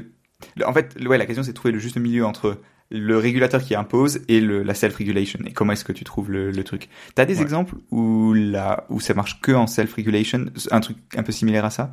en 0.65 0.73
fait, 0.73 0.97
ouais, 1.05 1.17
la 1.17 1.25
question 1.25 1.43
c'est 1.43 1.51
de 1.51 1.55
trouver 1.55 1.71
le 1.71 1.79
juste 1.79 1.97
milieu 1.97 2.25
entre 2.25 2.60
le 2.91 3.17
régulateur 3.17 3.62
qui 3.62 3.73
impose 3.73 4.21
et 4.27 4.41
le, 4.41 4.63
la 4.63 4.73
self-regulation. 4.73 5.39
Et 5.45 5.51
comment 5.54 5.73
est-ce 5.73 5.86
que 5.86 5.93
tu 5.93 6.04
trouves 6.04 6.30
le, 6.32 6.51
le 6.51 6.63
truc? 6.63 6.89
T'as 7.15 7.25
des 7.25 7.38
Ouais. 7.38 7.41
exemples 7.41 7.75
où 7.89 8.34
la 8.34 8.86
où 8.89 8.99
ça 8.99 9.13
marche 9.13 9.39
que 9.41 9.51
en 9.54 9.65
self-regulation, 9.67 10.45
un 10.71 10.80
truc 10.82 10.97
un 11.15 11.23
peu 11.23 11.32
similaire 11.32 11.65
à 11.65 11.69
ça? 11.69 11.91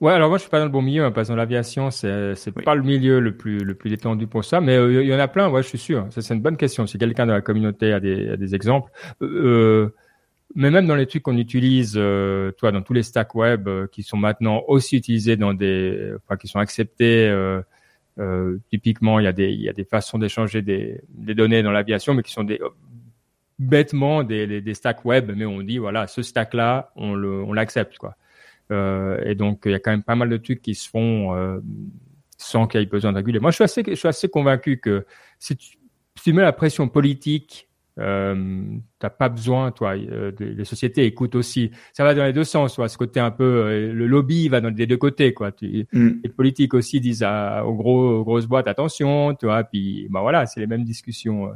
Ouais, 0.00 0.12
alors 0.12 0.28
moi 0.28 0.38
je 0.38 0.42
suis 0.42 0.50
pas 0.50 0.60
dans 0.60 0.66
le 0.66 0.70
bon 0.70 0.82
milieu, 0.82 1.04
hein, 1.04 1.10
parce 1.10 1.26
que 1.26 1.32
dans 1.32 1.36
l'aviation 1.36 1.90
c'est 1.90 2.34
c'est 2.36 2.56
Oui. 2.56 2.62
pas 2.62 2.76
le 2.76 2.82
milieu 2.82 3.18
le 3.18 3.36
plus 3.36 3.58
le 3.58 3.74
plus 3.74 3.90
détendu 3.90 4.28
pour 4.28 4.44
ça, 4.44 4.60
mais 4.60 4.76
euh, 4.76 5.02
il 5.02 5.08
y 5.08 5.14
en 5.14 5.18
a 5.18 5.26
plein. 5.26 5.48
Ouais, 5.50 5.62
je 5.62 5.68
suis 5.68 5.78
sûr. 5.78 6.06
Ça 6.10 6.22
c'est 6.22 6.34
une 6.34 6.42
bonne 6.42 6.56
question. 6.56 6.86
Si 6.86 6.98
quelqu'un 6.98 7.26
dans 7.26 7.32
la 7.32 7.40
communauté 7.40 7.92
a 7.92 7.98
des 7.98 8.28
a 8.28 8.36
des 8.36 8.54
exemples, 8.54 8.92
euh, 9.22 9.88
mais 10.54 10.70
même 10.70 10.86
dans 10.86 10.94
les 10.94 11.06
trucs 11.06 11.22
qu'on 11.24 11.36
utilise, 11.36 11.94
euh, 11.96 12.52
toi, 12.52 12.70
dans 12.70 12.82
tous 12.82 12.92
les 12.92 13.02
stacks 13.02 13.34
web 13.34 13.66
euh, 13.66 13.86
qui 13.90 14.02
sont 14.02 14.16
maintenant 14.16 14.62
aussi 14.68 14.96
utilisés 14.96 15.36
dans 15.36 15.52
des, 15.52 16.12
enfin 16.16 16.36
qui 16.36 16.46
sont 16.48 16.58
acceptés. 16.60 17.26
Euh, 17.28 17.60
euh, 17.60 17.62
typiquement, 18.70 19.20
il 19.20 19.24
y 19.24 19.28
a 19.28 19.32
des 19.32 19.50
il 19.50 19.60
y 19.60 19.68
a 19.68 19.72
des 19.72 19.84
façons 19.84 20.18
d'échanger 20.18 20.62
des 20.62 21.00
des 21.08 21.34
données 21.34 21.62
dans 21.62 21.70
l'aviation, 21.70 22.14
mais 22.14 22.22
qui 22.22 22.32
sont 22.32 22.44
des 22.44 22.60
bêtement 23.58 24.22
des, 24.22 24.60
des, 24.60 24.74
stacks 24.74 25.04
web, 25.04 25.32
mais 25.34 25.44
on 25.44 25.62
dit 25.62 25.78
voilà, 25.78 26.06
ce 26.06 26.22
stack 26.22 26.54
là, 26.54 26.92
on 26.96 27.14
le 27.14 27.42
on 27.42 27.52
l'accepte 27.52 27.98
quoi. 27.98 28.16
Euh, 28.70 29.20
et 29.24 29.34
donc, 29.34 29.62
il 29.64 29.72
y 29.72 29.74
a 29.74 29.78
quand 29.78 29.90
même 29.90 30.02
pas 30.02 30.16
mal 30.16 30.28
de 30.28 30.36
trucs 30.36 30.62
qui 30.62 30.74
se 30.74 30.88
font 30.88 31.34
euh, 31.34 31.60
sans 32.36 32.66
qu'il 32.66 32.80
y 32.80 32.82
ait 32.82 32.86
besoin 32.86 33.12
de. 33.12 33.38
Moi, 33.38 33.50
je 33.50 33.56
suis 33.56 33.64
assez, 33.64 33.82
je 33.86 33.94
suis 33.94 34.08
assez 34.08 34.28
convaincu 34.28 34.78
que 34.78 35.06
si 35.38 35.56
tu, 35.56 35.78
si 36.16 36.22
tu 36.22 36.32
mets 36.32 36.42
la 36.42 36.52
pression 36.52 36.88
politique, 36.88 37.67
euh, 37.98 38.62
t'as 38.98 39.10
pas 39.10 39.28
besoin, 39.28 39.70
toi. 39.72 39.94
euh, 39.96 40.32
les 40.38 40.64
sociétés 40.64 41.04
écoutent 41.04 41.34
aussi. 41.34 41.70
Ça 41.92 42.04
va 42.04 42.14
dans 42.14 42.24
les 42.24 42.32
deux 42.32 42.44
sens, 42.44 42.74
toi. 42.74 42.88
Ce 42.88 42.96
côté 42.96 43.18
un 43.20 43.30
peu, 43.30 43.44
euh, 43.44 43.92
le 43.92 44.06
lobby 44.06 44.48
va 44.48 44.60
dans 44.60 44.70
les 44.74 44.86
deux 44.86 44.96
côtés, 44.96 45.34
quoi. 45.34 45.52
Tu, 45.52 45.86
Hmm. 45.92 46.20
les 46.22 46.30
politiques 46.30 46.74
aussi 46.74 47.00
disent 47.00 47.22
à, 47.22 47.64
aux 47.66 47.74
gros, 47.74 48.20
aux 48.20 48.24
grosses 48.24 48.46
boîtes 48.46 48.68
attention, 48.68 49.34
tu 49.34 49.46
vois. 49.46 49.64
Puis, 49.64 50.06
bah 50.10 50.20
voilà, 50.20 50.46
c'est 50.46 50.60
les 50.60 50.66
mêmes 50.66 50.84
discussions. 50.84 51.46
euh. 51.48 51.52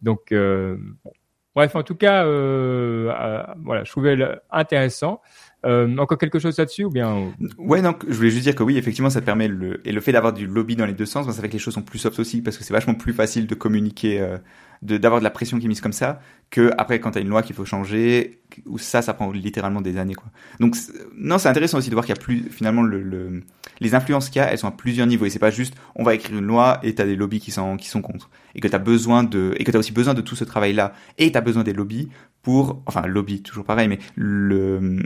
Donc, 0.00 0.32
bon. 0.32 1.12
bref, 1.54 1.76
en 1.76 1.82
tout 1.82 1.94
cas, 1.94 2.24
voilà, 2.24 3.84
je 3.84 3.90
trouvais 3.90 4.16
le- 4.16 4.40
intéressant. 4.50 5.20
Euh, 5.64 5.96
encore 5.98 6.18
quelque 6.18 6.40
chose 6.40 6.58
là-dessus 6.58 6.84
ou 6.84 6.90
bien 6.90 7.32
Ouais, 7.56 7.82
donc 7.82 8.04
je 8.08 8.14
voulais 8.14 8.30
juste 8.30 8.42
dire 8.42 8.54
que 8.56 8.64
oui, 8.64 8.76
effectivement, 8.78 9.10
ça 9.10 9.20
permet 9.20 9.46
le 9.46 9.80
et 9.86 9.92
le 9.92 10.00
fait 10.00 10.10
d'avoir 10.10 10.32
du 10.32 10.46
lobby 10.48 10.74
dans 10.74 10.86
les 10.86 10.92
deux 10.92 11.06
sens, 11.06 11.24
ben, 11.26 11.32
ça 11.32 11.40
fait 11.40 11.48
que 11.48 11.52
les 11.52 11.60
choses 11.60 11.74
sont 11.74 11.82
plus 11.82 12.00
soft 12.00 12.18
aussi 12.18 12.42
parce 12.42 12.58
que 12.58 12.64
c'est 12.64 12.72
vachement 12.74 12.94
plus 12.94 13.12
facile 13.12 13.46
de 13.46 13.54
communiquer, 13.54 14.20
euh, 14.20 14.38
de 14.82 14.96
d'avoir 14.98 15.20
de 15.20 15.24
la 15.24 15.30
pression 15.30 15.60
qui 15.60 15.66
est 15.66 15.68
mise 15.68 15.80
comme 15.80 15.92
ça 15.92 16.20
que 16.50 16.72
après 16.78 16.98
quand 16.98 17.12
t'as 17.12 17.20
une 17.20 17.28
loi 17.28 17.42
qu'il 17.42 17.54
faut 17.54 17.64
changer 17.64 18.40
ou 18.66 18.76
ça, 18.78 19.02
ça 19.02 19.14
prend 19.14 19.30
littéralement 19.30 19.80
des 19.80 19.98
années. 19.98 20.16
Donc 20.58 20.74
non, 21.16 21.38
c'est 21.38 21.48
intéressant 21.48 21.78
aussi 21.78 21.90
de 21.90 21.94
voir 21.94 22.04
qu'il 22.06 22.14
y 22.14 22.18
a 22.18 22.20
plus 22.20 22.42
finalement 22.50 22.82
le, 22.82 23.00
le- 23.00 23.42
les 23.80 23.94
influences 23.94 24.30
qu'il 24.30 24.40
y 24.40 24.44
a, 24.44 24.50
elles 24.52 24.58
sont 24.58 24.68
à 24.68 24.72
plusieurs 24.72 25.06
niveaux 25.06 25.26
et 25.26 25.30
c'est 25.30 25.38
pas 25.38 25.50
juste 25.50 25.74
on 25.94 26.02
va 26.02 26.14
écrire 26.14 26.36
une 26.38 26.44
loi 26.46 26.80
et 26.82 26.94
t'as 26.94 27.04
des 27.04 27.14
lobbies 27.16 27.40
qui 27.40 27.52
sont 27.52 27.76
qui 27.76 27.88
sont 27.88 28.02
contre 28.02 28.30
et 28.56 28.60
que 28.60 28.66
t'as 28.68 28.78
besoin 28.78 29.22
de 29.22 29.54
et 29.58 29.64
que 29.64 29.70
t'as 29.70 29.78
aussi 29.78 29.92
besoin 29.92 30.14
de 30.14 30.20
tout 30.22 30.34
ce 30.36 30.42
travail 30.44 30.72
là 30.72 30.92
et 31.18 31.30
t'as 31.30 31.40
besoin 31.40 31.62
des 31.62 31.72
lobbies 31.72 32.08
pour 32.42 32.82
enfin 32.86 33.06
lobby 33.06 33.42
toujours 33.42 33.64
pareil 33.64 33.88
mais 33.88 33.98
le 34.16 34.98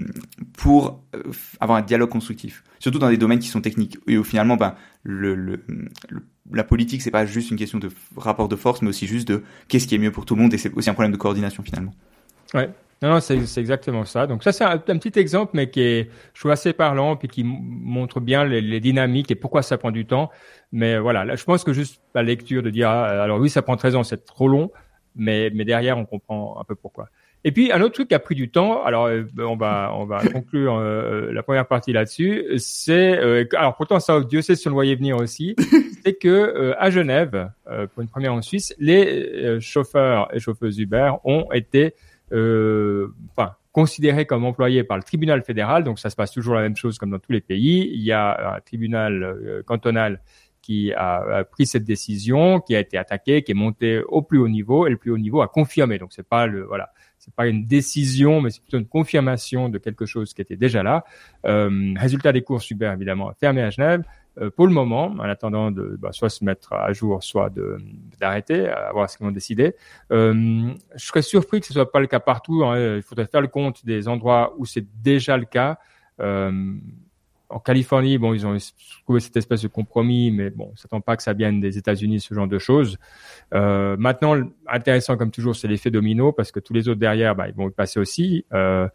pour 0.56 1.02
euh, 1.14 1.22
avoir 1.60 1.78
un 1.78 1.82
dialogue 1.82 2.10
constructif 2.10 2.64
surtout 2.78 2.98
dans 2.98 3.10
des 3.10 3.18
domaines 3.18 3.38
qui 3.38 3.48
sont 3.48 3.60
techniques 3.60 3.98
et 4.06 4.16
où 4.16 4.24
finalement 4.24 4.56
ben 4.56 4.74
le, 5.02 5.60
la 6.52 6.64
politique 6.64 7.02
c'est 7.02 7.10
pas 7.10 7.26
juste 7.26 7.50
une 7.50 7.56
question 7.56 7.78
de 7.78 7.90
rapport 8.16 8.48
de 8.48 8.56
force 8.56 8.82
mais 8.82 8.88
aussi 8.88 9.06
juste 9.06 9.28
de 9.28 9.42
qu'est-ce 9.68 9.86
qui 9.86 9.94
est 9.94 9.98
mieux 9.98 10.12
pour 10.12 10.24
tout 10.24 10.34
le 10.34 10.42
monde 10.42 10.54
et 10.54 10.58
c'est 10.58 10.72
aussi 10.74 10.90
un 10.90 10.94
problème 10.94 11.12
de 11.12 11.18
coordination 11.18 11.62
finalement 11.62 11.92
Ouais. 12.54 12.70
Non, 13.02 13.10
non, 13.10 13.20
c'est 13.20 13.44
c'est 13.44 13.60
exactement 13.60 14.04
ça. 14.06 14.26
Donc 14.26 14.42
ça, 14.42 14.52
c'est 14.52 14.64
un, 14.64 14.78
petit 14.78 15.18
exemple, 15.18 15.52
mais 15.54 15.68
qui 15.68 15.82
est, 15.82 16.10
je 16.32 16.40
trouve, 16.40 16.50
assez 16.50 16.72
parlant, 16.72 17.16
puis 17.16 17.28
qui 17.28 17.44
montre 17.44 18.20
bien 18.20 18.44
les, 18.44 18.80
dynamiques 18.80 19.30
et 19.30 19.34
pourquoi 19.34 19.62
ça 19.62 19.76
prend 19.76 19.90
du 19.90 20.06
temps. 20.06 20.30
Mais 20.72 20.98
voilà, 20.98 21.24
là, 21.26 21.36
je 21.36 21.44
pense 21.44 21.62
que 21.62 21.74
juste 21.74 22.00
la 22.14 22.22
lecture 22.22 22.62
de 22.62 22.70
dire, 22.70 22.88
ah, 22.88 23.22
alors 23.22 23.38
oui, 23.38 23.50
ça 23.50 23.60
prend 23.60 23.76
13 23.76 23.96
ans, 23.96 24.04
c'est 24.04 24.24
trop 24.24 24.48
long, 24.48 24.70
mais, 25.14 25.50
mais 25.54 25.66
derrière, 25.66 25.98
on 25.98 26.06
comprend 26.06 26.58
un 26.58 26.64
peu 26.64 26.74
pourquoi. 26.74 27.10
Et 27.44 27.52
puis 27.52 27.70
un 27.70 27.80
autre 27.80 27.94
truc 27.94 28.08
qui 28.08 28.14
a 28.14 28.18
pris 28.18 28.34
du 28.34 28.50
temps, 28.50 28.82
alors 28.82 29.06
euh, 29.06 29.22
on 29.38 29.56
va 29.56 29.92
on 29.94 30.04
va 30.04 30.18
conclure 30.32 30.76
euh, 30.76 31.32
la 31.32 31.42
première 31.42 31.66
partie 31.66 31.92
là-dessus, 31.92 32.44
c'est 32.58 33.18
euh, 33.18 33.44
alors 33.54 33.76
pourtant 33.76 34.00
ça 34.00 34.20
Dieu 34.20 34.42
sait 34.42 34.56
si 34.56 34.66
on 34.66 34.70
le 34.70 34.74
voyait 34.74 34.96
venir 34.96 35.16
aussi, 35.16 35.54
c'est 36.04 36.14
que 36.14 36.28
euh, 36.28 36.74
à 36.78 36.90
Genève, 36.90 37.50
euh, 37.70 37.86
pour 37.86 38.02
une 38.02 38.08
première 38.08 38.34
en 38.34 38.42
Suisse, 38.42 38.74
les 38.78 39.06
euh, 39.06 39.60
chauffeurs 39.60 40.28
et 40.34 40.40
chauffeuses 40.40 40.78
Uber 40.78 41.12
ont 41.24 41.46
été 41.52 41.94
euh, 42.32 43.08
enfin 43.36 43.54
considérés 43.76 44.24
comme 44.24 44.46
employés 44.46 44.84
par 44.84 44.96
le 44.96 45.02
tribunal 45.02 45.42
fédéral, 45.42 45.84
donc 45.84 45.98
ça 45.98 46.08
se 46.08 46.16
passe 46.16 46.32
toujours 46.32 46.54
la 46.54 46.62
même 46.62 46.76
chose 46.76 46.96
comme 46.96 47.10
dans 47.10 47.18
tous 47.18 47.32
les 47.32 47.42
pays. 47.42 47.90
Il 47.92 48.02
y 48.02 48.10
a 48.10 48.54
un 48.56 48.60
tribunal 48.60 49.22
euh, 49.22 49.62
cantonal 49.64 50.22
qui 50.66 50.92
a, 50.94 51.44
pris 51.44 51.64
cette 51.64 51.84
décision, 51.84 52.58
qui 52.58 52.74
a 52.74 52.80
été 52.80 52.98
attaqué, 52.98 53.42
qui 53.42 53.52
est 53.52 53.54
monté 53.54 54.02
au 54.08 54.20
plus 54.20 54.38
haut 54.38 54.48
niveau, 54.48 54.88
et 54.88 54.90
le 54.90 54.96
plus 54.96 55.12
haut 55.12 55.18
niveau 55.18 55.40
a 55.40 55.46
confirmé. 55.46 55.96
Donc 55.96 56.12
c'est 56.12 56.26
pas 56.26 56.48
le 56.48 56.64
voilà, 56.64 56.90
c'est 57.18 57.32
pas 57.32 57.46
une 57.46 57.66
décision, 57.66 58.40
mais 58.40 58.50
c'est 58.50 58.60
plutôt 58.60 58.78
une 58.78 58.88
confirmation 58.88 59.68
de 59.68 59.78
quelque 59.78 60.06
chose 60.06 60.34
qui 60.34 60.42
était 60.42 60.56
déjà 60.56 60.82
là. 60.82 61.04
Euh, 61.46 61.94
résultat 61.96 62.32
des 62.32 62.42
courses 62.42 62.68
Uber 62.68 62.92
évidemment 62.92 63.32
fermé 63.38 63.62
à 63.62 63.70
Genève. 63.70 64.02
Euh, 64.38 64.50
pour 64.50 64.66
le 64.66 64.72
moment, 64.72 65.06
en 65.06 65.20
attendant 65.20 65.70
de 65.70 65.96
bah, 66.00 66.10
soit 66.10 66.30
se 66.30 66.44
mettre 66.44 66.72
à 66.72 66.92
jour, 66.92 67.22
soit 67.22 67.48
de 67.48 67.78
d'arrêter, 68.18 68.66
à 68.68 68.90
voir 68.90 69.08
ce 69.08 69.16
qu'ils 69.16 69.24
vont 69.24 69.32
décider. 69.32 69.76
Euh, 70.10 70.74
je 70.96 71.04
serais 71.06 71.22
surpris 71.22 71.60
que 71.60 71.66
ce 71.66 71.74
soit 71.74 71.92
pas 71.92 72.00
le 72.00 72.08
cas 72.08 72.18
partout. 72.18 72.64
hein. 72.64 72.96
Il 72.96 73.02
faudrait 73.02 73.26
faire 73.26 73.40
le 73.40 73.46
compte 73.46 73.86
des 73.86 74.08
endroits 74.08 74.52
où 74.58 74.66
c'est 74.66 74.84
déjà 75.00 75.36
le 75.36 75.44
cas. 75.44 75.78
En 77.48 77.60
Californie, 77.60 78.18
bon, 78.18 78.34
ils 78.34 78.46
ont 78.46 78.56
trouvé 79.04 79.20
cette 79.20 79.36
espèce 79.36 79.62
de 79.62 79.68
compromis, 79.68 80.30
mais 80.30 80.50
bon, 80.50 80.70
on 80.72 80.76
s'attend 80.76 81.00
pas 81.00 81.16
que 81.16 81.22
ça 81.22 81.32
vienne 81.32 81.60
des 81.60 81.78
États-Unis, 81.78 82.20
ce 82.20 82.34
genre 82.34 82.48
de 82.48 82.58
choses. 82.58 82.98
Euh, 83.54 83.96
maintenant, 83.98 84.36
intéressant 84.66 85.16
comme 85.16 85.30
toujours, 85.30 85.54
c'est 85.54 85.68
l'effet 85.68 85.90
domino, 85.90 86.32
parce 86.32 86.50
que 86.50 86.60
tous 86.60 86.72
les 86.72 86.88
autres 86.88 87.00
derrière, 87.00 87.34
bah, 87.36 87.48
ils 87.48 87.54
vont 87.54 87.68
y 87.68 87.72
passer 87.72 88.00
aussi. 88.00 88.44
Euh, 88.52 88.88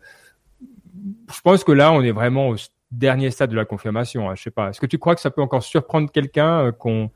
je 1.33 1.41
pense 1.41 1.63
que 1.63 1.71
là, 1.71 1.93
on 1.93 2.01
est 2.01 2.11
vraiment 2.11 2.49
au 2.49 2.55
dernier 2.91 3.31
stade 3.31 3.51
de 3.51 3.55
la 3.55 3.65
confirmation. 3.65 4.29
hein. 4.29 4.35
Sais 4.35 4.51
pas. 4.51 4.69
Est-ce 4.69 4.81
que 4.81 4.85
tu 4.85 4.97
crois 4.97 5.15
que 5.15 5.21
ça 5.21 5.31
peut 5.31 5.41
encore 5.41 5.63
surprendre 5.63 6.11
quelqu'un 6.11 6.65
euh, 6.65 6.71
qu'on 6.71 7.09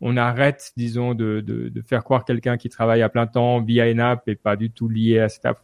on 0.00 0.16
arrête, 0.16 0.72
disons, 0.76 1.14
de, 1.14 1.72
faire 1.84 2.04
croire 2.04 2.24
quelqu'un 2.24 2.56
qui 2.56 2.68
travaille 2.68 3.02
à 3.02 3.08
plein 3.08 3.26
temps 3.26 3.60
via 3.60 3.90
une 3.90 3.98
app 3.98 4.28
et 4.28 4.36
pas 4.36 4.54
du 4.54 4.70
tout 4.70 4.88
lié 4.88 5.18
à 5.18 5.28
cette 5.28 5.44
app. 5.44 5.58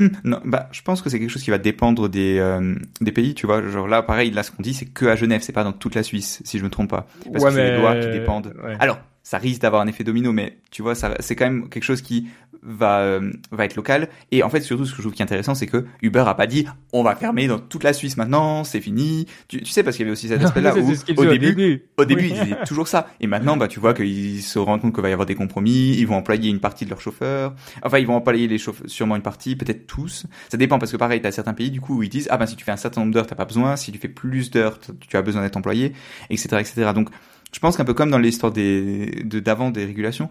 Hmm, 0.00 0.08
non, 0.24 0.40
bah, 0.44 0.68
je 0.72 0.80
pense 0.82 1.02
que 1.02 1.10
c'est 1.10 1.18
quelque 1.20 1.28
chose 1.30 1.42
qui 1.42 1.50
va 1.50 1.58
dépendre 1.58 2.08
des, 2.08 2.38
euh, 2.38 2.74
des 3.00 3.12
pays, 3.12 3.34
tu 3.34 3.46
vois. 3.46 3.62
Genre 3.68 3.86
là, 3.86 4.02
pareil, 4.02 4.30
là, 4.30 4.42
ce 4.42 4.50
qu'on 4.50 4.62
dit, 4.62 4.72
c'est 4.74 4.86
que 4.86 5.04
à 5.06 5.14
Genève, 5.14 5.42
c'est 5.42 5.52
pas 5.52 5.62
dans 5.62 5.72
toute 5.72 5.94
la 5.94 6.02
Suisse, 6.02 6.40
si 6.44 6.58
je 6.58 6.64
me 6.64 6.70
trompe 6.70 6.88
pas. 6.90 7.06
Parce 7.32 7.44
ouais, 7.44 7.50
que 7.50 7.56
c'est 7.56 7.62
mais- 7.64 7.70
des 7.72 7.76
lois 7.76 7.96
qui 7.96 8.10
dépendent. 8.10 8.54
ouais. 8.64 8.76
Alors, 8.80 8.98
ça 9.30 9.38
risque 9.38 9.62
d'avoir 9.62 9.80
un 9.80 9.86
effet 9.86 10.02
domino, 10.02 10.32
mais 10.32 10.58
tu 10.72 10.82
vois, 10.82 10.96
c'est 10.96 11.36
quand 11.36 11.44
même 11.44 11.68
quelque 11.68 11.84
chose 11.84 12.02
qui 12.02 12.26
va, 12.64 12.98
euh, 12.98 13.30
va 13.52 13.64
être 13.64 13.76
local. 13.76 14.08
Et 14.32 14.42
en 14.42 14.50
fait, 14.50 14.60
surtout, 14.60 14.84
ce 14.84 14.90
que 14.90 14.96
je 14.96 15.02
trouve 15.02 15.12
qui 15.12 15.22
est 15.22 15.24
intéressant, 15.24 15.54
c'est 15.54 15.68
que 15.68 15.86
Uber 16.02 16.24
a 16.26 16.34
pas 16.34 16.48
dit, 16.48 16.66
on 16.92 17.04
va 17.04 17.14
fermer 17.14 17.46
dans 17.46 17.60
toute 17.60 17.84
la 17.84 17.92
Suisse 17.92 18.16
maintenant, 18.16 18.64
c'est 18.64 18.80
fini. 18.80 19.26
Tu, 19.46 19.62
tu 19.62 19.70
sais, 19.70 19.84
parce 19.84 19.96
qu'il 19.96 20.04
y 20.04 20.08
avait 20.08 20.14
aussi 20.14 20.26
cet 20.26 20.42
aspect-là 20.44 20.72
C'est 20.74 20.80
où, 20.80 20.94
ce 20.96 21.04
qu'ils 21.04 21.16
au 21.16 21.24
début, 21.26 21.84
au 21.96 22.04
début, 22.04 22.22
Oui. 22.22 22.32
ils 22.34 22.42
disaient 22.42 22.56
toujours 22.66 22.88
ça. 22.88 23.06
Et 23.20 23.28
maintenant, 23.28 23.56
bah, 23.56 23.68
tu 23.68 23.78
vois 23.78 23.94
qu'ils 23.94 24.42
se 24.42 24.58
rendent 24.58 24.80
compte 24.80 24.94
qu'il 24.94 25.02
va 25.02 25.10
y 25.10 25.12
avoir 25.12 25.26
des 25.26 25.36
compromis, 25.36 25.94
ils 25.96 26.08
vont 26.08 26.16
employer 26.16 26.50
une 26.50 26.58
partie 26.58 26.84
de 26.84 26.90
leurs 26.90 27.00
chauffeurs. 27.00 27.54
Enfin, 27.84 27.98
ils 27.98 28.08
vont 28.08 28.16
employer 28.16 28.48
les 28.48 28.58
chauffeurs, 28.58 28.90
sûrement 28.90 29.14
une 29.14 29.22
partie, 29.22 29.54
peut-être 29.54 29.86
tous. 29.86 30.26
Ça 30.48 30.56
dépend 30.56 30.80
parce 30.80 30.90
que 30.90 30.96
pareil, 30.96 31.20
t'as 31.22 31.30
certains 31.30 31.54
pays, 31.54 31.70
du 31.70 31.80
coup, 31.80 31.98
où 31.98 32.02
ils 32.02 32.08
disent, 32.08 32.26
ah 32.32 32.36
ben, 32.36 32.46
si 32.46 32.56
tu 32.56 32.64
fais 32.64 32.72
un 32.72 32.76
certain 32.76 33.02
nombre 33.02 33.14
d'heures, 33.14 33.28
t'as 33.28 33.36
pas 33.36 33.44
besoin. 33.44 33.76
Si 33.76 33.92
tu 33.92 33.98
fais 33.98 34.08
plus 34.08 34.50
d'heures, 34.50 34.80
tu 34.80 35.16
as 35.16 35.22
besoin 35.22 35.42
d'être 35.42 35.56
employé, 35.56 35.92
etc., 36.30 36.56
etc. 36.58 36.90
Donc, 36.92 37.10
je 37.52 37.58
pense 37.58 37.76
qu'un 37.76 37.84
peu 37.84 37.94
comme 37.94 38.10
dans 38.10 38.18
l'histoire 38.18 38.52
des, 38.52 39.22
de, 39.24 39.40
d'avant 39.40 39.70
des 39.70 39.84
régulations, 39.84 40.30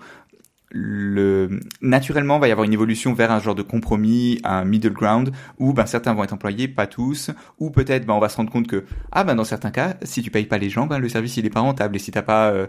le 0.72 1.60
naturellement 1.82 2.38
va 2.38 2.48
y 2.48 2.52
avoir 2.52 2.66
une 2.66 2.74
évolution 2.74 3.14
vers 3.14 3.32
un 3.32 3.40
genre 3.40 3.56
de 3.56 3.64
compromis, 3.64 4.40
un 4.44 4.66
middle 4.66 4.94
ground 4.94 5.32
où 5.58 5.74
ben 5.74 5.86
certains 5.86 6.14
vont 6.14 6.24
être 6.24 6.34
employés, 6.34 6.68
pas 6.68 6.86
tous, 6.86 7.32
ou 7.60 7.72
peut-être 7.72 8.06
ben 8.06 8.14
on 8.14 8.20
va 8.20 8.30
se 8.30 8.38
rendre 8.38 8.52
compte 8.52 8.68
que 8.68 8.86
ah 9.12 9.24
ben 9.24 9.36
dans 9.36 9.44
certains 9.44 9.72
cas, 9.72 9.96
si 10.04 10.22
tu 10.22 10.30
payes 10.30 10.46
pas 10.46 10.60
les 10.60 10.70
gens, 10.70 10.86
ben 10.86 11.00
le 11.00 11.10
service 11.10 11.38
il 11.38 11.46
est 11.46 11.50
pas 11.50 11.62
rentable 11.62 11.96
et 11.96 12.00
si 12.00 12.12
t'as 12.12 12.22
pas, 12.22 12.52
euh, 12.52 12.68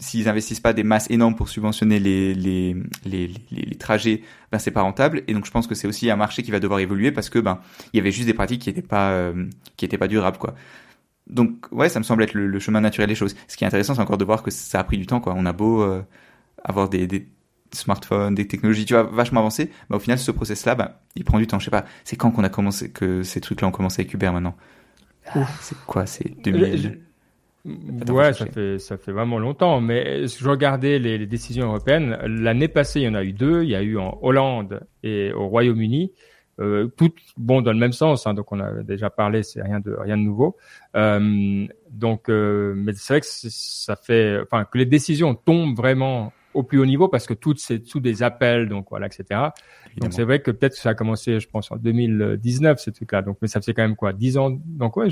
s'ils 0.00 0.28
investissent 0.28 0.60
pas 0.60 0.72
des 0.72 0.82
masses 0.82 1.08
énormes 1.10 1.36
pour 1.36 1.48
subventionner 1.48 2.00
les 2.00 2.34
les 2.34 2.76
les, 3.04 3.30
les, 3.52 3.62
les 3.62 3.76
trajets, 3.76 4.22
ben 4.50 4.58
c'est 4.58 4.72
pas 4.72 4.82
rentable 4.82 5.22
et 5.28 5.32
donc 5.32 5.46
je 5.46 5.50
pense 5.52 5.68
que 5.68 5.76
c'est 5.76 5.86
aussi 5.86 6.10
un 6.10 6.16
marché 6.16 6.42
qui 6.42 6.50
va 6.50 6.58
devoir 6.58 6.80
évoluer 6.80 7.12
parce 7.12 7.30
que 7.30 7.38
ben 7.38 7.60
il 7.92 7.98
y 7.98 8.00
avait 8.00 8.12
juste 8.12 8.26
des 8.26 8.34
pratiques 8.34 8.62
qui 8.62 8.70
étaient 8.70 8.82
pas 8.82 9.10
euh, 9.10 9.46
qui 9.76 9.84
étaient 9.84 9.98
pas 9.98 10.08
durables 10.08 10.38
quoi. 10.38 10.54
Donc 11.26 11.66
ouais, 11.72 11.88
ça 11.88 11.98
me 11.98 12.04
semble 12.04 12.22
être 12.22 12.34
le, 12.34 12.58
chemin 12.58 12.80
naturel 12.80 13.08
des 13.08 13.14
choses. 13.14 13.34
Ce 13.48 13.56
qui 13.56 13.64
est 13.64 13.66
intéressant, 13.66 13.94
c'est 13.94 14.00
encore 14.00 14.18
de 14.18 14.24
voir 14.24 14.42
que 14.42 14.50
ça 14.50 14.80
a 14.80 14.84
pris 14.84 14.98
du 14.98 15.06
temps 15.06 15.20
quoi. 15.20 15.34
On 15.36 15.46
a 15.46 15.52
beau 15.52 15.82
euh, 15.82 16.02
avoir 16.64 16.88
des, 16.88 17.06
des 17.06 17.28
smartphones, 17.72 18.34
des 18.34 18.46
technologies, 18.46 18.84
tu 18.84 18.94
vois, 18.94 19.02
vachement 19.02 19.40
avancées, 19.40 19.70
bah, 19.90 19.96
au 19.96 20.00
final, 20.00 20.18
ce 20.18 20.30
process-là, 20.30 20.74
bah, 20.74 21.00
il 21.14 21.24
prend 21.24 21.38
du 21.38 21.46
temps. 21.46 21.58
Je 21.58 21.64
sais 21.64 21.70
pas, 21.70 21.84
c'est 22.04 22.16
quand 22.16 22.30
qu'on 22.30 22.44
a 22.44 22.48
commencé, 22.48 22.90
que 22.90 23.22
ces 23.22 23.40
trucs-là 23.40 23.68
ont 23.68 23.72
commencé 23.72 24.02
avec 24.02 24.14
Uber 24.14 24.30
maintenant? 24.30 24.56
C'est 25.60 25.76
quoi 25.86 26.06
C'est 26.06 26.40
2000 26.42 27.00
Ouais, 28.08 28.32
ça 28.32 28.46
fait, 28.46 28.78
ça 28.78 28.96
fait 28.96 29.10
vraiment 29.10 29.40
longtemps. 29.40 29.80
Mais 29.80 30.28
je 30.28 30.48
regardais 30.48 31.00
les, 31.00 31.18
les 31.18 31.26
décisions 31.26 31.66
européennes. 31.66 32.16
L'année 32.24 32.68
passée, 32.68 33.00
il 33.00 33.04
y 33.04 33.08
en 33.08 33.14
a 33.14 33.24
eu 33.24 33.32
deux. 33.32 33.64
Il 33.64 33.70
y 33.70 33.74
a 33.74 33.82
eu 33.82 33.98
en 33.98 34.16
Hollande 34.22 34.86
et 35.02 35.32
au 35.32 35.48
Royaume-Uni. 35.48 36.12
Euh, 36.58 36.88
toutes 36.96 37.18
bon 37.36 37.60
dans 37.60 37.72
le 37.72 37.78
même 37.78 37.92
sens, 37.92 38.26
hein, 38.26 38.32
donc 38.32 38.50
on 38.50 38.60
a 38.60 38.82
déjà 38.82 39.10
parlé, 39.10 39.42
c'est 39.42 39.60
rien 39.60 39.78
de 39.78 39.92
rien 39.92 40.16
de 40.16 40.22
nouveau. 40.22 40.56
Euh, 40.96 41.66
donc, 41.90 42.30
euh, 42.30 42.72
mais 42.74 42.92
c'est 42.94 43.12
vrai 43.12 43.20
que 43.20 43.26
ça 43.26 43.94
fait, 43.94 44.40
enfin 44.42 44.64
que 44.64 44.78
les 44.78 44.86
décisions 44.86 45.34
tombent 45.34 45.76
vraiment 45.76 46.32
au 46.54 46.62
plus 46.62 46.78
haut 46.78 46.86
niveau 46.86 47.08
parce 47.08 47.26
que 47.26 47.34
tout 47.34 47.54
c'est 47.58 47.86
sous 47.86 48.00
des 48.00 48.22
appels, 48.22 48.70
donc 48.70 48.86
voilà, 48.88 49.06
etc. 49.06 49.50
Donc 49.98 50.14
c'est 50.14 50.24
vrai 50.24 50.40
que 50.40 50.50
peut-être 50.50 50.72
que 50.72 50.80
ça 50.80 50.90
a 50.90 50.94
commencé, 50.94 51.40
je 51.40 51.48
pense, 51.48 51.70
en 51.70 51.76
2019 51.76 52.78
ce 52.80 52.88
truc-là. 52.90 53.20
Donc 53.20 53.36
mais 53.42 53.48
ça 53.48 53.60
fait 53.60 53.74
quand 53.74 53.82
même 53.82 53.96
quoi, 53.96 54.14
10 54.14 54.38
ans? 54.38 54.50
Donc 54.64 54.96
ouais, 54.96 55.08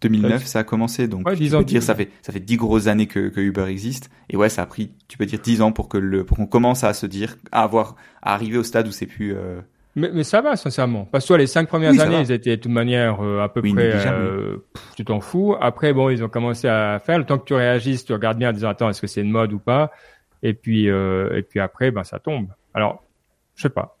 2009 0.00 0.46
ça 0.46 0.60
a 0.60 0.64
commencé. 0.64 1.06
Donc 1.06 1.26
ouais, 1.26 1.36
10 1.36 1.54
ans. 1.54 1.62
dire 1.62 1.82
ça 1.82 1.94
fait 1.94 2.10
ça 2.22 2.32
fait 2.32 2.40
10 2.40 2.56
grosses 2.56 2.86
années 2.86 3.06
que, 3.06 3.28
que 3.28 3.40
Uber 3.40 3.66
existe. 3.66 4.10
Et 4.30 4.36
ouais, 4.36 4.48
ça 4.48 4.62
a 4.62 4.66
pris, 4.66 4.90
tu 5.08 5.18
peux 5.18 5.26
dire 5.26 5.38
10 5.38 5.60
ans 5.60 5.72
pour 5.72 5.90
que 5.90 5.98
le 5.98 6.24
pour 6.24 6.38
qu'on 6.38 6.46
commence 6.46 6.82
à 6.82 6.94
se 6.94 7.04
dire 7.04 7.36
à 7.52 7.62
avoir 7.62 7.96
à 8.22 8.32
arriver 8.32 8.56
au 8.56 8.64
stade 8.64 8.88
où 8.88 8.92
c'est 8.92 9.06
plus 9.06 9.34
euh... 9.34 9.60
Mais, 9.98 10.10
mais, 10.12 10.24
ça 10.24 10.40
va, 10.40 10.56
sincèrement. 10.56 11.06
Parce 11.06 11.26
que 11.26 11.34
les 11.34 11.46
cinq 11.46 11.68
premières 11.68 11.98
années, 12.00 12.20
ils 12.20 12.32
étaient 12.32 12.56
de 12.56 12.62
toute 12.62 12.72
manière 12.72 13.20
euh, 13.20 13.40
à 13.40 13.48
peu 13.48 13.60
près, 13.60 13.92
euh, 14.06 14.58
tu 14.96 15.04
t'en 15.04 15.20
fous. 15.20 15.56
Après, 15.60 15.92
bon, 15.92 16.08
ils 16.08 16.22
ont 16.22 16.28
commencé 16.28 16.68
à 16.68 17.00
faire. 17.04 17.18
Le 17.18 17.24
temps 17.24 17.38
que 17.38 17.44
tu 17.44 17.54
réagisses, 17.54 18.04
tu 18.04 18.12
regardes 18.12 18.38
bien 18.38 18.50
en 18.50 18.52
disant, 18.52 18.68
attends, 18.68 18.88
est-ce 18.88 19.00
que 19.00 19.06
c'est 19.06 19.22
une 19.22 19.30
mode 19.30 19.52
ou 19.52 19.58
pas? 19.58 19.90
Et 20.42 20.54
puis 20.54 20.88
euh, 20.88 21.36
et 21.36 21.42
puis 21.42 21.58
après 21.58 21.90
ben 21.90 22.04
ça 22.04 22.20
tombe. 22.20 22.46
Alors 22.72 23.02
je 23.56 23.62
sais 23.62 23.70
pas. 23.70 23.96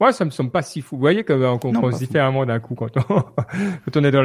Moi, 0.00 0.12
ça 0.12 0.24
me 0.24 0.30
semble 0.30 0.52
pas 0.52 0.62
si 0.62 0.80
fou. 0.80 0.94
Vous 0.94 1.00
voyez 1.00 1.24
qu'on 1.24 1.58
qu 1.58 1.72
pense 1.72 1.98
différemment 1.98 2.46
d'un 2.46 2.60
coup 2.60 2.76
quand 2.76 2.96
on, 2.96 3.20
quand 3.84 3.96
on 3.96 4.04
est 4.04 4.12
dans 4.12 4.22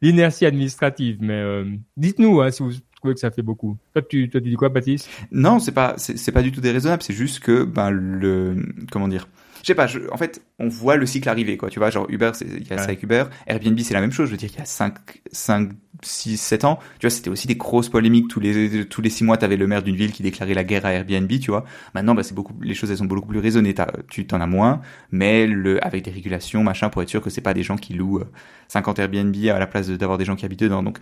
l'inertie 0.00 0.44
la, 0.44 0.48
administrative. 0.48 1.16
Mais 1.20 1.64
dites-nous 1.96 2.40
hein, 2.40 2.52
si 2.52 2.62
vous 2.62 2.70
trouvez 3.00 3.14
que 3.14 3.20
ça 3.20 3.30
fait 3.30 3.42
beaucoup. 3.42 3.76
Toi, 3.94 4.02
tu, 4.02 4.28
toi, 4.28 4.40
tu 4.40 4.48
dis 4.48 4.56
quoi, 4.56 4.68
Baptiste? 4.68 5.08
Non, 5.32 5.58
c'est 5.58 5.72
pas, 5.72 5.94
c'est 5.96 6.32
pas 6.32 6.42
du 6.42 6.52
tout 6.52 6.60
déraisonnable. 6.60 7.02
C'est 7.02 7.14
juste 7.14 7.40
que, 7.40 7.64
ben, 7.64 7.90
le, 7.90 8.56
comment 8.90 9.08
dire 9.08 9.26
je 9.62 9.66
sais 9.66 9.74
pas, 9.74 9.86
je, 9.86 10.00
en 10.10 10.16
fait, 10.16 10.42
on 10.58 10.68
voit 10.68 10.96
le 10.96 11.06
cycle 11.06 11.28
arriver, 11.28 11.56
quoi. 11.56 11.68
Tu 11.68 11.78
vois, 11.78 11.90
genre 11.90 12.06
Uber, 12.08 12.32
il 12.40 12.66
y 12.66 12.72
a 12.72 12.78
ça 12.78 12.84
avec 12.84 13.02
Uber, 13.02 13.24
Airbnb, 13.46 13.78
c'est 13.80 13.94
la 13.94 14.00
même 14.00 14.12
chose. 14.12 14.26
Je 14.26 14.32
veux 14.32 14.36
dire, 14.36 14.50
il 14.52 14.58
y 14.58 14.62
a 14.62 14.64
5, 14.64 14.94
5, 15.30 15.70
6, 16.02 16.36
7 16.38 16.64
ans, 16.64 16.78
tu 16.98 17.06
vois, 17.06 17.10
c'était 17.10 17.30
aussi 17.30 17.46
des 17.46 17.56
grosses 17.56 17.88
polémiques. 17.88 18.28
Tous 18.28 18.40
les, 18.40 18.86
tous 18.86 19.02
les 19.02 19.10
6 19.10 19.24
mois, 19.24 19.36
t'avais 19.36 19.56
le 19.56 19.66
maire 19.66 19.82
d'une 19.82 19.96
ville 19.96 20.12
qui 20.12 20.22
déclarait 20.22 20.54
la 20.54 20.64
guerre 20.64 20.86
à 20.86 20.92
Airbnb, 20.92 21.28
tu 21.40 21.50
vois. 21.50 21.64
Maintenant, 21.94 22.14
bah, 22.14 22.22
c'est 22.22 22.34
beaucoup, 22.34 22.54
les 22.62 22.74
choses, 22.74 22.90
elles 22.90 22.98
sont 22.98 23.04
beaucoup 23.04 23.28
plus 23.28 23.40
raisonnées. 23.40 23.74
tu 24.08 24.26
t'en 24.26 24.40
as 24.40 24.46
moins, 24.46 24.80
mais 25.10 25.46
le, 25.46 25.84
avec 25.84 26.04
des 26.04 26.10
régulations, 26.10 26.62
machin, 26.62 26.88
pour 26.88 27.02
être 27.02 27.08
sûr 27.08 27.20
que 27.20 27.30
c'est 27.30 27.40
pas 27.40 27.54
des 27.54 27.62
gens 27.62 27.76
qui 27.76 27.94
louent 27.94 28.22
50 28.68 28.98
euh, 28.98 29.02
Airbnb 29.02 29.36
à 29.48 29.58
la 29.58 29.66
place 29.66 29.88
d'avoir 29.88 30.18
des 30.18 30.24
gens 30.24 30.36
qui 30.36 30.44
habitent 30.44 30.60
dedans. 30.60 30.82
Donc, 30.82 30.98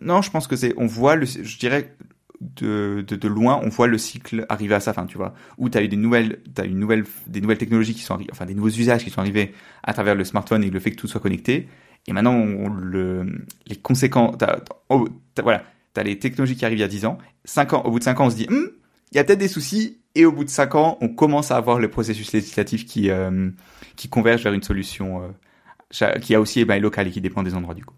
non, 0.00 0.22
je 0.22 0.30
pense 0.30 0.46
que 0.46 0.56
c'est, 0.56 0.74
on 0.76 0.86
voit 0.86 1.16
le, 1.16 1.26
je 1.26 1.58
dirais, 1.58 1.94
de, 2.40 3.28
loin, 3.28 3.60
on 3.62 3.68
voit 3.68 3.86
le 3.86 3.98
cycle 3.98 4.46
arriver 4.48 4.74
à 4.74 4.80
sa 4.80 4.92
fin, 4.92 5.06
tu 5.06 5.16
vois. 5.16 5.34
Où 5.58 5.68
tu 5.68 5.78
as 5.78 5.82
eu 5.82 5.88
des 5.88 5.96
nouvelles, 5.96 6.40
as 6.56 6.64
une 6.64 6.78
nouvelle, 6.78 7.04
des 7.26 7.40
nouvelles 7.40 7.58
technologies 7.58 7.94
qui 7.94 8.02
sont 8.02 8.14
arrivées, 8.14 8.30
enfin 8.32 8.46
des 8.46 8.54
nouveaux 8.54 8.68
usages 8.68 9.04
qui 9.04 9.10
sont 9.10 9.20
arrivés 9.20 9.54
à 9.82 9.92
travers 9.92 10.14
le 10.14 10.24
smartphone 10.24 10.64
et 10.64 10.70
le 10.70 10.80
fait 10.80 10.92
que 10.92 10.96
tout 10.96 11.08
soit 11.08 11.20
connecté. 11.20 11.68
Et 12.06 12.12
maintenant, 12.12 12.46
les 13.66 13.76
conséquences, 13.76 14.36
oh, 14.88 15.08
voilà, 15.42 15.64
t'as 15.92 16.02
les 16.02 16.18
technologies 16.18 16.56
qui 16.56 16.64
arrivent 16.64 16.78
il 16.78 16.82
y 16.82 16.84
a 16.84 16.88
10 16.88 17.04
ans. 17.04 17.18
5 17.44 17.74
ans, 17.74 17.82
au 17.82 17.90
bout 17.90 17.98
de 17.98 18.04
5 18.04 18.20
ans, 18.20 18.26
on 18.26 18.30
se 18.30 18.36
dit, 18.36 18.46
hum, 18.48 18.70
il 19.12 19.16
y 19.16 19.18
a 19.18 19.24
peut-être 19.24 19.38
des 19.38 19.48
soucis. 19.48 19.98
Et 20.14 20.24
au 20.24 20.32
bout 20.32 20.44
de 20.44 20.50
5 20.50 20.74
ans, 20.74 20.98
on 21.00 21.08
commence 21.08 21.50
à 21.50 21.56
avoir 21.56 21.78
le 21.78 21.88
processus 21.88 22.32
législatif 22.32 22.84
qui, 22.84 23.10
euh, 23.10 23.50
converge 24.10 24.42
vers 24.42 24.54
une 24.54 24.62
solution 24.62 25.22
euh, 25.22 26.18
qui 26.20 26.34
a 26.34 26.40
aussi 26.40 26.60
eh 26.60 26.64
ben, 26.64 26.80
local 26.80 27.06
et 27.06 27.10
qui 27.10 27.20
dépend 27.20 27.42
des 27.42 27.54
endroits 27.54 27.74
du 27.74 27.84
coup. 27.84 27.94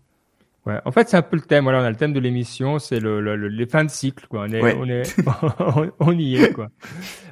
Ouais, 0.65 0.79
en 0.85 0.93
fait, 0.93 1.09
c'est 1.09 1.17
un 1.17 1.23
peu 1.23 1.35
le 1.35 1.43
thème. 1.43 1.65
Voilà, 1.65 1.81
on 1.81 1.85
a 1.85 1.91
le 1.91 1.97
thème 1.97 2.13
de 2.13 2.21
l'émission, 2.21 2.79
c'est 2.79 3.01
le, 3.01 3.21
le, 3.21 3.49
les 3.49 3.67
fins 3.67 3.85
de 3.85 3.91
cycle, 3.91 4.27
quoi. 4.29 4.47
On 4.49 4.53
est, 4.53 4.75
on 4.75 4.89
est, 4.89 5.17
on 5.99 6.17
y 6.17 6.37
est, 6.37 6.53
quoi. 6.53 6.71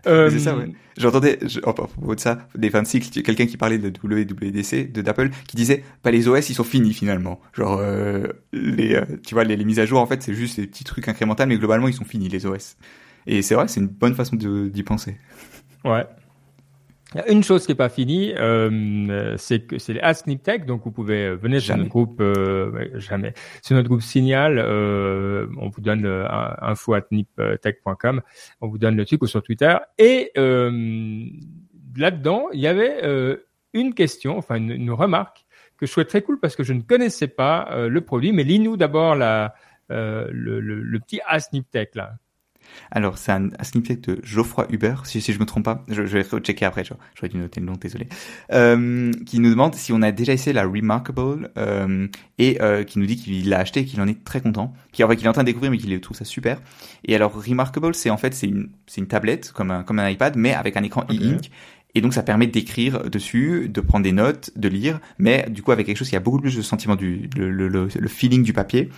Euh, 0.09 0.29
c'est 0.31 0.41
ça, 0.41 0.57
ouais. 0.57 0.73
J'entendais, 0.97 1.39
je, 1.43 1.61
oh, 1.63 1.73
propos 1.73 2.15
de 2.17 2.21
ça, 2.21 2.49
des 2.57 2.71
fins 2.71 2.83
de 2.83 2.89
cycle, 2.89 3.23
quelqu'un 3.23 3.47
qui 3.47 3.57
parlait 3.57 3.79
de 3.79 3.89
WWDC, 3.89 4.91
de 4.91 5.01
d'Apple, 5.01 5.31
qui 5.47 5.57
disait, 5.57 5.85
bah 6.03 6.11
les 6.11 6.27
OS, 6.27 6.51
ils 6.51 6.55
sont 6.55 6.65
finis 6.65 6.93
finalement. 6.93 7.41
Genre, 7.53 7.79
euh, 7.81 8.27
les, 8.53 8.97
euh, 8.97 9.05
tu 9.25 9.35
vois, 9.35 9.45
les, 9.45 9.57
les, 9.57 9.65
mises 9.65 9.79
à 9.79 9.87
jour, 9.87 10.01
en 10.01 10.07
fait, 10.07 10.23
c'est 10.23 10.35
juste 10.35 10.59
des 10.59 10.67
petits 10.67 10.85
trucs 10.85 11.07
incrémentaux, 11.07 11.47
mais 11.47 11.57
globalement, 11.57 11.87
ils 11.87 11.95
sont 11.95 12.05
finis 12.05 12.29
les 12.29 12.47
OS. 12.47 12.77
Et 13.29 13.43
c'est 13.43 13.55
vrai, 13.55 13.69
c'est 13.69 13.81
une 13.81 13.87
bonne 13.87 14.15
façon 14.15 14.35
d'y 14.35 14.83
penser. 14.83 15.17
Ouais. 15.85 16.05
Une 17.29 17.43
chose 17.43 17.67
qui 17.67 17.73
n'est 17.73 17.77
pas 17.77 17.89
finie, 17.89 18.33
euh, 18.37 19.37
c'est 19.37 19.67
que 19.67 19.79
c'est 19.79 19.95
les 19.95 20.01
Ask 20.01 20.27
Tech. 20.45 20.65
Donc 20.65 20.83
vous 20.85 20.93
pouvez 20.93 21.27
euh, 21.27 21.35
venir 21.35 21.61
sur 21.61 21.77
notre 21.77 21.91
groupe, 21.91 22.21
euh, 22.21 22.89
jamais, 23.01 23.35
sur 23.63 23.75
notre 23.75 23.89
groupe 23.89 24.03
Signal. 24.03 24.59
Euh, 24.59 25.47
on 25.59 25.71
vous 25.71 25.81
donne 25.81 26.07
euh, 26.07 26.25
info 26.63 26.95
at 26.95 27.03
niptech.com. 27.11 28.23
On 28.61 28.69
vous 28.69 28.79
donne 28.79 28.97
le 28.97 29.05
truc 29.05 29.23
ou 29.25 29.27
sur 29.27 29.43
Twitter. 29.43 29.77
Et 29.99 30.31
euh, 30.39 31.27
là-dedans, 31.97 32.47
il 32.53 32.61
y 32.61 32.69
avait 32.69 33.01
une 33.75 33.95
question, 33.95 34.39
enfin 34.39 34.57
une, 34.57 34.71
une, 34.71 34.93
remarque 34.93 35.45
que 35.79 35.87
je 35.87 35.91
trouvais 35.93 36.05
très 36.05 36.23
cool 36.23 36.39
parce 36.39 36.55
que 36.55 36.63
je 36.63 36.73
ne 36.73 36.83
connaissais 36.83 37.29
pas 37.29 37.89
le 37.89 38.01
produit. 38.03 38.31
Mais 38.31 38.45
lis-nous 38.45 38.77
d'abord 38.77 39.17
la 39.17 39.55
le, 39.89 40.29
le, 40.31 40.61
le, 40.61 41.01
petit 41.01 41.21
Ask 41.27 41.51
Tech 41.73 41.89
là. 41.95 42.13
Alors, 42.91 43.19
c'est 43.19 43.33
un, 43.33 43.51
snippet 43.63 43.97
de 43.97 44.19
Geoffroy 44.23 44.67
Huber, 44.71 44.95
si, 45.05 45.21
si 45.21 45.33
je 45.33 45.39
me 45.39 45.47
trompe 45.47 45.65
pas. 45.65 45.85
Je, 45.89 46.07
je 46.07 46.19
vais 46.19 46.25
checker 46.41 46.65
après, 46.65 46.85
j'aurais 46.85 47.29
dû 47.29 47.37
noter 47.37 47.61
le 47.61 47.67
nom, 47.67 47.75
désolé. 47.75 48.09
Euh, 48.53 49.13
qui 49.27 49.39
nous 49.39 49.51
demande 49.51 49.75
si 49.75 49.93
on 49.93 50.03
a 50.03 50.13
déjà 50.13 50.33
essayé 50.33 50.53
la 50.53 50.65
Remarkable 50.65 51.51
euh, 51.57 52.09
et 52.39 52.61
euh, 52.61 52.85
qui 52.85 52.99
nous 52.99 53.07
dit 53.07 53.17
qu'il 53.17 53.49
l'a 53.49 53.59
acheté 53.61 53.81
et 53.81 53.85
qu'il 53.85 54.01
en 54.01 54.09
est 54.09 54.25
très 54.25 54.41
content. 54.41 54.73
Qui, 54.93 55.05
en 55.05 55.09
fait, 55.09 55.17
qu'il 55.17 55.27
est 55.27 55.29
en 55.29 55.33
train 55.33 55.43
de 55.43 55.47
découvrir 55.47 55.71
mais 55.71 55.79
qu'il 55.79 56.01
trouve 56.01 56.17
ça 56.17 56.25
super. 56.25 56.61
Et 57.05 57.15
alors, 57.15 57.33
Remarkable, 57.33 57.95
c'est 57.95 58.11
en 58.11 58.17
fait, 58.17 58.35
c'est 58.35 58.49
une, 58.49 58.71
une 58.97 59.07
tablette 59.07 59.53
comme 59.53 59.71
un, 59.71 59.83
comme 59.83 59.99
un 59.99 60.09
iPad, 60.09 60.37
mais 60.37 60.55
avec 60.55 60.77
un 60.77 60.83
écran 60.83 61.05
e-ink. 61.11 61.51
Et 61.95 62.01
donc 62.01 62.15
ça 62.15 62.23
permet 62.23 62.47
d'écrire 62.47 63.11
dessus, 63.11 63.69
de 63.69 63.81
prendre 63.81 64.05
des 64.05 64.13
notes, 64.13 64.51
de 64.57 64.69
lire, 64.69 65.01
mais 65.19 65.47
du 65.51 65.63
coup 65.63 65.73
avec 65.73 65.87
quelque 65.87 65.97
chose 65.97 66.09
qui 66.09 66.17
a 66.17 66.21
beaucoup 66.21 66.41
plus 66.41 66.57
de 66.57 66.63
sentiment 66.63 66.97
du 66.97 67.29
le, 67.37 67.51
le, 67.51 67.69
le 67.69 68.09
feeling 68.09 68.43
du 68.43 68.53
papier. 68.53 68.91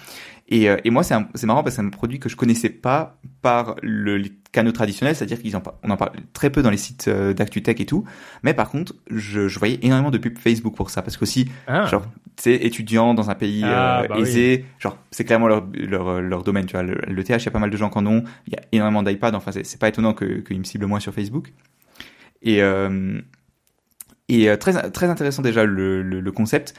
Et, 0.49 0.69
euh, 0.69 0.77
et 0.85 0.91
moi, 0.91 1.03
c'est 1.03 1.15
marrant 1.45 1.63
parce 1.63 1.77
que 1.77 1.81
c'est 1.83 1.87
un 1.87 1.91
produit 1.91 2.19
que 2.19 2.29
je 2.29 2.37
connaissais 2.37 2.69
pas 2.69 3.17
par 3.41 3.77
le, 3.83 4.19
les 4.19 4.33
canaux 4.53 4.73
traditionnels, 4.73 5.17
c'est-à-dire 5.17 5.41
qu'ils 5.41 5.57
en 5.57 5.63
on 5.83 5.91
en 5.91 5.97
parle 5.97 6.13
très 6.35 6.51
peu 6.51 6.61
dans 6.61 6.69
les 6.69 6.77
sites 6.77 7.09
euh, 7.09 7.33
d'ActuTech 7.33 7.81
et 7.81 7.87
tout. 7.87 8.05
Mais 8.43 8.53
par 8.53 8.69
contre, 8.69 8.95
je, 9.11 9.49
je 9.49 9.59
voyais 9.59 9.79
énormément 9.81 10.11
de 10.11 10.19
pubs 10.19 10.37
Facebook 10.37 10.75
pour 10.75 10.91
ça 10.91 11.01
parce 11.01 11.17
qu'aussi, 11.17 11.49
ah. 11.69 11.87
genre, 11.87 12.05
tu 12.37 12.53
étudiant 12.53 13.15
dans 13.15 13.31
un 13.31 13.35
pays 13.35 13.63
ah, 13.65 14.03
euh, 14.03 14.09
bah 14.09 14.19
aisé, 14.19 14.67
genre, 14.79 14.99
c'est 15.11 15.25
clairement 15.25 15.49
leur, 15.49 15.67
leur, 15.73 16.21
leur 16.21 16.43
domaine, 16.43 16.67
tu 16.67 16.73
vois. 16.73 16.83
Le, 16.83 17.25
TH, 17.25 17.43
il 17.43 17.45
y 17.47 17.49
a 17.49 17.51
pas 17.51 17.59
mal 17.59 17.71
de 17.71 17.77
gens 17.79 17.89
qui 17.89 17.99
en 17.99 18.07
ont. 18.07 18.25
Il 18.47 18.53
y 18.53 18.57
a 18.57 18.61
énormément 18.73 19.03
d'iPad. 19.03 19.35
Enfin, 19.35 19.53
c'est 19.53 19.81
pas 19.81 19.89
étonnant 19.89 20.13
qu'ils 20.13 20.59
me 20.59 20.65
ciblent 20.65 20.87
moins 20.87 21.01
sur 21.01 21.15
Facebook. 21.15 21.53
Et 22.43 22.63
euh, 22.63 23.21
et 24.29 24.57
très 24.59 24.91
très 24.91 25.07
intéressant 25.07 25.43
déjà 25.43 25.65
le, 25.65 26.03
le, 26.03 26.21
le 26.21 26.33
concept. 26.33 26.75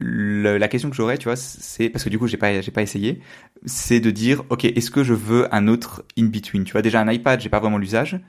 La 0.00 0.68
question 0.68 0.90
que 0.90 0.96
j'aurais, 0.96 1.18
tu 1.18 1.24
vois, 1.24 1.36
c'est 1.36 1.88
parce 1.88 2.02
que 2.04 2.10
du 2.10 2.18
coup 2.18 2.26
j'ai 2.26 2.36
pas 2.36 2.60
j'ai 2.60 2.72
pas 2.72 2.82
essayé, 2.82 3.20
c'est 3.64 4.00
de 4.00 4.10
dire 4.10 4.42
ok 4.50 4.64
est-ce 4.64 4.90
que 4.90 5.04
je 5.04 5.14
veux 5.14 5.54
un 5.54 5.68
autre 5.68 6.04
in 6.18 6.24
between, 6.26 6.64
tu 6.64 6.72
vois 6.72 6.82
déjà 6.82 7.00
un 7.00 7.10
iPad 7.10 7.40
j'ai 7.40 7.48
pas 7.48 7.60
vraiment 7.60 7.78
l'usage. 7.78 8.20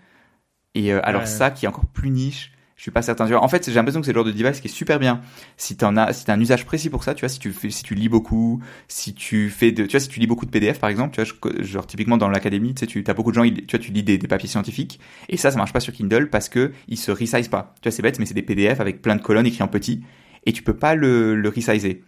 Et 0.75 0.93
euh, 0.93 0.99
alors 1.03 1.25
ça 1.25 1.51
qui 1.51 1.65
est 1.65 1.67
encore 1.67 1.87
plus 1.87 2.11
niche, 2.11 2.51
je 2.75 2.81
suis 2.81 2.91
pas 2.91 3.01
certain. 3.01 3.31
En 3.35 3.47
fait 3.47 3.65
j'ai 3.65 3.73
l'impression 3.73 4.01
que 4.01 4.05
c'est 4.05 4.11
le 4.11 4.17
genre 4.17 4.25
de 4.25 4.31
device 4.31 4.59
qui 4.59 4.67
est 4.67 4.71
super 4.71 4.99
bien 4.99 5.21
si 5.57 5.77
t'en 5.77 5.95
as 5.95 6.13
si 6.13 6.25
t'as 6.25 6.33
un 6.33 6.39
usage 6.39 6.65
précis 6.65 6.89
pour 6.89 7.03
ça, 7.03 7.15
tu 7.15 7.21
vois 7.21 7.29
si 7.29 7.39
tu 7.39 7.51
fais 7.51 7.69
si 7.69 7.83
tu 7.83 7.95
lis 7.95 8.09
beaucoup, 8.09 8.61
si 8.87 9.13
tu 9.13 9.49
fais 9.49 9.71
de 9.71 9.85
tu 9.85 9.91
vois 9.91 9.99
si 9.99 10.09
tu 10.09 10.19
lis 10.19 10.27
beaucoup 10.27 10.45
de 10.45 10.51
PDF 10.51 10.79
par 10.79 10.89
exemple, 10.89 11.15
tu 11.15 11.21
vois 11.21 11.63
genre 11.63 11.87
typiquement 11.87 12.17
dans 12.17 12.29
l'académie 12.29 12.73
tu 12.73 12.81
sais 12.81 12.87
tu 12.87 13.03
as 13.07 13.13
beaucoup 13.13 13.31
de 13.31 13.35
gens 13.35 13.43
tu 13.43 13.65
vois 13.69 13.79
tu 13.79 13.91
lis 13.91 14.03
des, 14.03 14.17
papiers 14.17 14.49
scientifiques 14.49 14.99
et 15.29 15.37
ça 15.37 15.51
ça 15.51 15.57
marche 15.57 15.73
pas 15.73 15.79
sur 15.79 15.93
Kindle 15.93 16.29
parce 16.29 16.49
que 16.49 16.71
il 16.87 16.97
se 16.97 17.11
resize 17.11 17.47
pas. 17.47 17.73
Tu 17.81 17.89
vois 17.89 17.95
c'est 17.95 18.01
bête 18.01 18.19
mais 18.19 18.25
c'est 18.25 18.33
des 18.33 18.41
PDF 18.41 18.79
avec 18.79 19.01
plein 19.01 19.15
de 19.15 19.21
colonnes 19.21 19.45
écrites 19.45 19.61
en 19.61 19.67
petit 19.67 20.03
et 20.45 20.53
tu 20.53 20.61
peux 20.61 20.75
pas 20.75 20.95
le, 20.95 21.35
le 21.35 21.49
resizer. 21.49 22.01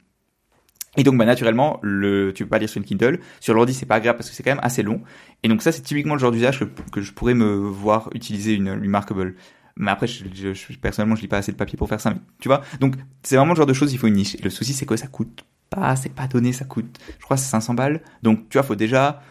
Et 0.98 1.04
donc, 1.04 1.16
bah, 1.18 1.26
naturellement, 1.26 1.80
le, 1.84 2.34
tu 2.34 2.44
peux 2.44 2.50
pas 2.50 2.58
lire 2.58 2.68
sur 2.68 2.80
une 2.80 2.86
Kindle. 2.86 3.20
Sur 3.40 3.54
l'ordi, 3.54 3.74
c'est 3.74 3.86
pas 3.86 3.96
agréable 3.96 4.18
parce 4.18 4.30
que 4.30 4.36
c'est 4.36 4.42
quand 4.42 4.52
même 4.52 4.64
assez 4.64 4.82
long. 4.82 5.02
Et 5.44 5.48
donc, 5.48 5.62
ça, 5.62 5.72
c'est 5.72 5.84
typiquement 5.84 6.16
le 6.16 6.20
genre 6.20 6.32
d'usage 6.32 6.60
que, 6.60 6.66
que 6.92 7.02
je 7.02 7.14
pourrais 7.14 7.36
me 7.36 7.54
voir 7.54 8.10
utiliser 8.16 8.54
une 8.54 8.70
Remarkable. 8.70 9.36
Mais 9.78 9.92
après, 9.92 10.08
je, 10.08 10.26
je, 10.54 10.78
personnellement, 10.78 11.16
je 11.16 11.22
lis 11.22 11.28
pas 11.28 11.38
assez 11.38 11.52
de 11.52 11.58
papier 11.58 11.78
pour 11.78 11.88
faire 11.88 12.02
ça. 12.02 12.10
Mais, 12.12 12.20
tu 12.40 12.48
vois 12.48 12.62
Donc, 12.80 12.96
c'est 13.24 13.36
vraiment 13.36 13.54
le 13.54 13.58
genre 13.58 13.66
de 13.66 13.74
choses, 13.74 13.94
il 13.94 13.98
faut 13.98 14.08
une 14.08 14.16
niche. 14.16 14.36
Et 14.36 14.42
le 14.42 14.50
souci, 14.50 14.74
c'est 14.74 14.86
que 14.86 14.96
ça 14.96 15.08
coûte 15.08 15.46
pas, 15.70 15.96
c'est 15.96 16.14
pas 16.14 16.28
donné, 16.28 16.54
ça 16.54 16.66
coûte, 16.66 16.98
je 17.20 17.24
crois, 17.24 17.38
c'est 17.38 17.50
500 17.50 17.74
balles. 17.74 18.02
Donc, 18.24 18.50
tu 18.50 18.58
vois, 18.58 18.64
faut 18.64 18.76
déjà 18.76 19.22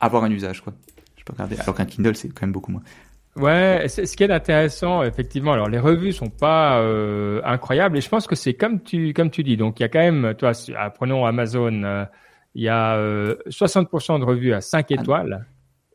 avoir 0.00 0.24
un 0.24 0.30
usage, 0.30 0.60
quoi. 0.60 0.72
Je 1.16 1.24
peux 1.24 1.32
regarder. 1.32 1.56
Alors 1.60 1.74
qu'un 1.74 1.84
Kindle, 1.84 2.16
c'est 2.16 2.28
quand 2.28 2.42
même 2.42 2.52
beaucoup 2.52 2.72
moins. 2.72 2.82
Ouais, 3.36 3.86
ce 3.88 4.16
qui 4.16 4.24
est 4.24 4.30
intéressant, 4.30 5.02
effectivement. 5.04 5.52
Alors 5.52 5.68
les 5.68 5.78
revues 5.78 6.12
sont 6.12 6.30
pas 6.30 6.80
euh, 6.80 7.40
incroyables 7.44 7.96
et 7.96 8.00
je 8.00 8.08
pense 8.08 8.26
que 8.26 8.34
c'est 8.34 8.54
comme 8.54 8.82
tu 8.82 9.12
comme 9.14 9.30
tu 9.30 9.44
dis. 9.44 9.56
Donc 9.56 9.78
il 9.78 9.84
y 9.84 9.86
a 9.86 9.88
quand 9.88 10.00
même, 10.00 10.34
toi, 10.34 10.50
prenons 10.94 11.24
Amazon, 11.24 11.84
euh, 11.84 12.04
il 12.56 12.64
y 12.64 12.68
a 12.68 12.98
60% 13.46 14.14
euh, 14.14 14.18
de 14.18 14.24
revues 14.24 14.52
à 14.52 14.60
5 14.60 14.86
ah 14.90 14.94
étoiles 14.94 15.46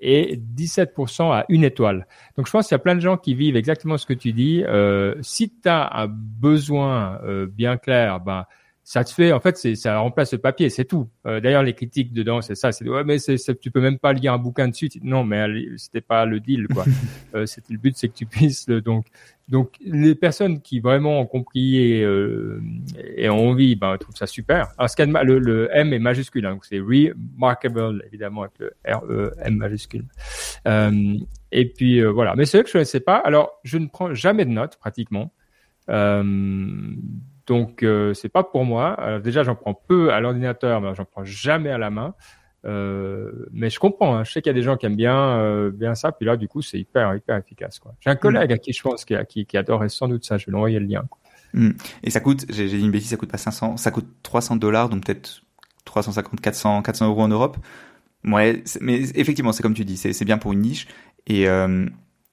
et 0.05 0.37
17% 0.37 1.31
à 1.31 1.45
une 1.49 1.63
étoile. 1.63 2.07
Donc 2.37 2.45
je 2.45 2.51
pense 2.51 2.67
qu'il 2.67 2.75
y 2.75 2.79
a 2.79 2.79
plein 2.79 2.95
de 2.95 3.01
gens 3.01 3.17
qui 3.17 3.33
vivent 3.33 3.55
exactement 3.55 3.97
ce 3.97 4.05
que 4.05 4.13
tu 4.13 4.31
dis. 4.33 4.63
si 5.21 5.49
tu 5.49 5.67
as 5.67 6.01
un 6.01 6.07
besoin 6.07 7.19
bien 7.47 7.77
clair, 7.77 8.19
ben 8.19 8.45
ça 8.87 9.03
te 9.03 9.11
fait, 9.11 9.31
en 9.31 9.39
fait, 9.39 9.57
c'est, 9.57 9.73
ça 9.73 9.97
remplace 9.97 10.31
le 10.33 10.37
papier, 10.37 10.69
c'est 10.69 10.85
tout. 10.85 11.09
Euh, 11.25 11.39
d'ailleurs, 11.39 11.63
les 11.63 11.73
critiques 11.73 12.13
dedans, 12.13 12.41
c'est 12.41 12.53
ça, 12.53 12.71
c'est 12.71 12.87
ouais, 12.87 13.03
mais 13.03 13.17
c'est, 13.17 13.37
tu 13.59 13.71
peux 13.71 13.81
même 13.81 13.97
pas 13.97 14.13
lire 14.13 14.31
un 14.31 14.37
bouquin 14.37 14.67
dessus. 14.67 14.89
Non, 15.01 15.23
mais 15.23 15.43
c'était 15.75 16.01
pas 16.01 16.25
le 16.25 16.39
deal, 16.39 16.67
quoi. 16.67 16.85
euh, 17.35 17.47
c'était 17.47 17.73
le 17.73 17.79
but, 17.79 17.97
c'est 17.97 18.09
que 18.09 18.13
tu 18.13 18.27
puisses. 18.27 18.67
donc, 18.67 19.07
donc 19.47 19.73
les 19.83 20.13
personnes 20.13 20.61
qui 20.61 20.81
vraiment 20.81 21.19
ont 21.19 21.25
compris 21.25 21.77
et, 21.77 22.03
euh, 22.03 22.61
et 23.15 23.27
ont 23.27 23.49
envie, 23.49 23.75
ben, 23.75 23.97
trouvent 23.97 24.15
ça 24.15 24.27
super. 24.27 24.67
Alors, 24.77 24.89
ce 24.91 25.23
le, 25.25 25.39
le 25.39 25.67
M 25.71 25.91
est 25.91 25.99
majuscule, 25.99 26.45
hein, 26.45 26.51
donc 26.51 26.65
c'est 26.65 26.79
remarkable, 26.79 28.03
évidemment, 28.05 28.43
avec 28.43 28.59
le 28.59 28.73
R 28.87 29.03
E 29.09 29.33
M 29.41 29.55
majuscule. 29.55 30.05
Euh, 30.67 31.17
et 31.51 31.65
puis 31.69 32.01
euh, 32.01 32.11
voilà. 32.11 32.35
Mais 32.35 32.45
c'est 32.45 32.57
vrai 32.57 32.65
que 32.65 32.69
je 32.69 32.77
ne 32.77 32.83
sais 32.83 32.99
pas. 32.99 33.17
Alors, 33.17 33.59
je 33.63 33.79
ne 33.79 33.87
prends 33.87 34.13
jamais 34.13 34.45
de 34.45 34.51
notes, 34.51 34.77
pratiquement. 34.77 35.33
Euh, 35.89 36.93
donc 37.47 37.83
euh, 37.83 38.13
c'est 38.13 38.29
pas 38.29 38.43
pour 38.43 38.65
moi. 38.65 39.19
Déjà 39.23 39.43
j'en 39.43 39.55
prends 39.55 39.73
peu 39.73 40.11
à 40.11 40.19
l'ordinateur, 40.19 40.81
mais 40.81 40.93
j'en 40.95 41.05
prends 41.05 41.23
jamais 41.23 41.71
à 41.71 41.77
la 41.77 41.89
main. 41.89 42.13
Euh, 42.65 43.31
mais 43.51 43.69
je 43.69 43.79
comprends. 43.79 44.15
Hein. 44.15 44.23
Je 44.23 44.31
sais 44.31 44.41
qu'il 44.41 44.49
y 44.49 44.55
a 44.55 44.55
des 44.55 44.63
gens 44.63 44.75
qui 44.75 44.87
aiment 44.87 44.95
bien 44.95 45.15
euh, 45.15 45.71
bien 45.71 45.93
ça. 45.93 46.11
Puis 46.11 46.25
là 46.25 46.37
du 46.37 46.47
coup 46.47 46.61
c'est 46.61 46.79
hyper 46.79 47.15
hyper 47.15 47.37
efficace. 47.37 47.79
J'ai 47.99 48.09
un 48.09 48.15
collègue 48.15 48.51
à 48.51 48.57
qui 48.57 48.73
je 48.73 48.81
pense 48.81 49.05
qui, 49.05 49.15
qui, 49.29 49.45
qui 49.45 49.57
adorait 49.57 49.89
sans 49.89 50.07
doute 50.07 50.25
ça. 50.25 50.37
Je 50.37 50.47
vais 50.47 50.51
lui 50.51 50.57
envoyer 50.57 50.79
le 50.79 50.87
lien. 50.87 51.05
Quoi. 51.09 51.19
Mm. 51.55 51.71
Et 52.03 52.09
ça 52.11 52.19
coûte, 52.19 52.45
j'ai 52.49 52.67
dit 52.67 52.79
une 52.79 52.91
bêtise, 52.91 53.09
ça 53.09 53.17
coûte 53.17 53.31
pas 53.31 53.37
500, 53.37 53.77
ça 53.77 53.89
coûte 53.89 54.07
300 54.23 54.57
dollars, 54.57 54.89
donc 54.89 55.05
peut-être 55.05 55.41
350, 55.85 56.41
400, 56.41 56.81
400 56.81 57.07
euros 57.07 57.21
en 57.21 57.27
Europe. 57.29 57.57
Ouais, 58.25 58.63
mais 58.81 59.01
effectivement, 59.15 59.51
c'est 59.51 59.63
comme 59.63 59.73
tu 59.73 59.85
dis, 59.85 59.97
c'est 59.97 60.25
bien 60.25 60.37
pour 60.37 60.51
une 60.53 60.61
niche. 60.61 60.87
Et, 61.27 61.47
euh, 61.47 61.85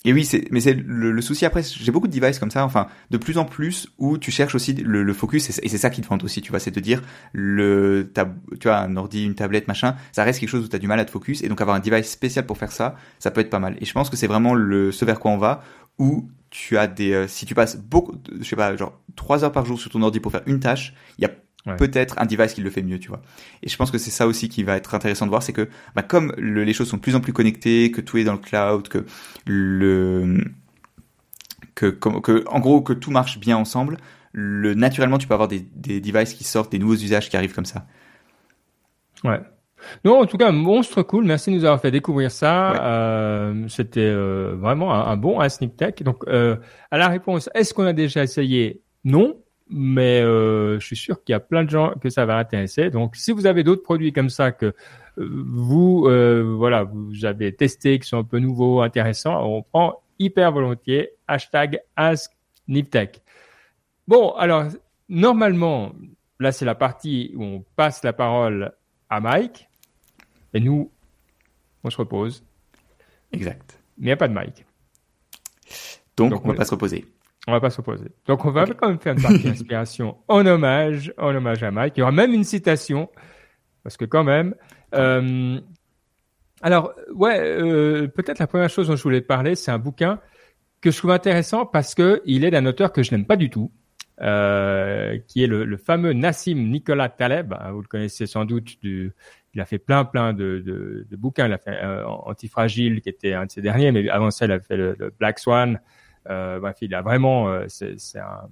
et 0.05 0.13
oui, 0.13 0.29
mais 0.51 0.61
c'est 0.61 0.75
le, 0.75 1.21
souci 1.23 1.47
après. 1.47 1.63
J'ai 1.63 1.93
beaucoup 1.93 2.09
de 2.09 2.19
devices 2.19 2.41
comme 2.41 2.51
ça, 2.51 2.65
enfin, 2.65 2.89
de 3.11 3.19
plus 3.19 3.39
en 3.39 3.45
plus 3.45 3.89
où 3.99 4.19
tu 4.19 4.33
cherches 4.33 4.55
aussi 4.55 4.73
le, 4.75 5.05
le 5.05 5.13
focus 5.13 5.49
et 5.63 5.69
c'est 5.69 5.79
ça 5.79 5.91
qui 5.91 6.01
te 6.01 6.09
vante 6.09 6.25
aussi, 6.25 6.43
tu 6.43 6.51
vois, 6.51 6.59
c'est 6.59 6.73
de 6.73 6.81
dire 6.81 7.03
le, 7.33 8.11
tu 8.61 8.69
vois, 8.69 8.79
un 8.79 8.97
ordi, 8.97 9.25
une 9.25 9.37
tablette, 9.37 9.69
machin, 9.69 9.95
ça 10.11 10.25
reste 10.25 10.41
quelque 10.41 10.49
chose 10.49 10.65
où 10.65 10.69
tu 10.69 10.75
as 10.75 10.81
du 10.81 10.89
mal 10.89 10.99
à 10.99 11.05
te 11.05 11.11
focus 11.11 11.43
et 11.43 11.49
donc 11.49 11.61
avoir 11.61 11.77
un 11.77 11.81
device 11.81 12.11
spécial 12.11 12.47
pour 12.47 12.59
faire 12.59 12.73
ça, 12.73 12.97
ça 13.21 13.31
peut 13.31 13.41
être 13.41 13.51
pas 13.51 13.61
mal. 13.61 13.77
Et 13.81 13.85
je 13.85 13.93
pense 13.93 14.11
que 14.11 14.17
c'est 14.17 14.27
vraiment 14.27 14.55
le, 14.55 14.91
ce 14.91 15.05
vers 15.05 15.21
quoi 15.21 15.31
on 15.31 15.39
va 15.39 15.63
où 15.99 16.29
tu 16.51 16.77
as 16.77 16.87
des, 16.87 17.13
euh, 17.13 17.29
si 17.29 17.47
tu 17.47 17.55
passes 17.55 17.77
beaucoup, 17.77 18.15
je 18.41 18.45
sais 18.45 18.57
pas, 18.57 18.77
genre 18.77 19.01
trois 19.15 19.45
heures 19.45 19.53
par 19.53 19.65
jour 19.65 19.79
sur 19.79 19.91
ton 19.91 20.03
ordi 20.03 20.21
pour 20.21 20.33
faire 20.33 20.43
une 20.47 20.59
tâche, 20.59 20.95
il 21.19 21.23
y 21.23 21.27
a 21.27 21.31
peut-être 21.79 22.19
un 22.19 22.27
device 22.27 22.55
qui 22.55 22.61
le 22.61 22.71
fait 22.71 22.83
mieux, 22.83 22.99
tu 22.99 23.09
vois. 23.09 23.21
Et 23.63 23.69
je 23.69 23.77
pense 23.77 23.91
que 23.91 23.99
c'est 23.99 24.11
ça 24.11 24.27
aussi 24.27 24.49
qui 24.49 24.63
va 24.65 24.77
être 24.77 24.95
intéressant 24.95 25.27
de 25.27 25.31
voir, 25.31 25.43
c'est 25.43 25.53
que 25.53 25.69
bah, 25.95 26.03
comme 26.03 26.33
les 26.39 26.73
choses 26.73 26.89
sont 26.89 26.97
de 26.97 27.03
plus 27.03 27.15
en 27.15 27.21
plus 27.21 27.33
connectées, 27.33 27.91
que 27.91 28.01
tout 28.01 28.19
est 28.19 28.25
dans 28.25 28.33
le 28.33 28.39
cloud, 28.39 28.89
que 28.89 29.05
le 29.47 30.45
que, 31.75 31.87
que 31.87 32.45
en 32.49 32.61
gros 32.61 32.83
que 32.83 32.93
tout 32.93 33.11
marche 33.11 33.39
bien 33.39 33.57
ensemble, 33.57 33.97
le 34.33 34.75
naturellement 34.75 35.19
tu 35.19 35.27
peux 35.29 35.35
avoir 35.35 35.49
des, 35.49 35.67
des 35.77 36.01
devices 36.01 36.35
qui 36.35 36.45
sortent, 36.45 36.73
des 36.73 36.79
nouveaux 36.79 36.95
usages 36.95 37.31
qui 37.31 37.37
arrivent 37.37 37.55
comme 37.55 37.65
ça. 37.65 37.87
Ouais. 39.25 39.41
Non, 40.05 40.21
en 40.21 40.27
tout 40.27 40.37
cas, 40.37 40.53
monstre 40.53 41.03
cool. 41.03 41.25
Merci 41.25 41.51
de 41.51 41.57
nous 41.57 41.65
avoir 41.65 41.81
fait 41.81 41.91
découvrir 41.91 42.31
ça. 42.31 42.85
Euh, 42.85 43.67
C'était 43.69 44.01
euh, 44.01 44.55
vraiment 44.57 44.95
un, 44.95 45.17
bon 45.17 45.41
un 45.41 45.49
sneak 45.49 45.77
tech. 45.77 45.95
Donc, 46.03 46.25
euh, 46.29 46.57
à 46.91 46.99
la 46.99 47.09
réponse, 47.09 47.51
est-ce 47.55 47.75
qu'on 47.75 47.87
a 47.87 47.93
déjà 47.93 48.23
essayé? 48.23 48.83
Non 49.05 49.42
mais 49.73 50.21
euh, 50.21 50.79
je 50.79 50.87
suis 50.87 50.97
sûr 50.97 51.23
qu'il 51.25 51.33
y 51.33 51.37
a 51.37 51.41
plein 51.41 51.65
de 51.65 51.71
gens 51.71 51.95
que 52.01 52.11
ça 52.11 52.27
va 52.27 52.37
intéresser. 52.37 52.91
Donc, 52.91 53.17
si 53.17 53.33
vous 53.33 53.47
avez 53.47 53.65
d'autres 53.65 53.83
produits 53.83 54.13
comme 54.13 54.29
ça 54.29 54.53
que 54.53 54.67
euh, 54.67 54.75
vous, 55.17 56.07
euh, 56.07 56.55
voilà, 56.57 56.85
vous 56.85 57.25
avez 57.25 57.55
testé, 57.55 57.99
qui 57.99 58.07
sont 58.07 58.19
un 58.19 58.25
peu 58.25 58.39
nouveaux, 58.39 58.83
intéressants, 58.83 59.43
on 59.45 59.63
prend 59.63 60.03
hyper 60.19 60.53
volontiers. 60.53 61.11
Hashtag 61.27 61.81
AskNipTech. 61.97 63.23
Bon, 64.07 64.33
alors 64.33 64.65
normalement, 65.09 65.93
là 66.39 66.53
c'est 66.53 66.65
la 66.65 66.75
partie 66.75 67.33
où 67.35 67.43
on 67.43 67.65
passe 67.77 68.05
la 68.05 68.13
parole 68.13 68.73
à 69.09 69.21
Mike, 69.21 69.69
et 70.55 70.61
nous, 70.61 70.91
on 71.83 71.91
se 71.91 71.97
repose. 71.97 72.45
Exact. 73.33 73.79
Mais 73.97 74.05
il 74.05 74.07
n'y 74.07 74.13
a 74.13 74.17
pas 74.17 74.29
de 74.29 74.35
Mike. 74.35 74.67
Donc, 76.17 76.45
on 76.45 76.49
va 76.49 76.55
pas 76.55 76.65
se 76.67 76.73
reposer. 76.73 77.07
On 77.49 77.53
va 77.53 77.61
pas 77.61 77.71
s'opposer. 77.71 78.07
Donc, 78.27 78.45
on 78.45 78.51
va 78.51 78.67
quand 78.67 78.89
même 78.89 79.01
faire 79.01 79.15
une 79.15 79.23
partie 79.23 79.43
d'inspiration 79.43 80.17
en 80.29 80.47
hommage, 80.47 81.13
en 81.19 81.35
hommage 81.35 81.63
à 81.65 81.71
Mike. 81.71 81.95
Il 81.97 82.01
y 82.01 82.03
aura 82.03 82.13
même 82.13 82.33
une 82.33 82.45
citation, 82.45 83.09
parce 83.83 83.97
que 83.97 84.05
quand 84.05 84.25
même. 84.25 84.55
Euh, 84.95 85.59
alors, 86.63 86.95
ouais, 87.13 87.41
euh, 87.41 88.07
peut-être 88.07 88.39
la 88.39 88.47
première 88.47 88.71
chose 88.71 88.87
dont 88.87 88.95
je 88.95 89.03
voulais 89.03 89.21
parler, 89.21 89.57
c'est 89.57 89.73
un 89.73 89.79
bouquin 89.79 90.21
que 90.81 90.93
je 90.93 90.99
trouve 90.99 91.11
intéressant 91.11 91.67
parce 91.67 91.95
que 91.95 92.23
il 92.25 92.45
est 92.45 92.51
d'un 92.53 92.67
auteur 92.67 92.93
que 92.93 93.03
je 93.03 93.11
n'aime 93.11 93.27
pas 93.27 93.37
du 93.37 93.51
tout, 93.51 93.73
euh, 94.21 95.19
qui 95.27 95.43
est 95.43 95.49
le, 95.49 95.65
le, 95.65 95.77
fameux 95.77 96.13
Nassim 96.13 96.71
Nicolas 96.71 97.09
Taleb. 97.09 97.55
Vous 97.73 97.81
le 97.81 97.89
connaissez 97.89 98.27
sans 98.27 98.45
doute. 98.45 98.81
Du, 98.81 99.13
il 99.55 99.61
a 99.61 99.65
fait 99.65 99.79
plein, 99.79 100.05
plein 100.05 100.33
de, 100.33 100.63
de, 100.65 101.07
de 101.11 101.17
bouquins. 101.17 101.47
Il 101.47 101.53
a 101.53 101.59
fait 101.59 101.83
euh, 101.83 102.07
Antifragile, 102.07 103.01
qui 103.01 103.09
était 103.09 103.33
un 103.33 103.47
de 103.47 103.51
ses 103.51 103.61
derniers, 103.63 103.91
mais 103.91 104.09
avant 104.09 104.31
ça, 104.31 104.45
il 104.45 104.53
a 104.53 104.61
fait 104.61 104.77
le 104.77 104.97
Black 105.19 105.41
Swan. 105.41 105.81
Euh, 106.29 106.61
bref, 106.61 106.77
il 106.81 106.95
a 106.95 107.03
vraiment, 107.03 107.49
euh, 107.49 107.65
c'est 107.69 108.19
un, 108.19 108.49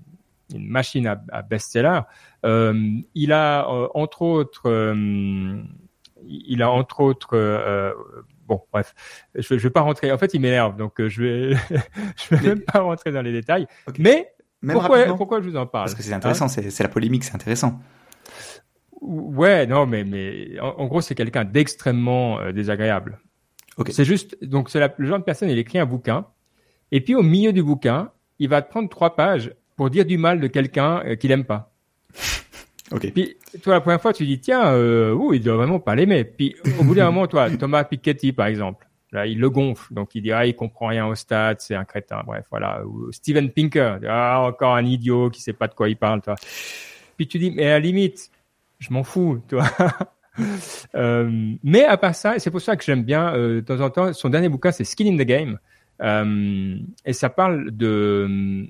une 0.55 0.69
machine 0.69 1.07
à, 1.07 1.23
à 1.31 1.43
best-seller. 1.43 2.01
Euh, 2.45 2.75
il 3.15 3.33
a 3.33 3.67
entre 3.95 4.23
autres, 4.23 4.95
il 6.25 6.63
a 6.63 6.71
entre 6.71 7.01
autres 7.01 7.95
bon, 8.47 8.63
bref, 8.73 8.95
je, 9.35 9.59
je 9.59 9.63
vais 9.63 9.71
pas 9.71 9.83
rentrer. 9.83 10.11
En 10.11 10.19
fait, 10.19 10.35
il 10.35 10.41
m'énerve, 10.41 10.77
donc 10.77 10.95
je 11.07 11.23
vais, 11.23 11.57
je 12.31 12.35
vais 12.35 12.49
même 12.49 12.61
pas 12.61 12.81
rentrer 12.81 13.13
dans 13.13 13.23
les 13.23 13.33
détails. 13.33 13.67
Mais 13.99 14.33
pourquoi, 14.67 15.05
pourquoi 15.17 15.41
je 15.41 15.49
vous 15.49 15.57
en 15.57 15.67
parle? 15.67 15.87
Parce 15.87 15.95
que 15.95 16.03
c'est 16.03 16.13
intéressant, 16.13 16.47
hein? 16.47 16.49
c'est 16.71 16.83
la 16.83 16.89
polémique, 16.89 17.25
c'est 17.25 17.35
intéressant. 17.35 17.81
Ouais, 19.01 19.67
non, 19.67 19.87
mais 19.87 20.05
mais 20.05 20.59
en, 20.61 20.87
gros, 20.87 21.01
c'est 21.01 21.15
quelqu'un 21.15 21.45
d'extrêmement 21.45 22.51
désagréable. 22.53 23.21
Okay. 23.79 23.93
C'est 23.93 24.05
juste, 24.05 24.45
donc 24.45 24.69
c'est 24.69 24.81
le 24.99 25.07
genre 25.07 25.19
de 25.19 25.25
personne, 25.25 25.49
il 25.49 25.57
écrit 25.57 25.79
un 25.79 25.87
bouquin, 25.87 26.27
et 26.93 27.01
puis 27.01 27.15
au 27.15 27.23
milieu 27.23 27.53
du 27.53 27.63
bouquin, 27.63 28.11
il 28.39 28.49
va 28.49 28.63
te 28.63 28.71
prendre 28.71 28.89
trois 28.89 29.17
pages 29.17 29.53
pour 29.77 29.91
dire 29.91 30.05
du 30.05 30.19
mal 30.19 30.41
de 30.41 30.47
quelqu'un 30.47 31.03
euh, 31.05 31.17
qu'il 31.17 31.31
aime 31.31 31.45
pas. 31.45 31.73
Ok. 32.93 33.13
Puis 33.13 33.37
toi 33.63 33.75
la 33.75 33.81
première 33.81 34.03
fois 34.03 34.13
tu 34.13 34.27
dis 34.27 34.41
tiens, 34.41 34.73
euh, 34.73 35.15
oh, 35.17 35.33
il 35.33 35.41
doit 35.41 35.55
vraiment 35.55 35.79
pas 35.79 35.95
l'aimer. 35.95 36.25
Puis 36.25 36.57
au 36.81 36.83
bout 36.83 36.97
d'un 36.97 37.05
moment 37.05 37.29
toi, 37.29 37.49
Thomas 37.49 37.85
Piketty 37.85 38.33
par 38.33 38.47
exemple, 38.47 38.89
là 39.13 39.27
il 39.27 39.39
le 39.39 39.49
gonfle, 39.49 39.95
donc 39.95 40.13
il 40.17 40.23
dit 40.23 40.33
ah 40.33 40.45
il 40.45 40.57
comprend 40.57 40.89
rien 40.89 41.07
au 41.07 41.15
stade, 41.15 41.61
c'est 41.61 41.77
un 41.77 41.85
crétin. 41.85 42.23
Bref 42.27 42.47
voilà. 42.51 42.85
Ou 42.85 43.13
Steven 43.13 43.51
Pinker, 43.51 44.01
ah 44.09 44.41
encore 44.41 44.75
un 44.75 44.85
idiot 44.85 45.31
qui 45.31 45.41
sait 45.41 45.53
pas 45.53 45.69
de 45.69 45.75
quoi 45.75 45.89
il 45.89 45.97
parle 45.97 46.21
toi. 46.21 46.35
Puis 47.17 47.29
tu 47.29 47.39
dis 47.39 47.53
mais 47.53 47.67
à 47.67 47.71
la 47.75 47.79
limite, 47.79 48.33
je 48.81 48.93
m'en 48.93 49.05
fous, 49.05 49.41
toi. 49.49 49.65
euh, 50.95 51.55
mais 51.63 51.85
à 51.85 51.97
part 51.97 52.15
ça, 52.15 52.37
et 52.37 52.39
c'est 52.41 52.51
pour 52.51 52.61
ça 52.61 52.75
que 52.77 52.83
j'aime 52.85 53.05
bien 53.05 53.35
euh, 53.35 53.57
de 53.57 53.61
temps 53.61 53.81
en 53.81 53.91
temps, 53.91 54.13
son 54.13 54.31
dernier 54.31 54.49
bouquin 54.49 54.73
c'est 54.73 54.85
Skin 54.85 55.07
in 55.07 55.17
the 55.17 55.27
Game. 55.27 55.59
Euh, 56.01 56.77
et 57.05 57.13
ça 57.13 57.29
parle 57.31 57.71
de 57.71 58.27
euh, 58.29 58.67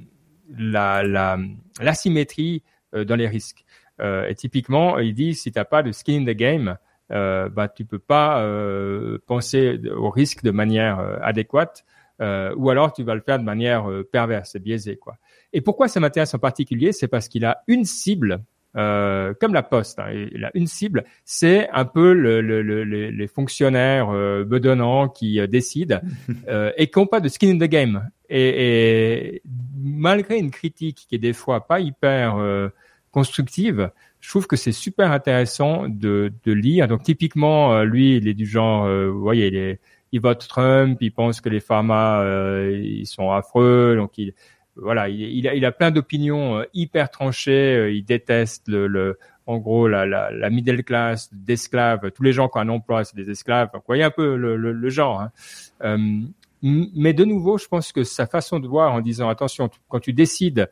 la, 0.59 1.03
la, 1.03 1.39
l'asymétrie 1.81 2.63
euh, 2.95 3.05
dans 3.05 3.17
les 3.17 3.29
risques. 3.29 3.65
et 4.01 4.35
typiquement, 4.35 4.99
il 4.99 5.15
dit 5.15 5.35
si 5.35 5.53
t'as 5.53 5.67
pas 5.67 5.83
de 5.83 5.93
skin 5.93 6.23
in 6.23 6.25
the 6.25 6.37
game, 6.37 6.77
euh, 7.13 7.49
bah 7.49 7.69
tu 7.69 7.85
peux 7.85 7.99
pas 7.99 8.43
euh, 8.43 9.19
penser 9.27 9.81
au 9.95 10.11
risque 10.11 10.43
de 10.43 10.51
manière 10.51 11.01
adéquate, 11.23 11.85
euh, 12.21 12.55
ou 12.57 12.71
alors 12.71 12.93
tu 12.93 13.03
vas 13.03 13.15
le 13.15 13.21
faire 13.21 13.39
de 13.39 13.45
manière 13.45 13.87
perverse 14.13 14.55
et 14.55 14.59
biaisée 14.59 14.97
quoi. 14.97 15.17
Et 15.53 15.61
pourquoi 15.61 15.89
ça 15.89 16.01
m'intéresse 16.01 16.33
en 16.35 16.39
particulier, 16.39 16.93
c'est 16.93 17.09
parce 17.09 17.29
qu'il 17.29 17.45
a 17.45 17.63
une 17.67 17.85
cible 17.85 18.43
euh, 18.77 19.35
comme 19.41 19.55
la 19.55 19.63
Poste. 19.63 19.99
Hein, 19.99 20.27
il 20.33 20.45
a 20.45 20.51
une 20.55 20.67
cible, 20.67 21.05
c'est 21.25 21.69
un 21.71 21.85
peu 21.85 22.13
le, 22.13 22.41
le, 22.41 22.63
le, 22.63 22.85
les 22.85 23.27
fonctionnaires 23.27 24.11
euh, 24.11 24.45
bedonnants 24.45 25.09
qui 25.09 25.41
euh, 25.41 25.47
décident 25.47 26.01
euh, 26.49 26.73
et 26.77 26.89
qui 26.89 26.99
n'ont 26.99 27.07
pas 27.07 27.21
de 27.21 27.29
skin 27.29 27.49
in 27.51 27.59
the 27.59 27.71
game. 27.71 28.09
Et, 28.29 29.35
et, 29.35 29.43
malgré 29.77 30.39
une 30.39 30.51
critique 30.51 31.07
qui 31.09 31.15
est 31.17 31.19
des 31.19 31.33
fois 31.33 31.67
pas 31.67 31.81
hyper 31.81 32.39
constructive, 33.11 33.91
je 34.21 34.29
trouve 34.29 34.47
que 34.47 34.57
c'est 34.57 34.73
super 34.73 35.11
intéressant 35.11 35.89
de, 35.89 36.33
de 36.45 36.53
lire. 36.53 36.89
Donc 36.89 37.03
typiquement, 37.03 37.75
euh, 37.75 37.85
lui, 37.85 38.17
il 38.17 38.29
est 38.29 38.35
du 38.35 38.47
genre, 38.47 38.85
euh, 38.85 39.09
vous 39.11 39.21
voyez, 39.21 39.49
il, 39.49 39.57
est, 39.57 39.81
il 40.13 40.21
vote 40.21 40.47
Trump, 40.47 40.99
il 41.01 41.13
pense 41.13 41.41
que 41.41 41.49
les 41.49 41.61
pharma 41.61 42.21
euh, 42.21 42.79
ils 42.83 43.07
sont 43.07 43.31
affreux, 43.31 43.97
donc 43.97 44.19
il 44.19 44.35
voilà, 44.81 45.09
il, 45.09 45.65
a, 45.65 45.73
plein 45.73 45.91
d'opinions 45.91 46.65
hyper 46.75 47.11
tranchées. 47.11 47.93
il 47.93 48.05
déteste 48.05 48.69
le, 48.69 49.19
en 49.47 49.59
gros 49.59 49.89
la, 49.89 50.07
la, 50.07 50.31
la 50.31 50.51
middle 50.51 50.85
class 50.85 51.29
d'esclaves. 51.33 52.11
Tous 52.13 52.23
les 52.23 52.33
gens 52.33 52.49
qui 52.49 52.59
ont 52.59 52.63
un 52.63 52.69
emploi, 52.69 53.05
c'est 53.05 53.17
des 53.17 53.31
esclaves. 53.31 53.71
Vous 53.75 53.81
voyez 53.87 54.05
un 54.05 54.11
peu 54.11 54.37
le, 54.37 54.89
genre. 54.89 55.29
Hein. 55.81 56.09
mais 56.63 57.13
de 57.13 57.25
nouveau, 57.25 57.59
je 57.59 57.67
pense 57.67 57.93
que 57.93 58.05
sa 58.05 58.27
façon 58.27 58.61
de 58.61 58.69
voir 58.69 58.93
en 58.93 59.01
disant 59.01 59.29
attention, 59.29 59.69
quand 59.89 60.01
tu 60.01 60.13
décides 60.13 60.71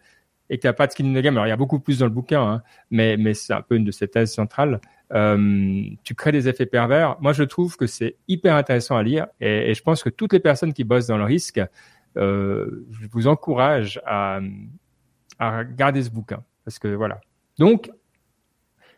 et 0.51 0.57
que 0.57 0.63
tu 0.63 0.67
n'as 0.67 0.73
pas 0.73 0.87
de 0.87 0.93
skin 0.93 1.05
in 1.05 1.19
the 1.19 1.23
game. 1.23 1.35
Alors, 1.35 1.47
il 1.47 1.51
y 1.51 1.53
a 1.53 1.57
beaucoup 1.57 1.79
plus 1.79 1.99
dans 1.99 2.07
le 2.07 2.13
bouquin, 2.13 2.43
hein, 2.43 2.63
mais, 2.91 3.17
mais 3.17 3.35
c'est 3.35 3.53
un 3.53 3.63
peu 3.63 3.77
une 3.77 3.85
de 3.85 3.91
ses 3.91 4.09
thèses 4.09 4.33
centrales. 4.33 4.81
Euh, 5.13 5.83
tu 6.05 6.15
crées 6.15 6.33
des 6.33 6.49
effets 6.49 6.67
pervers. 6.67 7.17
Moi, 7.21 7.33
je 7.33 7.43
trouve 7.43 7.77
que 7.77 7.87
c'est 7.87 8.17
hyper 8.29 8.55
intéressant 8.55 8.97
à 8.97 9.03
lire 9.03 9.27
et, 9.41 9.71
et, 9.71 9.75
je 9.75 9.83
pense 9.83 10.03
que 10.03 10.11
toutes 10.11 10.33
les 10.33 10.41
personnes 10.41 10.73
qui 10.73 10.85
bossent 10.85 11.07
dans 11.07 11.19
le 11.19 11.25
risque, 11.25 11.59
euh, 11.59 11.67
je 12.19 13.07
vous 13.11 13.27
encourage 13.27 14.01
à, 14.05 14.41
à 15.39 15.59
regarder 15.59 16.03
ce 16.03 16.11
bouquin 16.11 16.43
parce 16.64 16.79
que 16.79 16.89
voilà. 16.89 17.21
Donc, 17.59 17.91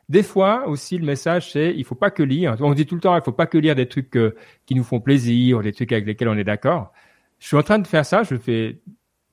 des 0.08 0.22
fois 0.22 0.66
aussi, 0.66 0.98
le 0.98 1.06
message 1.06 1.52
c'est 1.52 1.72
il 1.76 1.84
faut 1.84 1.94
pas 1.94 2.10
que 2.10 2.22
lire. 2.22 2.56
On 2.60 2.74
dit 2.74 2.86
tout 2.86 2.96
le 2.96 3.00
temps 3.00 3.16
il 3.16 3.22
faut 3.22 3.32
pas 3.32 3.46
que 3.46 3.58
lire 3.58 3.74
des 3.74 3.86
trucs 3.86 4.16
euh, 4.16 4.34
qui 4.66 4.74
nous 4.74 4.84
font 4.84 5.00
plaisir, 5.00 5.62
des 5.62 5.72
trucs 5.72 5.92
avec 5.92 6.06
lesquels 6.06 6.28
on 6.28 6.36
est 6.36 6.44
d'accord. 6.44 6.92
Je 7.38 7.46
suis 7.46 7.56
en 7.56 7.62
train 7.62 7.78
de 7.78 7.86
faire 7.86 8.04
ça. 8.04 8.22
Je 8.22 8.36
fais 8.36 8.80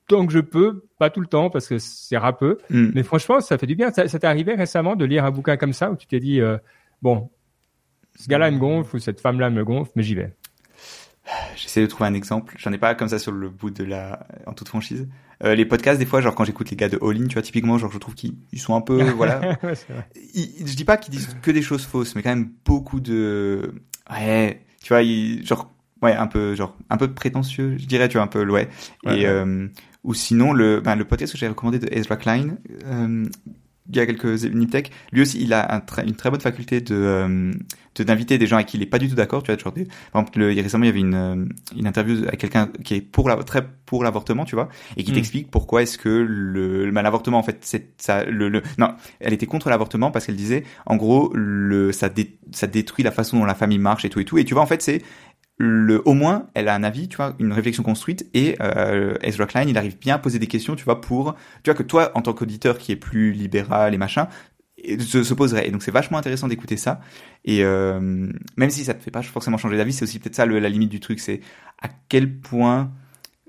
tant 0.08 0.26
que 0.26 0.32
je 0.32 0.40
peux, 0.40 0.84
pas 0.98 1.10
tout 1.10 1.20
le 1.20 1.26
temps 1.26 1.50
parce 1.50 1.68
que 1.68 1.78
c'est 1.78 2.16
râpeux. 2.16 2.58
Mm. 2.70 2.90
Mais 2.94 3.02
franchement, 3.02 3.40
ça 3.40 3.58
fait 3.58 3.66
du 3.66 3.76
bien. 3.76 3.92
Ça, 3.92 4.08
t'est 4.08 4.24
arrivé 4.24 4.54
récemment 4.54 4.96
de 4.96 5.04
lire 5.04 5.24
un 5.24 5.30
bouquin 5.30 5.56
comme 5.56 5.74
ça 5.74 5.90
où 5.90 5.96
tu 5.96 6.06
t'es 6.06 6.18
dit, 6.18 6.40
euh, 6.40 6.56
bon, 7.02 7.30
ce 8.16 8.26
gars-là 8.26 8.50
me 8.50 8.58
gonfle 8.58 8.96
ou 8.96 8.98
cette 8.98 9.20
femme-là 9.20 9.50
me 9.50 9.64
gonfle, 9.64 9.92
mais 9.94 10.02
j'y 10.02 10.14
vais. 10.14 10.34
J'essaie 11.58 11.80
de 11.80 11.86
trouver 11.86 12.08
un 12.08 12.14
exemple. 12.14 12.54
J'en 12.58 12.72
ai 12.72 12.78
pas 12.78 12.94
comme 12.94 13.08
ça 13.08 13.18
sur 13.18 13.32
le 13.32 13.48
bout 13.48 13.70
de 13.70 13.82
la, 13.84 14.26
en 14.46 14.52
toute 14.52 14.68
franchise. 14.68 15.08
Euh, 15.44 15.54
les 15.54 15.64
podcasts, 15.64 15.98
des 15.98 16.06
fois, 16.06 16.20
genre 16.20 16.34
quand 16.34 16.44
j'écoute 16.44 16.70
les 16.70 16.76
gars 16.76 16.88
de 16.88 16.98
All 17.02 17.16
In, 17.20 17.26
tu 17.26 17.34
vois, 17.34 17.42
typiquement, 17.42 17.78
genre 17.78 17.90
je 17.92 17.98
trouve 17.98 18.14
qu'ils 18.14 18.34
sont 18.56 18.74
un 18.74 18.80
peu, 18.80 19.02
voilà. 19.16 19.58
je 20.14 20.74
dis 20.76 20.84
pas 20.84 20.96
qu'ils 20.96 21.12
disent 21.12 21.36
que 21.42 21.50
des 21.50 21.62
choses 21.62 21.84
fausses, 21.84 22.14
mais 22.14 22.22
quand 22.22 22.30
même 22.30 22.50
beaucoup 22.64 23.00
de, 23.00 23.74
ouais, 24.10 24.62
tu 24.82 24.88
vois, 24.92 25.02
genre, 25.44 25.72
ouais, 26.02 26.14
un 26.14 26.26
peu, 26.26 26.54
genre, 26.54 26.76
un 26.90 26.96
peu 26.96 27.12
prétentieux, 27.12 27.76
je 27.78 27.86
dirais, 27.86 28.08
tu 28.08 28.14
vois, 28.18 28.24
un 28.24 28.28
peu, 28.28 28.48
ouais. 28.48 28.68
et, 29.06 29.26
Euh, 29.26 29.68
ou 30.04 30.14
sinon, 30.14 30.52
le, 30.52 30.80
ben, 30.80 30.94
le 30.94 31.04
podcast 31.04 31.32
que 31.32 31.38
j'ai 31.38 31.48
recommandé 31.48 31.78
de 31.78 31.88
Ezra 31.90 32.16
Klein, 32.16 32.56
euh, 32.86 33.26
il 33.88 33.96
y 33.96 34.00
a 34.00 34.06
quelques 34.06 34.44
Niptech, 34.44 34.90
lui 35.12 35.22
aussi, 35.22 35.40
il 35.40 35.52
a 35.52 35.76
un 35.76 35.82
une 36.04 36.14
très 36.14 36.30
bonne 36.30 36.40
faculté 36.40 36.80
de 36.80 36.94
euh, 36.94 37.52
d'inviter 38.04 38.38
des 38.38 38.46
gens 38.46 38.56
avec 38.56 38.68
qui 38.68 38.76
il 38.76 38.82
est 38.82 38.86
pas 38.86 38.98
du 38.98 39.08
tout 39.08 39.14
d'accord. 39.14 39.42
Tu 39.42 39.52
vois, 39.52 39.58
genre 39.58 39.72
par 40.12 40.22
exemple, 40.22 40.38
le, 40.38 40.48
récemment, 40.48 40.84
il 40.84 40.88
y 40.88 40.90
avait 40.90 41.00
une, 41.00 41.14
euh, 41.14 41.44
une 41.76 41.86
interview 41.86 42.18
avec 42.26 42.38
quelqu'un 42.38 42.70
qui 42.84 42.94
est 42.94 43.00
pour 43.00 43.28
la, 43.28 43.36
très 43.36 43.66
pour 43.86 44.04
l'avortement, 44.04 44.44
tu 44.44 44.54
vois, 44.54 44.68
et 44.96 45.04
qui 45.04 45.12
mm. 45.12 45.14
t'explique 45.14 45.50
pourquoi 45.50 45.82
est-ce 45.82 45.98
que 45.98 46.08
le, 46.08 46.90
ben, 46.90 47.02
l'avortement, 47.02 47.38
en 47.38 47.42
fait, 47.42 47.58
c'est 47.62 47.90
ça, 47.98 48.24
le, 48.24 48.48
le, 48.48 48.62
non, 48.76 48.94
elle 49.20 49.32
était 49.32 49.46
contre 49.46 49.70
l'avortement 49.70 50.10
parce 50.10 50.26
qu'elle 50.26 50.36
disait, 50.36 50.64
en 50.86 50.96
gros, 50.96 51.32
le, 51.34 51.92
ça, 51.92 52.08
dé, 52.08 52.38
ça 52.52 52.66
détruit 52.66 53.04
la 53.04 53.10
façon 53.10 53.38
dont 53.38 53.44
la 53.44 53.54
famille 53.54 53.78
marche 53.78 54.04
et 54.04 54.10
tout 54.10 54.20
et 54.20 54.24
tout. 54.24 54.38
Et 54.38 54.44
tu 54.44 54.54
vois, 54.54 54.62
en 54.62 54.66
fait, 54.66 54.82
c'est 54.82 55.02
le, 55.58 56.00
au 56.08 56.14
moins, 56.14 56.46
elle 56.54 56.68
a 56.68 56.74
un 56.74 56.84
avis, 56.84 57.08
tu 57.08 57.16
vois, 57.16 57.34
une 57.40 57.52
réflexion 57.52 57.82
construite, 57.82 58.28
et 58.32 58.56
euh, 58.60 59.14
Ezra 59.22 59.46
Klein, 59.46 59.64
il 59.68 59.76
arrive 59.76 59.98
bien 59.98 60.14
à 60.14 60.18
poser 60.18 60.38
des 60.38 60.46
questions, 60.46 60.76
tu 60.76 60.84
vois, 60.84 61.00
pour, 61.00 61.34
tu 61.64 61.70
vois, 61.70 61.74
que 61.74 61.82
toi, 61.82 62.12
en 62.14 62.22
tant 62.22 62.32
qu'auditeur 62.32 62.78
qui 62.78 62.92
est 62.92 62.96
plus 62.96 63.32
libéral 63.32 63.92
et 63.92 63.98
machin, 63.98 64.28
se, 65.00 65.24
se 65.24 65.34
poserait. 65.34 65.66
Et 65.66 65.70
donc 65.72 65.82
c'est 65.82 65.90
vachement 65.90 66.18
intéressant 66.18 66.48
d'écouter 66.48 66.76
ça. 66.76 67.00
Et 67.44 67.64
euh, 67.64 68.30
même 68.56 68.70
si 68.70 68.84
ça 68.84 68.94
te 68.94 69.02
fait 69.02 69.10
pas 69.10 69.22
forcément 69.22 69.58
changer 69.58 69.76
d'avis, 69.76 69.92
c'est 69.92 70.04
aussi 70.04 70.20
peut-être 70.20 70.36
ça 70.36 70.46
le, 70.46 70.60
la 70.60 70.68
limite 70.68 70.90
du 70.90 71.00
truc, 71.00 71.18
c'est 71.18 71.40
à 71.82 71.88
quel 72.08 72.38
point, 72.38 72.92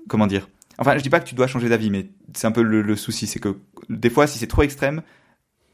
comment 0.08 0.26
dire? 0.26 0.48
Enfin, 0.78 0.96
je 0.96 1.02
dis 1.02 1.10
pas 1.10 1.20
que 1.20 1.28
tu 1.28 1.34
dois 1.34 1.46
changer 1.46 1.68
d'avis, 1.68 1.90
mais 1.90 2.10
c'est 2.34 2.46
un 2.46 2.52
peu 2.52 2.62
le, 2.62 2.82
le 2.82 2.96
souci, 2.96 3.26
c'est 3.26 3.38
que 3.38 3.56
des 3.88 4.10
fois, 4.10 4.26
si 4.26 4.38
c'est 4.38 4.46
trop 4.46 4.62
extrême, 4.62 5.02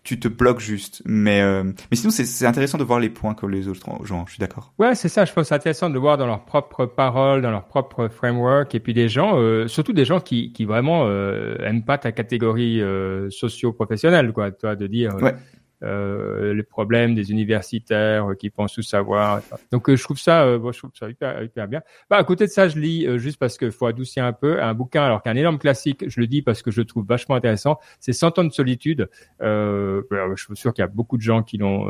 tu 0.06 0.20
te 0.20 0.28
bloques 0.28 0.60
juste. 0.60 1.02
Mais, 1.04 1.40
euh, 1.42 1.64
mais 1.64 1.96
sinon, 1.96 2.10
c'est 2.10 2.46
intéressant 2.46 2.78
de 2.78 2.84
voir 2.84 3.00
les 3.00 3.10
points 3.10 3.34
que 3.34 3.44
les 3.44 3.66
autres 3.66 4.04
gens. 4.04 4.24
Je 4.26 4.32
suis 4.32 4.40
d'accord. 4.40 4.72
Ouais, 4.78 4.94
c'est 4.94 5.08
ça. 5.08 5.24
Je 5.24 5.32
pense 5.32 5.42
que 5.42 5.48
c'est 5.48 5.54
intéressant 5.56 5.90
de 5.90 5.98
voir 5.98 6.16
dans 6.16 6.26
leurs 6.26 6.44
propres 6.44 6.86
paroles, 6.86 7.42
dans 7.42 7.50
leur 7.50 7.66
propre 7.66 8.06
framework, 8.06 8.72
et 8.76 8.80
puis 8.80 8.94
des 8.94 9.08
gens, 9.08 9.36
euh, 9.36 9.66
surtout 9.66 9.92
des 9.92 10.04
gens 10.04 10.20
qui, 10.20 10.52
qui 10.52 10.64
vraiment 10.64 11.06
euh, 11.06 11.56
aiment 11.58 11.84
pas 11.84 11.98
ta 11.98 12.12
catégorie 12.12 12.80
euh, 12.80 13.28
socio-professionnelle, 13.30 14.32
quoi. 14.32 14.52
Toi, 14.52 14.76
de 14.76 14.86
dire. 14.86 15.16
Ouais 15.20 15.34
euh, 15.82 16.54
les 16.54 16.62
problèmes 16.62 17.14
des 17.14 17.30
universitaires 17.30 18.28
qui 18.38 18.50
pensent 18.50 18.74
tout 18.74 18.82
savoir. 18.82 19.42
Donc 19.70 19.88
euh, 19.88 19.96
je 19.96 20.02
trouve 20.02 20.18
ça, 20.18 20.44
euh, 20.44 20.72
je 20.72 20.78
trouve 20.78 20.90
ça 20.94 21.08
hyper, 21.08 21.42
hyper 21.42 21.68
bien. 21.68 21.82
Bah 22.08 22.16
à 22.16 22.24
côté 22.24 22.46
de 22.46 22.50
ça, 22.50 22.68
je 22.68 22.78
lis 22.78 23.06
euh, 23.06 23.18
juste 23.18 23.38
parce 23.38 23.58
qu'il 23.58 23.70
faut 23.70 23.86
adoucir 23.86 24.24
un 24.24 24.32
peu 24.32 24.62
un 24.62 24.74
bouquin, 24.74 25.02
alors 25.04 25.22
qu'un 25.22 25.36
énorme 25.36 25.58
classique, 25.58 26.04
je 26.08 26.20
le 26.20 26.26
dis 26.26 26.42
parce 26.42 26.62
que 26.62 26.70
je 26.70 26.80
le 26.80 26.86
trouve 26.86 27.06
vachement 27.06 27.34
intéressant. 27.34 27.78
C'est 28.00 28.12
100 28.12 28.38
ans 28.38 28.44
de 28.44 28.52
solitude. 28.52 29.08
Euh, 29.42 30.02
je 30.34 30.44
suis 30.44 30.56
sûr 30.56 30.72
qu'il 30.72 30.82
y 30.82 30.84
a 30.84 30.88
beaucoup 30.88 31.16
de 31.16 31.22
gens 31.22 31.42
qui 31.42 31.58
l'ont 31.58 31.86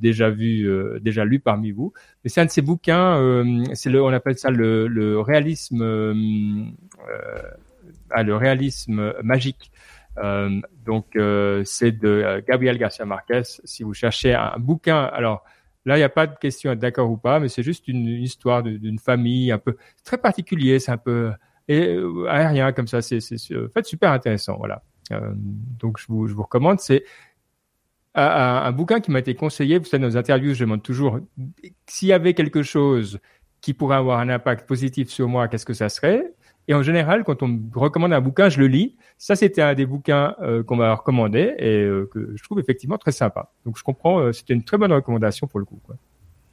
déjà 0.00 0.30
vu, 0.30 0.68
déjà 1.00 1.24
lu 1.24 1.40
parmi 1.40 1.70
vous. 1.70 1.92
Mais 2.24 2.30
c'est 2.30 2.40
un 2.40 2.46
de 2.46 2.50
ces 2.50 2.62
bouquins. 2.62 3.44
c'est 3.74 3.90
le, 3.90 4.02
on 4.02 4.12
appelle 4.12 4.38
ça 4.38 4.50
le, 4.50 4.86
le 4.86 5.20
réalisme, 5.20 6.72
ah, 8.10 8.22
le 8.22 8.36
réalisme 8.36 9.14
magique. 9.22 9.70
Euh, 10.22 10.60
donc 10.84 11.16
euh, 11.16 11.62
c'est 11.64 11.92
de 11.92 12.08
euh, 12.08 12.40
Gabriel 12.46 12.78
Garcia 12.78 13.04
Marquez. 13.04 13.42
Si 13.64 13.82
vous 13.82 13.94
cherchez 13.94 14.34
un 14.34 14.58
bouquin, 14.58 15.04
alors 15.04 15.44
là 15.84 15.96
il 15.96 16.00
n'y 16.00 16.04
a 16.04 16.08
pas 16.08 16.26
de 16.26 16.36
question 16.36 16.74
d'accord 16.74 17.10
ou 17.10 17.16
pas, 17.16 17.40
mais 17.40 17.48
c'est 17.48 17.62
juste 17.62 17.88
une, 17.88 18.06
histoire 18.06 18.62
d'une 18.62 18.98
famille 18.98 19.52
un 19.52 19.58
peu 19.58 19.76
très 20.04 20.18
particulier, 20.18 20.78
c'est 20.78 20.92
un 20.92 20.98
peu 20.98 21.32
aérien 21.68 22.72
comme 22.72 22.86
ça. 22.88 23.02
C'est 23.02 23.18
en 23.54 23.68
fait 23.72 23.84
super 23.84 24.12
intéressant. 24.12 24.56
Voilà. 24.58 24.82
donc 25.42 25.98
je 25.98 26.06
vous, 26.08 26.26
je 26.26 26.34
vous 26.34 26.42
recommande. 26.42 26.80
C'est 26.80 27.04
un, 28.14 28.62
un, 28.64 28.72
bouquin 28.72 29.00
qui 29.00 29.10
m'a 29.10 29.20
été 29.20 29.34
conseillé. 29.34 29.78
Vous 29.78 29.84
savez, 29.84 30.00
dans 30.00 30.08
nos 30.08 30.16
interviews, 30.16 30.54
je 30.54 30.64
demande 30.64 30.82
toujours 30.82 31.20
s'il 31.86 32.08
y 32.08 32.12
avait 32.12 32.34
quelque 32.34 32.62
chose 32.62 33.20
qui 33.60 33.74
pourrait 33.74 33.96
avoir 33.96 34.20
un 34.20 34.28
impact 34.28 34.66
positif 34.66 35.08
sur 35.08 35.28
moi, 35.28 35.48
qu'est-ce 35.48 35.66
que 35.66 35.74
ça 35.74 35.88
serait? 35.88 36.32
Et 36.68 36.74
en 36.74 36.82
général, 36.82 37.24
quand 37.24 37.42
on 37.42 37.48
me 37.48 37.58
recommande 37.74 38.12
un 38.12 38.20
bouquin, 38.20 38.50
je 38.50 38.60
le 38.60 38.66
lis. 38.66 38.94
Ça, 39.16 39.34
c'était 39.34 39.62
un 39.62 39.74
des 39.74 39.86
bouquins 39.86 40.36
euh, 40.42 40.62
qu'on 40.62 40.76
m'a 40.76 40.94
recommandé 40.94 41.54
et 41.58 41.82
euh, 41.82 42.08
que 42.12 42.32
je 42.36 42.42
trouve 42.42 42.60
effectivement 42.60 42.98
très 42.98 43.10
sympa. 43.10 43.50
Donc, 43.64 43.78
je 43.78 43.82
comprends, 43.82 44.20
euh, 44.20 44.32
c'était 44.32 44.52
une 44.52 44.62
très 44.62 44.76
bonne 44.76 44.92
recommandation 44.92 45.46
pour 45.46 45.60
le 45.60 45.64
coup. 45.64 45.80
Quoi. 45.82 45.96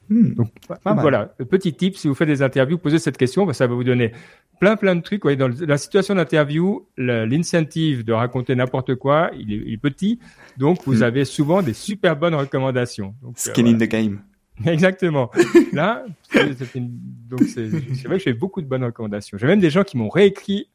Hmm. 0.07 0.36
donc, 0.36 0.51
voilà, 0.84 1.26
petit 1.49 1.74
tip, 1.74 1.97
si 1.97 2.07
vous 2.07 2.13
faites 2.13 2.28
des 2.28 2.41
interviews, 2.41 2.78
posez 2.78 2.99
cette 2.99 3.18
question, 3.18 3.51
ça 3.53 3.68
va 3.68 3.74
vous 3.74 3.84
donner 3.84 4.13
plein 4.59 4.78
plein 4.78 4.95
de 4.95 5.01
trucs. 5.01 5.24
Voyez, 5.24 5.36
dans 5.36 5.49
la 5.49 5.78
situation 5.78 6.16
d'interview, 6.16 6.88
l'incentive 6.95 8.05
de 8.05 8.13
raconter 8.13 8.55
n'importe 8.55 8.95
quoi, 8.95 9.32
il 9.38 9.51
est, 9.51 9.63
il 9.66 9.74
est, 9.74 9.78
petit, 9.78 10.20
donc 10.57 10.80
vous 10.86 10.99
hmm. 10.99 11.03
avez 11.03 11.26
souvent 11.26 11.61
des 11.61 11.74
super 11.74 12.16
bonnes 12.16 12.36
recommandations. 12.36 13.16
Donc, 13.22 13.38
Skin 13.38 13.66
in 13.66 13.78
the 13.78 13.89
game. 13.89 14.22
Exactement. 14.65 15.31
Là, 15.73 16.05
donc 16.33 17.43
c'est 17.43 17.67
vrai 18.05 18.17
que 18.17 18.23
j'ai 18.23 18.33
beaucoup 18.33 18.61
de 18.61 18.67
bonnes 18.67 18.83
recommandations. 18.83 19.37
J'ai 19.37 19.47
même 19.47 19.59
des 19.59 19.69
gens 19.69 19.83
qui 19.83 19.97
m'ont 19.97 20.09
réécrit 20.09 20.69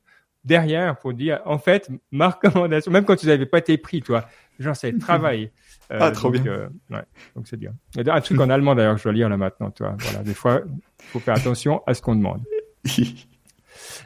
derrière 0.45 0.99
pour 0.99 1.13
dire, 1.15 1.41
en 1.45 1.59
fait, 1.59 1.91
ma 2.11 2.29
recommandation, 2.29 2.91
même 2.93 3.05
quand 3.05 3.23
ils 3.23 3.29
n'avaient 3.29 3.47
pas 3.47 3.59
été 3.59 3.77
pris, 3.79 4.03
toi, 4.03 4.27
genre 4.59 4.77
c'est 4.77 4.97
travail. 4.99 5.51
Euh, 5.93 5.99
ah, 6.01 6.11
trop 6.11 6.31
bien. 6.31 6.47
Euh, 6.47 6.69
ouais, 6.91 7.03
donc 7.35 7.49
c'est 7.49 7.57
bien. 7.57 7.73
Il 7.97 8.07
y 8.07 8.11
a 8.11 8.15
un 8.15 8.21
truc 8.21 8.39
en 8.41 8.49
allemand 8.49 8.75
d'ailleurs 8.75 8.95
que 8.95 9.01
je 9.01 9.05
dois 9.05 9.13
lire 9.13 9.29
là 9.29 9.37
maintenant, 9.37 9.71
toi. 9.71 9.97
Voilà, 9.99 10.23
des 10.23 10.35
fois, 10.35 10.63
il 10.67 11.07
faut 11.07 11.21
faire 11.21 11.35
attention 11.37 11.83
à 11.87 11.95
ce 11.95 12.03
qu'on 12.03 12.15
demande. 12.15 12.43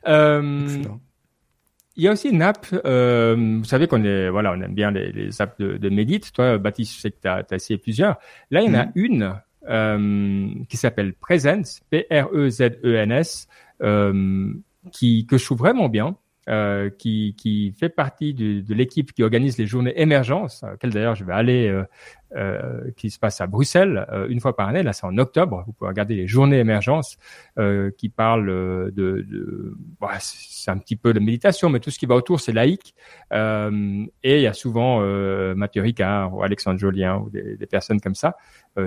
euh, 0.08 0.82
il 1.96 2.02
y 2.02 2.08
a 2.08 2.12
aussi 2.12 2.30
une 2.30 2.42
app, 2.42 2.66
euh, 2.84 3.36
vous 3.58 3.64
savez 3.64 3.86
qu'on 3.86 4.02
est, 4.02 4.30
voilà, 4.30 4.52
on 4.52 4.60
aime 4.60 4.74
bien 4.74 4.90
les, 4.90 5.12
les 5.12 5.42
apps 5.42 5.58
de, 5.58 5.76
de 5.76 5.88
Medit. 5.90 6.22
Toi, 6.32 6.58
Baptiste, 6.58 6.96
je 6.96 7.00
sais 7.00 7.10
que 7.10 7.20
tu 7.20 7.28
as, 7.28 7.44
as, 7.48 7.54
essayé 7.54 7.78
plusieurs. 7.78 8.18
Là, 8.50 8.62
il 8.62 8.68
y 8.68 8.70
en 8.70 8.78
a 8.78 8.86
mhm. 8.86 8.92
une 8.94 9.34
euh, 9.68 10.48
qui 10.68 10.76
s'appelle 10.76 11.14
Presence, 11.14 11.80
P-R-E-Z-E-N-S, 11.90 13.48
euh, 13.82 14.54
que 14.92 15.38
je 15.38 15.44
trouve 15.44 15.58
vraiment 15.58 15.88
bien. 15.88 16.16
Euh, 16.50 16.90
qui, 16.90 17.34
qui 17.38 17.72
fait 17.72 17.88
partie 17.88 18.34
de, 18.34 18.60
de 18.60 18.74
l'équipe 18.74 19.14
qui 19.14 19.22
organise 19.22 19.56
les 19.56 19.66
journées 19.66 19.98
émergence, 19.98 20.62
à 20.62 20.72
laquelle 20.72 20.90
d'ailleurs 20.90 21.14
je 21.14 21.24
vais 21.24 21.32
aller 21.32 21.82
euh, 22.36 22.90
qui 22.96 23.10
se 23.10 23.18
passe 23.20 23.40
à 23.40 23.46
Bruxelles 23.46 24.06
euh, 24.10 24.26
une 24.28 24.40
fois 24.40 24.56
par 24.56 24.66
année. 24.66 24.82
Là, 24.82 24.92
c'est 24.92 25.06
en 25.06 25.16
octobre. 25.18 25.62
Vous 25.68 25.72
pouvez 25.72 25.88
regarder 25.88 26.16
les 26.16 26.26
journées 26.26 26.58
émergence 26.58 27.16
euh, 27.60 27.92
qui 27.96 28.08
parlent 28.08 28.46
de, 28.46 28.92
de 28.92 29.76
bah, 30.00 30.16
c'est 30.18 30.72
un 30.72 30.78
petit 30.78 30.96
peu 30.96 31.12
de 31.12 31.20
méditation, 31.20 31.68
mais 31.68 31.78
tout 31.78 31.90
ce 31.90 31.98
qui 31.98 32.06
va 32.06 32.16
autour, 32.16 32.40
c'est 32.40 32.52
laïque. 32.52 32.94
et 33.30 33.36
il 34.24 34.40
y 34.40 34.46
a 34.48 34.52
souvent 34.52 35.00
Mathieu 35.54 35.82
Ricard 35.82 36.34
ou 36.34 36.42
Alexandre 36.42 36.80
Jolien 36.80 37.18
ou 37.18 37.30
des, 37.30 37.56
des 37.56 37.66
personnes 37.66 38.00
comme 38.00 38.14
ça, 38.14 38.36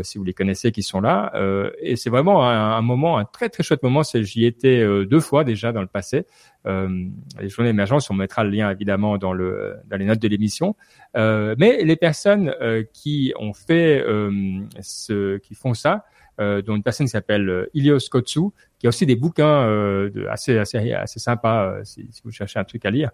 si 0.01 0.17
vous 0.17 0.23
les 0.25 0.33
connaissez, 0.33 0.71
qui 0.71 0.83
sont 0.83 0.99
là. 0.99 1.31
et 1.79 1.95
c'est 1.95 2.09
vraiment 2.09 2.43
un, 2.43 2.75
un, 2.77 2.81
moment, 2.81 3.17
un 3.17 3.25
très 3.25 3.47
très 3.49 3.63
chouette 3.63 3.83
moment. 3.83 4.01
J'y 4.03 4.45
étais 4.45 4.83
deux 5.05 5.19
fois 5.19 5.43
déjà 5.43 5.71
dans 5.71 5.81
le 5.81 5.87
passé. 5.87 6.25
les 6.65 7.49
journées 7.49 7.69
émergence, 7.69 8.09
on 8.09 8.15
mettra 8.15 8.43
le 8.43 8.49
lien 8.49 8.71
évidemment 8.71 9.17
dans 9.17 9.33
le 9.33 9.75
dans 9.85 9.97
les 9.97 10.05
notes 10.05 10.19
de 10.19 10.27
l'émission. 10.27 10.75
mais 11.15 11.83
les 11.83 11.95
personnes 11.95 12.53
qui 12.93 13.33
ont 13.39 13.53
fait 13.53 14.01
euh, 14.01 14.31
ce, 14.81 15.37
qui 15.37 15.55
font 15.55 15.73
ça, 15.73 16.05
euh, 16.39 16.61
dont 16.61 16.75
une 16.75 16.83
personne 16.83 17.05
qui 17.05 17.11
s'appelle 17.11 17.49
euh, 17.49 17.69
Ilios 17.73 17.99
Kotsu, 18.09 18.41
qui 18.79 18.87
a 18.87 18.89
aussi 18.89 19.05
des 19.05 19.15
bouquins 19.15 19.65
de, 19.65 20.27
assez 20.29 20.57
assez 20.57 20.93
assez 20.93 21.19
sympas 21.19 21.83
si, 21.83 22.07
vous 22.23 22.31
cherchez 22.31 22.59
un 22.59 22.63
truc 22.63 22.85
à 22.85 22.91
lire. 22.91 23.09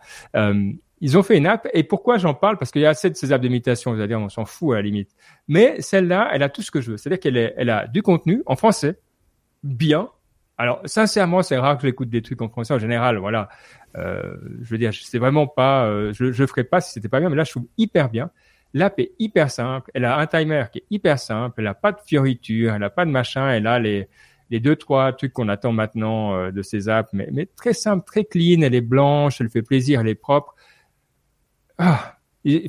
ils 0.99 1.17
ont 1.17 1.23
fait 1.23 1.37
une 1.37 1.47
app 1.47 1.67
et 1.73 1.83
pourquoi 1.83 2.17
j'en 2.17 2.33
parle? 2.33 2.57
Parce 2.57 2.71
qu'il 2.71 2.81
y 2.81 2.85
a 2.85 2.89
assez 2.89 3.09
de 3.09 3.15
ces 3.15 3.31
apps 3.31 3.41
d'imitation, 3.41 3.93
vous 3.93 3.99
allez 3.99 4.09
dire 4.09 4.19
on 4.19 4.27
s'en 4.27 4.43
fout 4.43 4.73
à 4.73 4.75
la 4.75 4.81
limite. 4.81 5.11
Mais 5.47 5.79
celle-là, 5.81 6.29
elle 6.33 6.43
a 6.43 6.49
tout 6.49 6.61
ce 6.61 6.69
que 6.69 6.81
je 6.81 6.91
veux. 6.91 6.97
C'est-à-dire 6.97 7.19
qu'elle 7.19 7.53
elle 7.55 7.69
a 7.69 7.87
du 7.87 8.01
contenu 8.01 8.43
en 8.45 8.57
français, 8.57 8.99
bien. 9.63 10.09
Alors 10.57 10.81
sincèrement, 10.83 11.43
c'est 11.43 11.57
rare 11.57 11.77
que 11.77 11.83
j'écoute 11.83 12.09
des 12.09 12.21
trucs 12.21 12.41
en 12.41 12.49
français 12.49 12.73
en 12.73 12.79
général. 12.79 13.17
Voilà, 13.19 13.47
je 13.95 14.69
veux 14.69 14.77
dire, 14.77 14.91
c'est 14.93 15.19
vraiment 15.19 15.47
pas, 15.47 16.11
je 16.11 16.33
je 16.33 16.45
ferais 16.45 16.65
pas 16.65 16.81
si 16.81 16.91
c'était 16.91 17.07
pas 17.07 17.21
bien, 17.21 17.29
mais 17.29 17.37
là 17.37 17.45
je 17.45 17.51
trouve 17.51 17.67
hyper 17.77 18.09
bien. 18.09 18.31
L'app 18.73 18.99
est 18.99 19.11
hyper 19.19 19.51
simple. 19.51 19.91
Elle 19.93 20.05
a 20.05 20.17
un 20.17 20.25
timer 20.25 20.65
qui 20.71 20.79
est 20.79 20.85
hyper 20.89 21.19
simple. 21.19 21.61
Elle 21.61 21.67
a 21.67 21.73
pas 21.73 21.91
de 21.91 21.99
fioritures. 22.05 22.73
Elle 22.73 22.83
a 22.83 22.89
pas 22.89 23.05
de 23.05 23.11
machin. 23.11 23.49
Elle 23.49 23.67
a 23.67 23.79
les, 23.79 24.07
les 24.49 24.59
deux, 24.59 24.75
trois 24.75 25.13
trucs 25.13 25.33
qu'on 25.33 25.49
attend 25.49 25.71
maintenant 25.71 26.35
euh, 26.35 26.51
de 26.51 26.61
ces 26.61 26.89
apps, 26.89 27.09
mais, 27.13 27.29
mais 27.31 27.45
très 27.45 27.73
simple, 27.73 28.03
très 28.05 28.25
clean. 28.25 28.61
Elle 28.61 28.75
est 28.75 28.81
blanche. 28.81 29.41
Elle 29.41 29.49
fait 29.49 29.61
plaisir. 29.61 30.01
Elle 30.01 30.07
est 30.07 30.15
propre. 30.15 30.55
Ah, 31.77 32.17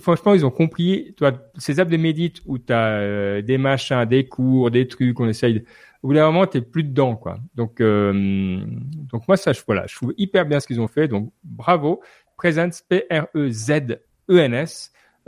franchement, 0.01 0.35
ils 0.35 0.45
ont 0.45 0.51
compris. 0.51 1.15
Toi, 1.17 1.33
ces 1.57 1.81
apps 1.81 1.91
de 1.91 1.97
médite 1.97 2.43
où 2.47 2.59
tu 2.59 2.73
as 2.73 2.99
euh, 2.99 3.43
des 3.43 3.59
machins, 3.59 4.05
des 4.05 4.27
cours, 4.29 4.71
des 4.71 4.87
trucs, 4.89 5.19
on 5.21 5.29
essaye. 5.29 5.65
Au 6.03 6.09
bout 6.09 6.15
d'un 6.15 6.27
moment, 6.27 6.47
t'es 6.47 6.61
plus 6.61 6.85
dedans, 6.85 7.17
quoi. 7.17 7.39
Donc, 7.55 7.81
euh, 7.81 8.61
donc 9.11 9.27
moi, 9.27 9.39
ça, 9.39 9.55
je, 9.55 9.63
voilà, 9.67 9.87
je 9.87 9.97
trouve 9.97 10.13
hyper 10.19 10.45
bien 10.45 10.61
ce 10.61 10.67
qu'ils 10.67 10.81
ont 10.81 10.89
fait. 10.89 11.09
Donc, 11.09 11.33
bravo. 11.43 12.03
Presence, 12.37 12.83
P-R-E-Z-E-N-S. 12.89 14.03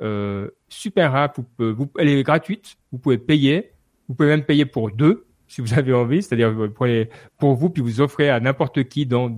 Euh, 0.03 0.51
super 0.69 1.15
app, 1.15 1.39
vous, 1.59 1.91
elle 1.99 2.09
est 2.09 2.23
gratuite, 2.23 2.77
vous 2.93 2.99
pouvez 2.99 3.19
payer, 3.19 3.73
vous 4.09 4.15
pouvez 4.15 4.29
même 4.29 4.45
payer 4.45 4.67
pour 4.67 4.91
deux 4.91 5.27
si 5.49 5.61
vous 5.61 5.75
avez 5.75 5.93
envie, 5.93 6.23
c'est-à-dire 6.23 6.53
vous 6.53 6.69
prenez 6.71 7.09
pour 7.39 7.55
vous 7.55 7.71
puis 7.71 7.83
vous 7.83 8.01
offrez 8.01 8.31
à 8.31 8.41
n'importe 8.41 8.85
qui 8.85 9.07
dans 9.07 9.31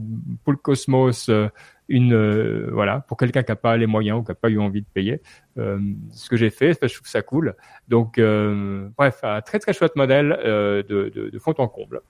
pour 0.45 0.53
le 0.53 0.59
cosmos 0.59 1.29
euh, 1.29 1.49
une 1.89 2.15
euh, 2.15 2.71
voilà 2.73 3.01
pour 3.01 3.17
quelqu'un 3.17 3.43
qui 3.43 3.51
n'a 3.51 3.57
pas 3.57 3.77
les 3.77 3.87
moyens 3.87 4.21
ou 4.21 4.23
qui 4.23 4.31
n'a 4.31 4.35
pas 4.35 4.49
eu 4.49 4.59
envie 4.59 4.81
de 4.81 4.87
payer. 4.93 5.21
Euh, 5.59 5.79
ce 6.11 6.29
que 6.29 6.37
j'ai 6.37 6.51
fait, 6.51 6.79
je 6.81 6.95
trouve 6.95 7.09
ça 7.09 7.23
cool. 7.23 7.55
Donc 7.89 8.19
bref, 8.19 9.21
un 9.23 9.41
très 9.43 9.59
très 9.59 9.73
chouette 9.73 9.97
modèle 9.97 10.39
de, 10.45 10.85
de, 10.89 11.31
de, 11.31 11.39
fond 11.39 11.55
en 11.59 11.69
comble 11.69 12.01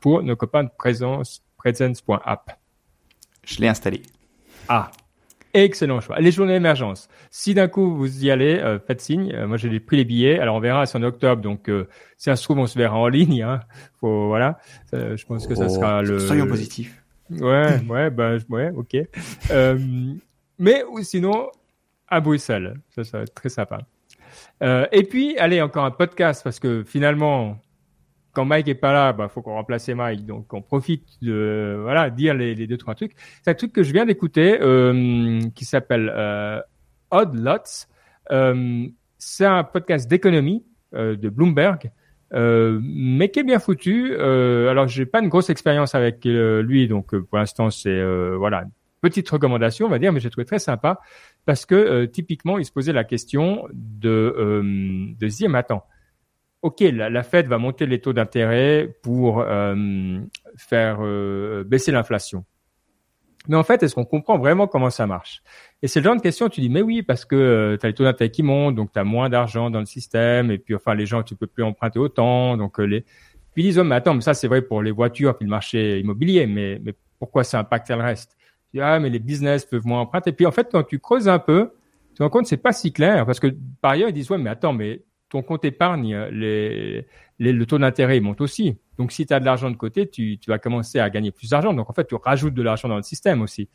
pour 0.00 0.22
nos 0.22 0.36
copains 0.36 0.64
de 0.64 0.70
présence 0.76 1.42
presence.app. 1.56 2.58
Je 3.44 3.60
l'ai 3.60 3.68
installé. 3.68 4.02
Ah, 4.68 4.90
Excellent 5.64 6.00
choix. 6.00 6.20
Les 6.20 6.30
journées 6.30 6.52
d'émergence. 6.52 7.08
Si 7.30 7.52
d'un 7.52 7.66
coup 7.66 7.96
vous 7.96 8.24
y 8.24 8.30
allez, 8.30 8.58
euh, 8.58 8.78
faites 8.78 9.00
signe. 9.00 9.32
Euh, 9.34 9.48
moi 9.48 9.56
j'ai 9.56 9.80
pris 9.80 9.96
les 9.96 10.04
billets. 10.04 10.38
Alors 10.38 10.54
on 10.54 10.60
verra, 10.60 10.86
c'est 10.86 10.96
en 10.96 11.02
octobre, 11.02 11.42
donc 11.42 11.68
euh, 11.68 11.88
si 12.16 12.26
ça 12.26 12.36
se 12.36 12.44
trouve 12.44 12.58
on 12.58 12.66
se 12.66 12.78
verra 12.78 12.96
en 12.96 13.08
ligne. 13.08 13.42
Hein. 13.42 13.60
Faut 14.00 14.28
voilà. 14.28 14.58
je 14.92 15.24
pense 15.26 15.48
que 15.48 15.56
ça 15.56 15.66
oh, 15.66 15.68
sera 15.68 16.02
le. 16.02 16.20
Soyons 16.20 16.46
positifs. 16.46 17.02
Ouais, 17.30 17.80
ouais, 17.88 18.10
bah 18.10 18.36
ouais, 18.48 18.70
ok. 18.70 18.96
mais 20.58 20.82
sinon 21.02 21.50
à 22.06 22.20
Bruxelles, 22.20 22.74
ça, 22.94 23.04
ça 23.04 23.18
va 23.18 23.24
être 23.24 23.34
très 23.34 23.48
sympa. 23.48 23.80
et 24.62 25.02
puis 25.02 25.36
allez 25.38 25.60
encore 25.60 25.84
un 25.84 25.90
podcast 25.90 26.42
parce 26.44 26.60
que 26.60 26.84
finalement 26.84 27.58
quand 28.38 28.44
Mike 28.44 28.68
est 28.68 28.76
pas 28.76 28.92
là, 28.92 29.12
bah 29.12 29.26
faut 29.26 29.42
qu'on 29.42 29.54
remplace 29.54 29.88
Mike, 29.88 30.24
donc 30.24 30.54
on 30.54 30.62
profite 30.62 31.02
de 31.22 31.76
voilà 31.82 32.08
dire 32.08 32.34
les, 32.34 32.68
deux 32.68 32.76
trois 32.76 32.94
trucs. 32.94 33.16
C'est 33.42 33.50
un 33.50 33.54
truc 33.54 33.72
que 33.72 33.82
je 33.82 33.92
viens 33.92 34.06
d'écouter 34.06 34.60
euh, 34.60 35.40
qui 35.56 35.64
s'appelle 35.64 36.12
euh, 36.14 36.60
Odd 37.10 37.34
Lots. 37.34 37.88
Euh, 38.30 38.86
c'est 39.18 39.44
un 39.44 39.64
podcast 39.64 40.08
d'économie 40.08 40.64
de 40.92 41.28
Bloomberg, 41.28 41.90
mais 42.30 43.28
qui 43.28 43.40
est 43.40 43.42
bien 43.42 43.58
foutu. 43.58 44.16
Alors 44.16 44.86
j'ai 44.86 45.04
pas 45.04 45.18
une 45.18 45.30
grosse 45.30 45.50
expérience 45.50 45.96
avec 45.96 46.24
lui, 46.24 46.86
donc 46.86 47.16
pour 47.18 47.38
l'instant 47.38 47.70
c'est 47.70 48.00
voilà 48.36 48.62
une 48.62 48.70
petite 49.00 49.28
recommandation 49.28 49.86
on 49.86 49.90
va 49.90 49.98
dire, 49.98 50.12
mais 50.12 50.20
j'ai 50.20 50.30
trouvé 50.30 50.44
très 50.44 50.60
sympa 50.60 51.00
parce 51.44 51.66
que 51.66 52.04
typiquement 52.04 52.56
il 52.56 52.64
se 52.64 52.70
posait 52.70 52.92
la 52.92 53.02
question 53.02 53.66
de 53.72 54.62
de 55.18 55.28
se 55.28 55.38
dire 55.38 55.50
mais 55.50 55.58
attends 55.58 55.82
OK, 56.62 56.80
la, 56.80 57.08
la, 57.08 57.22
Fed 57.22 57.46
va 57.46 57.58
monter 57.58 57.86
les 57.86 58.00
taux 58.00 58.12
d'intérêt 58.12 58.92
pour 59.02 59.40
euh, 59.40 60.18
faire 60.56 60.98
euh, 61.00 61.62
baisser 61.64 61.92
l'inflation. 61.92 62.44
Mais 63.46 63.56
en 63.56 63.62
fait, 63.62 63.82
est-ce 63.82 63.94
qu'on 63.94 64.04
comprend 64.04 64.38
vraiment 64.38 64.66
comment 64.66 64.90
ça 64.90 65.06
marche? 65.06 65.42
Et 65.82 65.88
c'est 65.88 66.00
le 66.00 66.04
genre 66.04 66.16
de 66.16 66.20
question, 66.20 66.48
tu 66.48 66.60
dis, 66.60 66.68
mais 66.68 66.82
oui, 66.82 67.02
parce 67.02 67.24
que 67.24 67.36
euh, 67.36 67.76
tu 67.78 67.86
as 67.86 67.88
les 67.88 67.94
taux 67.94 68.04
d'intérêt 68.04 68.30
qui 68.30 68.42
montent, 68.42 68.74
donc 68.74 68.92
tu 68.92 68.98
as 68.98 69.04
moins 69.04 69.28
d'argent 69.28 69.70
dans 69.70 69.78
le 69.78 69.86
système, 69.86 70.50
et 70.50 70.58
puis 70.58 70.74
enfin, 70.74 70.94
les 70.94 71.06
gens, 71.06 71.22
tu 71.22 71.36
peux 71.36 71.46
plus 71.46 71.62
emprunter 71.62 71.98
autant, 71.98 72.56
donc 72.56 72.78
les... 72.78 73.02
Puis 73.54 73.62
ils 73.62 73.66
disent, 73.68 73.78
oh, 73.78 73.84
mais 73.84 73.94
attends, 73.94 74.14
mais 74.14 74.20
ça 74.20 74.34
c'est 74.34 74.48
vrai 74.48 74.62
pour 74.62 74.82
les 74.82 74.90
voitures, 74.90 75.36
puis 75.36 75.44
le 75.44 75.50
marché 75.50 76.00
immobilier, 76.00 76.46
mais, 76.46 76.80
mais 76.82 76.92
pourquoi 77.18 77.44
ça 77.44 77.60
impacte 77.60 77.88
le 77.90 77.96
reste? 77.96 78.36
Tu 78.70 78.76
dis, 78.76 78.80
Ah, 78.80 78.98
mais 78.98 79.10
les 79.10 79.18
business 79.18 79.64
peuvent 79.64 79.86
moins 79.86 80.00
emprunter. 80.00 80.30
Et 80.30 80.32
puis 80.32 80.46
en 80.46 80.52
fait, 80.52 80.68
quand 80.70 80.82
tu 80.82 80.98
creuses 80.98 81.28
un 81.28 81.38
peu, 81.38 81.70
tu 82.10 82.14
te 82.16 82.22
rends 82.22 82.30
compte 82.30 82.46
c'est 82.46 82.56
pas 82.56 82.72
si 82.72 82.92
clair, 82.92 83.24
parce 83.24 83.40
que 83.40 83.48
par 83.80 83.92
ailleurs, 83.92 84.10
ils 84.10 84.12
disent, 84.12 84.30
ouais, 84.30 84.38
mais 84.38 84.50
attends, 84.50 84.72
mais 84.72 85.02
ton 85.28 85.42
compte 85.42 85.64
épargne, 85.64 86.16
les, 86.30 87.06
le 87.38 87.66
taux 87.66 87.78
d'intérêt 87.78 88.20
monte 88.20 88.40
aussi. 88.40 88.76
Donc, 88.96 89.12
si 89.12 89.26
tu 89.26 89.34
as 89.34 89.40
de 89.40 89.44
l'argent 89.44 89.70
de 89.70 89.76
côté, 89.76 90.08
tu, 90.08 90.38
tu 90.38 90.50
vas 90.50 90.58
commencer 90.58 90.98
à 90.98 91.08
gagner 91.10 91.30
plus 91.30 91.50
d'argent. 91.50 91.72
Donc, 91.72 91.88
en 91.88 91.92
fait, 91.92 92.06
tu 92.06 92.14
rajoutes 92.16 92.54
de 92.54 92.62
l'argent 92.62 92.88
dans 92.88 92.96
le 92.96 93.02
système 93.02 93.42
aussi. 93.42 93.68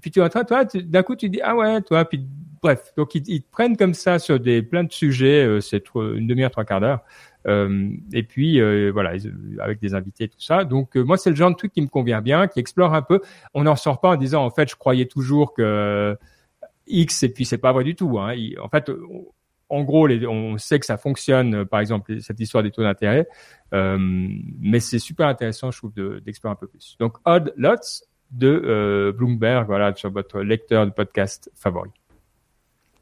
Puis, 0.00 0.10
tu 0.10 0.20
train, 0.28 0.44
toi, 0.44 0.64
d'un 0.64 1.02
coup, 1.02 1.16
tu 1.16 1.28
dis, 1.28 1.40
ah 1.42 1.56
ouais, 1.56 1.80
toi, 1.82 2.04
puis 2.04 2.24
bref. 2.62 2.92
Donc, 2.96 3.14
ils, 3.14 3.22
ils 3.28 3.42
te 3.42 3.50
prennent 3.50 3.76
comme 3.76 3.94
ça 3.94 4.18
sur 4.18 4.38
des 4.38 4.62
plein 4.62 4.84
de 4.84 4.92
sujets. 4.92 5.44
Euh, 5.44 5.60
c'est 5.60 5.84
une 5.94 6.26
demi-heure, 6.26 6.50
trois 6.50 6.64
quarts 6.64 6.80
d'heure. 6.80 7.00
Euh, 7.46 7.90
et 8.12 8.22
puis, 8.22 8.60
euh, 8.60 8.90
voilà, 8.92 9.12
avec 9.60 9.80
des 9.80 9.94
invités, 9.94 10.28
tout 10.28 10.40
ça. 10.40 10.64
Donc, 10.64 10.96
euh, 10.96 11.02
moi, 11.02 11.16
c'est 11.16 11.30
le 11.30 11.36
genre 11.36 11.50
de 11.50 11.56
truc 11.56 11.72
qui 11.72 11.80
me 11.80 11.86
convient 11.86 12.20
bien, 12.20 12.48
qui 12.48 12.58
explore 12.58 12.94
un 12.94 13.02
peu. 13.02 13.20
On 13.54 13.64
n'en 13.64 13.76
sort 13.76 14.00
pas 14.00 14.10
en 14.10 14.16
disant, 14.16 14.44
en 14.44 14.50
fait, 14.50 14.68
je 14.68 14.76
croyais 14.76 15.06
toujours 15.06 15.54
que 15.54 16.16
X, 16.86 17.22
et 17.22 17.28
puis 17.28 17.44
c'est 17.44 17.58
pas 17.58 17.72
vrai 17.72 17.84
du 17.84 17.94
tout. 17.94 18.18
Hein. 18.18 18.34
en 18.60 18.68
fait, 18.68 18.90
en 19.68 19.82
gros, 19.82 20.08
on 20.08 20.58
sait 20.58 20.78
que 20.78 20.86
ça 20.86 20.96
fonctionne, 20.96 21.54
euh, 21.54 21.64
par 21.64 21.80
exemple, 21.80 22.20
cette 22.20 22.38
histoire 22.40 22.62
des 22.62 22.70
taux 22.70 22.82
d'intérêt, 22.82 23.26
euh, 23.74 23.96
mais 23.98 24.80
c'est 24.80 24.98
super 24.98 25.26
intéressant, 25.26 25.70
je 25.70 25.78
trouve, 25.78 25.92
d'explorer 26.24 26.52
un 26.52 26.56
peu 26.56 26.66
plus. 26.66 26.96
Donc, 27.00 27.16
Odd 27.24 27.52
Lots 27.56 28.04
de 28.30 28.62
euh, 28.64 29.12
Bloomberg, 29.12 29.66
voilà, 29.66 29.94
sur 29.94 30.10
votre 30.10 30.40
lecteur 30.40 30.86
de 30.86 30.90
podcast 30.90 31.50
favori. 31.54 31.90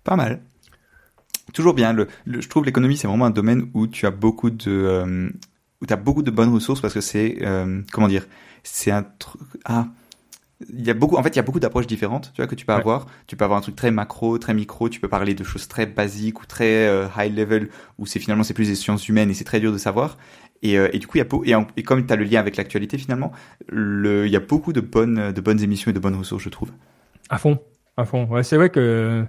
Pas 0.05 0.17
mal. 0.17 0.43
Toujours 1.53 1.75
bien. 1.75 1.95
Je 2.27 2.49
trouve 2.49 2.65
l'économie, 2.65 2.97
c'est 2.97 3.07
vraiment 3.07 3.27
un 3.27 3.31
domaine 3.31 3.71
où 3.75 3.87
tu 3.87 4.07
as 4.07 4.11
beaucoup 4.11 4.51
de, 4.51 5.31
où 5.81 5.87
tu 5.87 5.93
as 5.93 5.97
beaucoup 5.97 6.23
de 6.23 6.31
bonnes 6.31 6.53
ressources 6.53 6.81
parce 6.81 6.95
que 6.95 7.01
c'est, 7.01 7.39
comment 7.93 8.09
dire, 8.09 8.27
c'est 8.63 8.91
un 8.91 9.03
truc. 9.03 9.43
Ah, 9.65 9.89
il 10.73 10.87
y 10.87 10.91
a 10.91 10.95
beaucoup, 10.95 11.17
en 11.17 11.23
fait, 11.23 11.31
il 11.31 11.37
y 11.37 11.39
a 11.39 11.43
beaucoup 11.43 11.61
d'approches 11.61 11.87
différentes, 11.87 12.33
tu 12.35 12.41
vois, 12.41 12.47
que 12.47 12.55
tu 12.55 12.65
peux 12.65 12.73
avoir. 12.73 13.07
Tu 13.27 13.37
peux 13.37 13.45
avoir 13.45 13.59
un 13.59 13.63
truc 13.63 13.77
très 13.77 13.91
macro, 13.91 14.39
très 14.39 14.55
micro. 14.55 14.89
Tu 14.89 15.01
peux 15.01 15.09
parler 15.09 15.35
de 15.35 15.45
choses 15.45 15.69
très 15.69 15.87
basiques 15.87 16.41
ou 16.41 16.47
très 16.47 16.87
euh, 16.87 17.07
high 17.17 17.37
level, 17.37 17.69
où 17.99 18.07
c'est 18.07 18.19
finalement 18.19 18.45
c'est 18.45 18.55
plus 18.55 18.69
des 18.69 18.75
sciences 18.75 19.09
humaines 19.09 19.31
et 19.31 19.35
c'est 19.35 19.45
très 19.45 19.61
dur 19.61 19.73
de 19.73 19.79
savoir. 19.79 20.17
Et, 20.63 20.79
euh, 20.79 20.89
et 20.93 20.99
du 20.99 21.07
coup, 21.07 21.19
il 21.19 21.49
y 21.51 21.53
a 21.53 21.61
et, 21.61 21.67
et 21.77 21.83
comme 21.83 22.07
tu 22.07 22.13
as 22.13 22.17
le 22.17 22.25
lien 22.25 22.41
avec 22.41 22.57
l'actualité 22.57 22.97
finalement, 22.99 23.33
le, 23.69 24.27
il 24.27 24.33
y 24.33 24.37
a 24.37 24.41
beaucoup 24.41 24.73
de 24.73 24.81
bonnes, 24.81 25.33
de 25.33 25.41
bonnes 25.41 25.63
émissions 25.63 25.91
et 25.91 25.95
de 25.95 25.99
bonnes 25.99 26.17
ressources, 26.17 26.43
je 26.43 26.49
trouve. 26.49 26.71
À 27.29 27.39
fond, 27.39 27.59
à 27.97 28.05
fond. 28.05 28.27
Ouais, 28.27 28.43
c'est 28.43 28.57
vrai 28.57 28.71
que, 28.71 29.25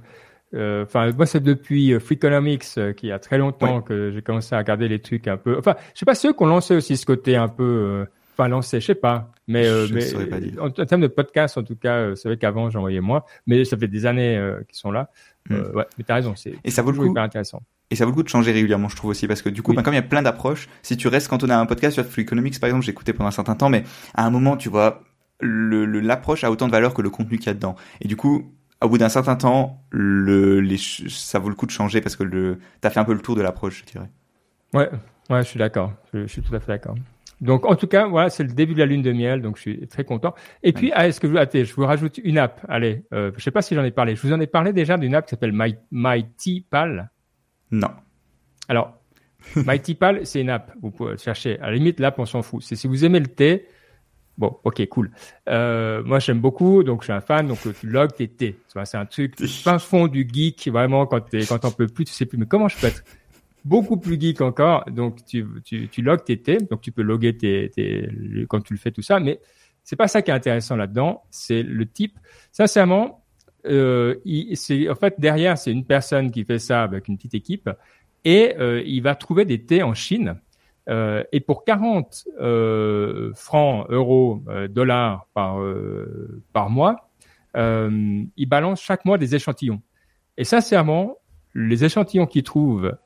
euh, 0.53 0.83
enfin, 0.83 1.11
moi 1.11 1.25
c'est 1.25 1.41
depuis 1.41 1.99
Freakonomics 1.99 2.79
qui 2.95 3.11
a 3.11 3.19
très 3.19 3.37
longtemps 3.37 3.81
que 3.81 4.11
j'ai 4.11 4.21
commencé 4.21 4.55
à 4.55 4.59
regarder 4.59 4.87
les 4.87 4.99
trucs 4.99 5.27
un 5.27 5.37
peu. 5.37 5.57
Enfin, 5.57 5.75
je 5.93 5.99
sais 5.99 6.05
pas 6.05 6.15
ceux 6.15 6.31
qui 6.31 6.43
ont 6.43 6.47
lancé 6.47 6.75
aussi 6.75 6.95
ce 6.95 7.05
côté 7.05 7.35
un 7.35 7.49
peu 7.49 8.05
Enfin, 8.37 8.49
lancé, 8.49 8.81
je 8.81 8.87
sais 8.87 8.95
pas. 8.95 9.31
Mais, 9.47 9.65
euh, 9.65 9.87
mais 9.91 10.59
en, 10.59 10.69
termes 10.69 11.01
de 11.01 11.07
podcast, 11.07 11.57
en 11.57 11.63
tout 11.63 11.77
cas, 11.77 11.95
euh, 11.95 12.15
c'est 12.15 12.27
vrai 12.27 12.37
qu'avant, 12.37 12.69
j'en 12.69 12.81
voyais 12.81 12.99
moins. 12.99 13.23
Mais 13.47 13.63
ça 13.63 13.77
fait 13.77 13.87
des 13.87 14.05
années 14.05 14.37
euh, 14.37 14.61
qu'ils 14.67 14.77
sont 14.77 14.91
là. 14.91 15.09
Mm. 15.49 15.55
ouais, 15.73 15.85
mais 15.97 16.03
t'as 16.03 16.15
raison, 16.15 16.35
c'est 16.35 16.55
et 16.63 16.71
ça 16.71 16.81
vaut 16.81 16.91
le 16.91 16.97
coup 16.97 17.05
hyper 17.05 17.23
intéressant. 17.23 17.61
Et 17.91 17.95
ça 17.95 18.03
vaut 18.03 18.11
le 18.11 18.15
coup 18.15 18.23
de 18.23 18.29
changer 18.29 18.51
régulièrement, 18.51 18.89
je 18.89 18.95
trouve 18.95 19.11
aussi, 19.11 19.27
parce 19.27 19.41
que 19.41 19.49
du 19.49 19.61
coup, 19.61 19.73
ben, 19.73 19.83
comme 19.83 19.93
il 19.93 19.97
y 19.97 19.99
a 19.99 20.03
plein 20.03 20.23
d'approches, 20.23 20.67
si 20.81 20.97
tu 20.97 21.07
restes 21.07 21.27
quand 21.27 21.43
on 21.43 21.49
a 21.49 21.55
un 21.55 21.65
podcast 21.65 21.93
sur 21.93 22.05
Free 22.05 22.23
Economics, 22.23 22.59
par 22.59 22.67
exemple, 22.67 22.83
j'ai 22.83 22.91
écouté 22.91 23.13
pendant 23.13 23.27
un 23.27 23.31
certain 23.31 23.55
temps, 23.55 23.69
mais 23.69 23.83
à 24.15 24.25
un 24.25 24.31
moment, 24.31 24.57
tu 24.57 24.69
vois, 24.69 25.03
le 25.39 25.85
l'approche 25.85 26.43
a 26.43 26.51
autant 26.51 26.65
de 26.65 26.71
valeur 26.71 26.93
que 26.93 27.01
le 27.01 27.09
contenu 27.09 27.37
qu'il 27.37 27.47
y 27.47 27.49
a 27.51 27.53
dedans. 27.53 27.75
Et 28.01 28.07
du 28.07 28.15
coup, 28.15 28.51
au 28.81 28.89
bout 28.89 28.97
d'un 28.97 29.09
certain 29.09 29.35
temps, 29.35 29.83
le, 29.91 30.59
les, 30.59 30.77
ça 30.77 31.39
vaut 31.39 31.49
le 31.49 31.55
coup 31.55 31.65
de 31.65 31.71
changer 31.71 32.01
parce 32.01 32.15
que 32.15 32.57
t'as 32.81 32.89
fait 32.89 32.99
un 32.99 33.05
peu 33.05 33.13
le 33.13 33.21
tour 33.21 33.35
de 33.35 33.41
l'approche, 33.41 33.83
je 33.85 33.91
dirais. 33.91 34.09
Ouais, 34.73 34.89
ouais, 35.29 35.43
je 35.43 35.47
suis 35.47 35.59
d'accord. 35.59 35.93
Je, 36.13 36.25
suis 36.27 36.41
tout 36.41 36.55
à 36.55 36.59
fait 36.59 36.73
d'accord. 36.73 36.95
Donc, 37.41 37.65
en 37.65 37.75
tout 37.75 37.87
cas, 37.87 38.07
voilà, 38.07 38.29
c'est 38.29 38.43
le 38.43 38.53
début 38.53 38.73
de 38.73 38.79
la 38.79 38.85
lune 38.85 39.01
de 39.01 39.11
miel, 39.11 39.41
donc 39.41 39.57
je 39.57 39.61
suis 39.61 39.87
très 39.87 40.05
content. 40.05 40.33
Et 40.63 40.71
puis, 40.71 40.91
ah, 40.93 41.07
est-ce 41.07 41.19
que 41.19 41.27
je, 41.27 41.35
attendez, 41.35 41.65
je 41.65 41.73
vous 41.73 41.85
rajoute 41.85 42.19
une 42.23 42.37
app. 42.37 42.65
Allez, 42.69 43.03
euh, 43.13 43.31
je 43.37 43.43
sais 43.43 43.51
pas 43.51 43.61
si 43.61 43.75
j'en 43.75 43.83
ai 43.83 43.91
parlé. 43.91 44.15
Je 44.15 44.21
vous 44.21 44.33
en 44.33 44.39
ai 44.39 44.47
parlé 44.47 44.71
déjà 44.73 44.97
d'une 44.97 45.13
app 45.15 45.25
qui 45.25 45.31
s'appelle 45.31 45.51
My, 45.53 45.75
MyTPal. 45.91 47.09
Non. 47.71 47.89
Alors, 48.69 48.97
MyTPal, 49.55 50.25
c'est 50.25 50.41
une 50.41 50.49
app. 50.49 50.71
Vous 50.81 50.91
pouvez 50.91 51.17
chercher. 51.17 51.59
À 51.59 51.67
la 51.69 51.75
limite, 51.75 51.99
l'app, 51.99 52.17
on 52.19 52.25
s'en 52.25 52.41
fout. 52.41 52.63
C'est 52.63 52.75
si 52.75 52.87
vous 52.87 53.03
aimez 53.03 53.19
le 53.19 53.27
thé. 53.27 53.67
Bon, 54.37 54.57
ok, 54.65 54.85
cool. 54.87 55.11
Euh, 55.47 56.03
moi, 56.03 56.19
j'aime 56.19 56.39
beaucoup, 56.39 56.83
donc 56.83 57.01
je 57.01 57.05
suis 57.05 57.13
un 57.13 57.21
fan. 57.21 57.47
Donc, 57.47 57.59
tu 57.79 57.87
logs 57.87 58.13
tes 58.13 58.27
thés. 58.27 58.57
C'est 58.83 58.97
un 58.97 59.05
truc 59.05 59.35
fin 59.45 59.79
fond 59.79 60.07
du 60.07 60.27
geek, 60.31 60.67
vraiment, 60.67 61.05
quand 61.05 61.21
t'es, 61.21 61.45
quand 61.45 61.59
t'en 61.59 61.71
peux 61.71 61.87
plus, 61.87 62.05
tu 62.05 62.11
sais 62.11 62.25
plus. 62.25 62.37
Mais 62.37 62.45
comment 62.45 62.67
je 62.67 62.77
peux 62.77 62.87
être 62.87 63.03
beaucoup 63.65 63.97
plus 63.97 64.19
geek 64.19 64.39
encore. 64.41 64.85
Donc, 64.89 65.25
tu, 65.25 65.45
tu, 65.65 65.89
tu 65.89 66.01
logs 66.01 66.23
tes 66.23 66.41
thés. 66.41 66.57
Donc, 66.57 66.81
tu 66.81 66.91
peux 66.91 67.01
loguer 67.01 67.35
tes, 67.35 67.69
tes, 67.69 68.07
quand 68.47 68.61
tu 68.61 68.73
le 68.73 68.79
fais 68.79 68.91
tout 68.91 69.01
ça. 69.01 69.19
Mais 69.19 69.39
c'est 69.83 69.97
pas 69.97 70.07
ça 70.07 70.21
qui 70.21 70.31
est 70.31 70.33
intéressant 70.33 70.77
là-dedans. 70.77 71.23
C'est 71.29 71.63
le 71.63 71.85
type. 71.85 72.17
Sincèrement, 72.51 73.25
euh, 73.65 74.15
c'est 74.53 74.87
en 74.89 74.95
fait 74.95 75.15
derrière, 75.19 75.57
c'est 75.57 75.71
une 75.71 75.85
personne 75.85 76.31
qui 76.31 76.45
fait 76.45 76.59
ça 76.59 76.83
avec 76.83 77.07
une 77.07 77.17
petite 77.17 77.33
équipe 77.33 77.69
et 78.23 78.55
euh, 78.59 78.81
il 78.85 79.01
va 79.01 79.15
trouver 79.15 79.45
des 79.45 79.63
thés 79.63 79.83
en 79.83 79.93
Chine. 79.93 80.39
Euh, 80.87 81.23
et 81.31 81.39
pour 81.39 81.63
40 81.63 82.25
euh, 82.39 83.31
francs, 83.33 83.87
euros, 83.89 84.43
euh, 84.47 84.67
dollars 84.67 85.27
par 85.33 85.57
par 86.53 86.69
mois, 86.69 87.09
il 87.55 88.45
balance 88.47 88.81
chaque 88.81 89.05
mois 89.05 89.17
des 89.17 89.35
échantillons. 89.35 89.81
Et 90.37 90.43
sincèrement, 90.43 91.17
les 91.53 91.85
échantillons 91.85 92.25
qu'il 92.25 92.43
trouve 92.43 92.97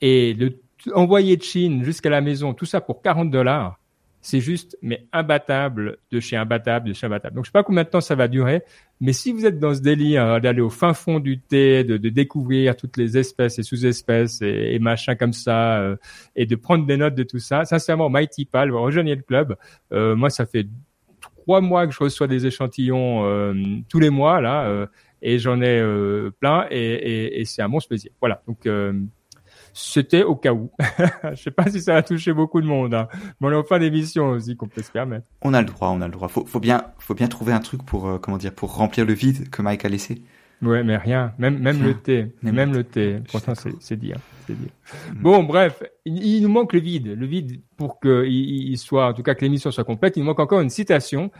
et 0.00 0.34
le 0.34 0.60
envoyer 0.94 1.36
de 1.36 1.42
Chine 1.42 1.84
jusqu'à 1.84 2.10
la 2.10 2.20
maison, 2.20 2.54
tout 2.54 2.66
ça 2.66 2.80
pour 2.80 3.02
40 3.02 3.30
dollars, 3.30 3.78
c'est 4.20 4.40
juste, 4.40 4.76
mais 4.82 5.06
imbattable 5.12 5.98
de 6.10 6.20
chez 6.20 6.36
imbattable 6.36 6.88
de 6.88 6.92
chez 6.92 7.06
imbattable. 7.06 7.36
Donc, 7.36 7.44
je 7.44 7.50
sais 7.50 7.52
pas 7.52 7.62
combien 7.62 7.84
de 7.84 7.88
temps 7.88 8.00
ça 8.00 8.14
va 8.14 8.26
durer, 8.26 8.62
mais 9.00 9.12
si 9.12 9.32
vous 9.32 9.46
êtes 9.46 9.58
dans 9.58 9.74
ce 9.74 9.80
délire 9.80 10.24
hein, 10.24 10.40
d'aller 10.40 10.60
au 10.60 10.70
fin 10.70 10.92
fond 10.92 11.20
du 11.20 11.40
thé, 11.40 11.84
de, 11.84 11.96
de, 11.96 12.08
découvrir 12.08 12.76
toutes 12.76 12.96
les 12.96 13.16
espèces 13.16 13.58
et 13.58 13.62
sous-espèces 13.62 14.42
et, 14.42 14.78
machin 14.80 15.14
comme 15.14 15.32
ça, 15.32 15.78
euh, 15.78 15.96
et 16.34 16.46
de 16.46 16.56
prendre 16.56 16.84
des 16.84 16.96
notes 16.96 17.14
de 17.14 17.22
tout 17.22 17.38
ça, 17.38 17.64
sincèrement, 17.64 18.10
Mighty 18.10 18.44
Pal, 18.44 18.72
rejoignez 18.72 19.14
le 19.14 19.22
club. 19.22 19.56
Euh, 19.92 20.16
moi, 20.16 20.30
ça 20.30 20.46
fait 20.46 20.66
trois 21.42 21.60
mois 21.60 21.86
que 21.86 21.92
je 21.92 22.00
reçois 22.00 22.26
des 22.26 22.44
échantillons 22.44 23.24
euh, 23.24 23.54
tous 23.88 24.00
les 24.00 24.10
mois 24.10 24.40
là, 24.40 24.66
euh, 24.66 24.86
et 25.22 25.38
j'en 25.38 25.62
ai 25.62 25.82
plein, 26.40 26.66
et, 26.70 26.76
et, 26.76 27.40
et 27.40 27.44
c'est 27.44 27.62
un 27.62 27.68
monstre 27.68 27.88
plaisir. 27.88 28.10
Voilà. 28.20 28.42
Donc 28.46 28.68
c'était 29.72 30.22
au 30.22 30.36
cas 30.36 30.52
où. 30.52 30.70
je 31.32 31.42
sais 31.42 31.50
pas 31.50 31.70
si 31.70 31.80
ça 31.80 31.96
a 31.96 32.02
touché 32.02 32.32
beaucoup 32.32 32.60
de 32.60 32.66
monde, 32.66 32.94
hein. 32.94 33.08
mais 33.40 33.48
on 33.48 33.52
est 33.52 33.56
en 33.56 33.64
fin 33.64 33.78
d'émission 33.78 34.30
aussi 34.30 34.56
qu'on 34.56 34.68
peut 34.68 34.82
se 34.82 34.90
permettre. 34.90 35.26
On 35.42 35.54
a 35.54 35.60
le 35.60 35.66
droit, 35.66 35.88
on 35.88 36.00
a 36.00 36.06
le 36.06 36.12
droit. 36.12 36.28
Faut, 36.28 36.44
faut 36.44 36.60
bien, 36.60 36.84
faut 36.98 37.14
bien 37.14 37.28
trouver 37.28 37.52
un 37.52 37.60
truc 37.60 37.82
pour, 37.84 38.08
euh, 38.08 38.18
comment 38.18 38.38
dire, 38.38 38.52
pour 38.52 38.74
remplir 38.74 39.04
le 39.04 39.12
vide 39.12 39.50
que 39.50 39.62
Mike 39.62 39.84
a 39.84 39.88
laissé. 39.88 40.22
Ouais, 40.60 40.82
mais 40.82 40.96
rien. 40.96 41.32
Même, 41.38 41.58
même 41.58 41.82
le 41.82 41.94
thé. 41.94 42.32
Même, 42.42 42.54
même 42.54 42.72
le 42.72 42.82
thé. 42.82 43.20
Pourtant, 43.30 43.54
c'est 43.54 43.96
dire. 43.96 44.16
C'est 44.46 44.58
dire. 44.58 44.70
Mm. 45.14 45.22
Bon, 45.22 45.42
bref. 45.44 45.82
Il, 46.04 46.42
nous 46.42 46.48
manque 46.48 46.72
le 46.72 46.80
vide. 46.80 47.06
Le 47.06 47.26
vide 47.26 47.60
pour 47.76 48.00
que 48.00 48.26
il, 48.26 48.76
soit, 48.76 49.08
en 49.08 49.12
tout 49.12 49.22
cas, 49.22 49.34
que 49.34 49.42
l'émission 49.42 49.70
soit 49.70 49.84
complète. 49.84 50.16
Il 50.16 50.24
manque 50.24 50.40
encore 50.40 50.60
une 50.60 50.70
citation. 50.70 51.30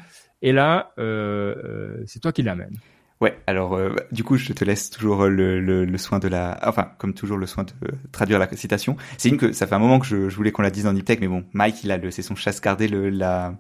Et 0.41 0.53
là, 0.53 0.93
euh, 0.99 1.55
euh 1.65 2.03
c'est 2.07 2.21
toi 2.21 2.33
qui 2.33 2.43
l'amènes. 2.43 2.77
Ouais, 3.21 3.37
alors 3.49 3.75
euh, 3.75 3.97
du 4.13 4.23
coup, 4.23 4.37
je 4.37 4.53
te 4.53 4.65
laisse 4.65 4.91
toujours 4.91 5.27
le, 5.27 5.61
le, 5.61 5.85
le, 5.85 5.99
soin 5.99 6.21
de 6.21 6.29
la, 6.29 6.59
enfin 6.63 6.93
comme 6.99 7.15
toujours 7.15 7.37
le 7.37 7.47
soin 7.47 7.65
de 7.65 7.73
traduire 8.13 8.39
la 8.39 8.49
citation. 8.57 8.97
C'est 9.17 9.29
une 9.29 9.39
que 9.39 9.53
ça 9.53 9.67
fait 9.67 9.75
un 9.75 9.81
moment 9.81 9.99
que 9.99 10.07
je, 10.07 10.29
je 10.29 10.37
voulais 10.37 10.53
qu'on 10.53 10.63
la 10.63 10.71
dise 10.71 10.85
dans 10.85 10.93
Niptech, 10.93 11.21
mais 11.21 11.27
bon, 11.27 11.45
Mike 11.53 11.83
il 11.83 11.91
a 11.91 11.97
le, 11.97 12.13
c'est 12.13 12.23
son 12.23 12.37
chasse 12.37 12.61
gardé 12.61 12.87
le 12.87 13.11
la, 13.11 13.55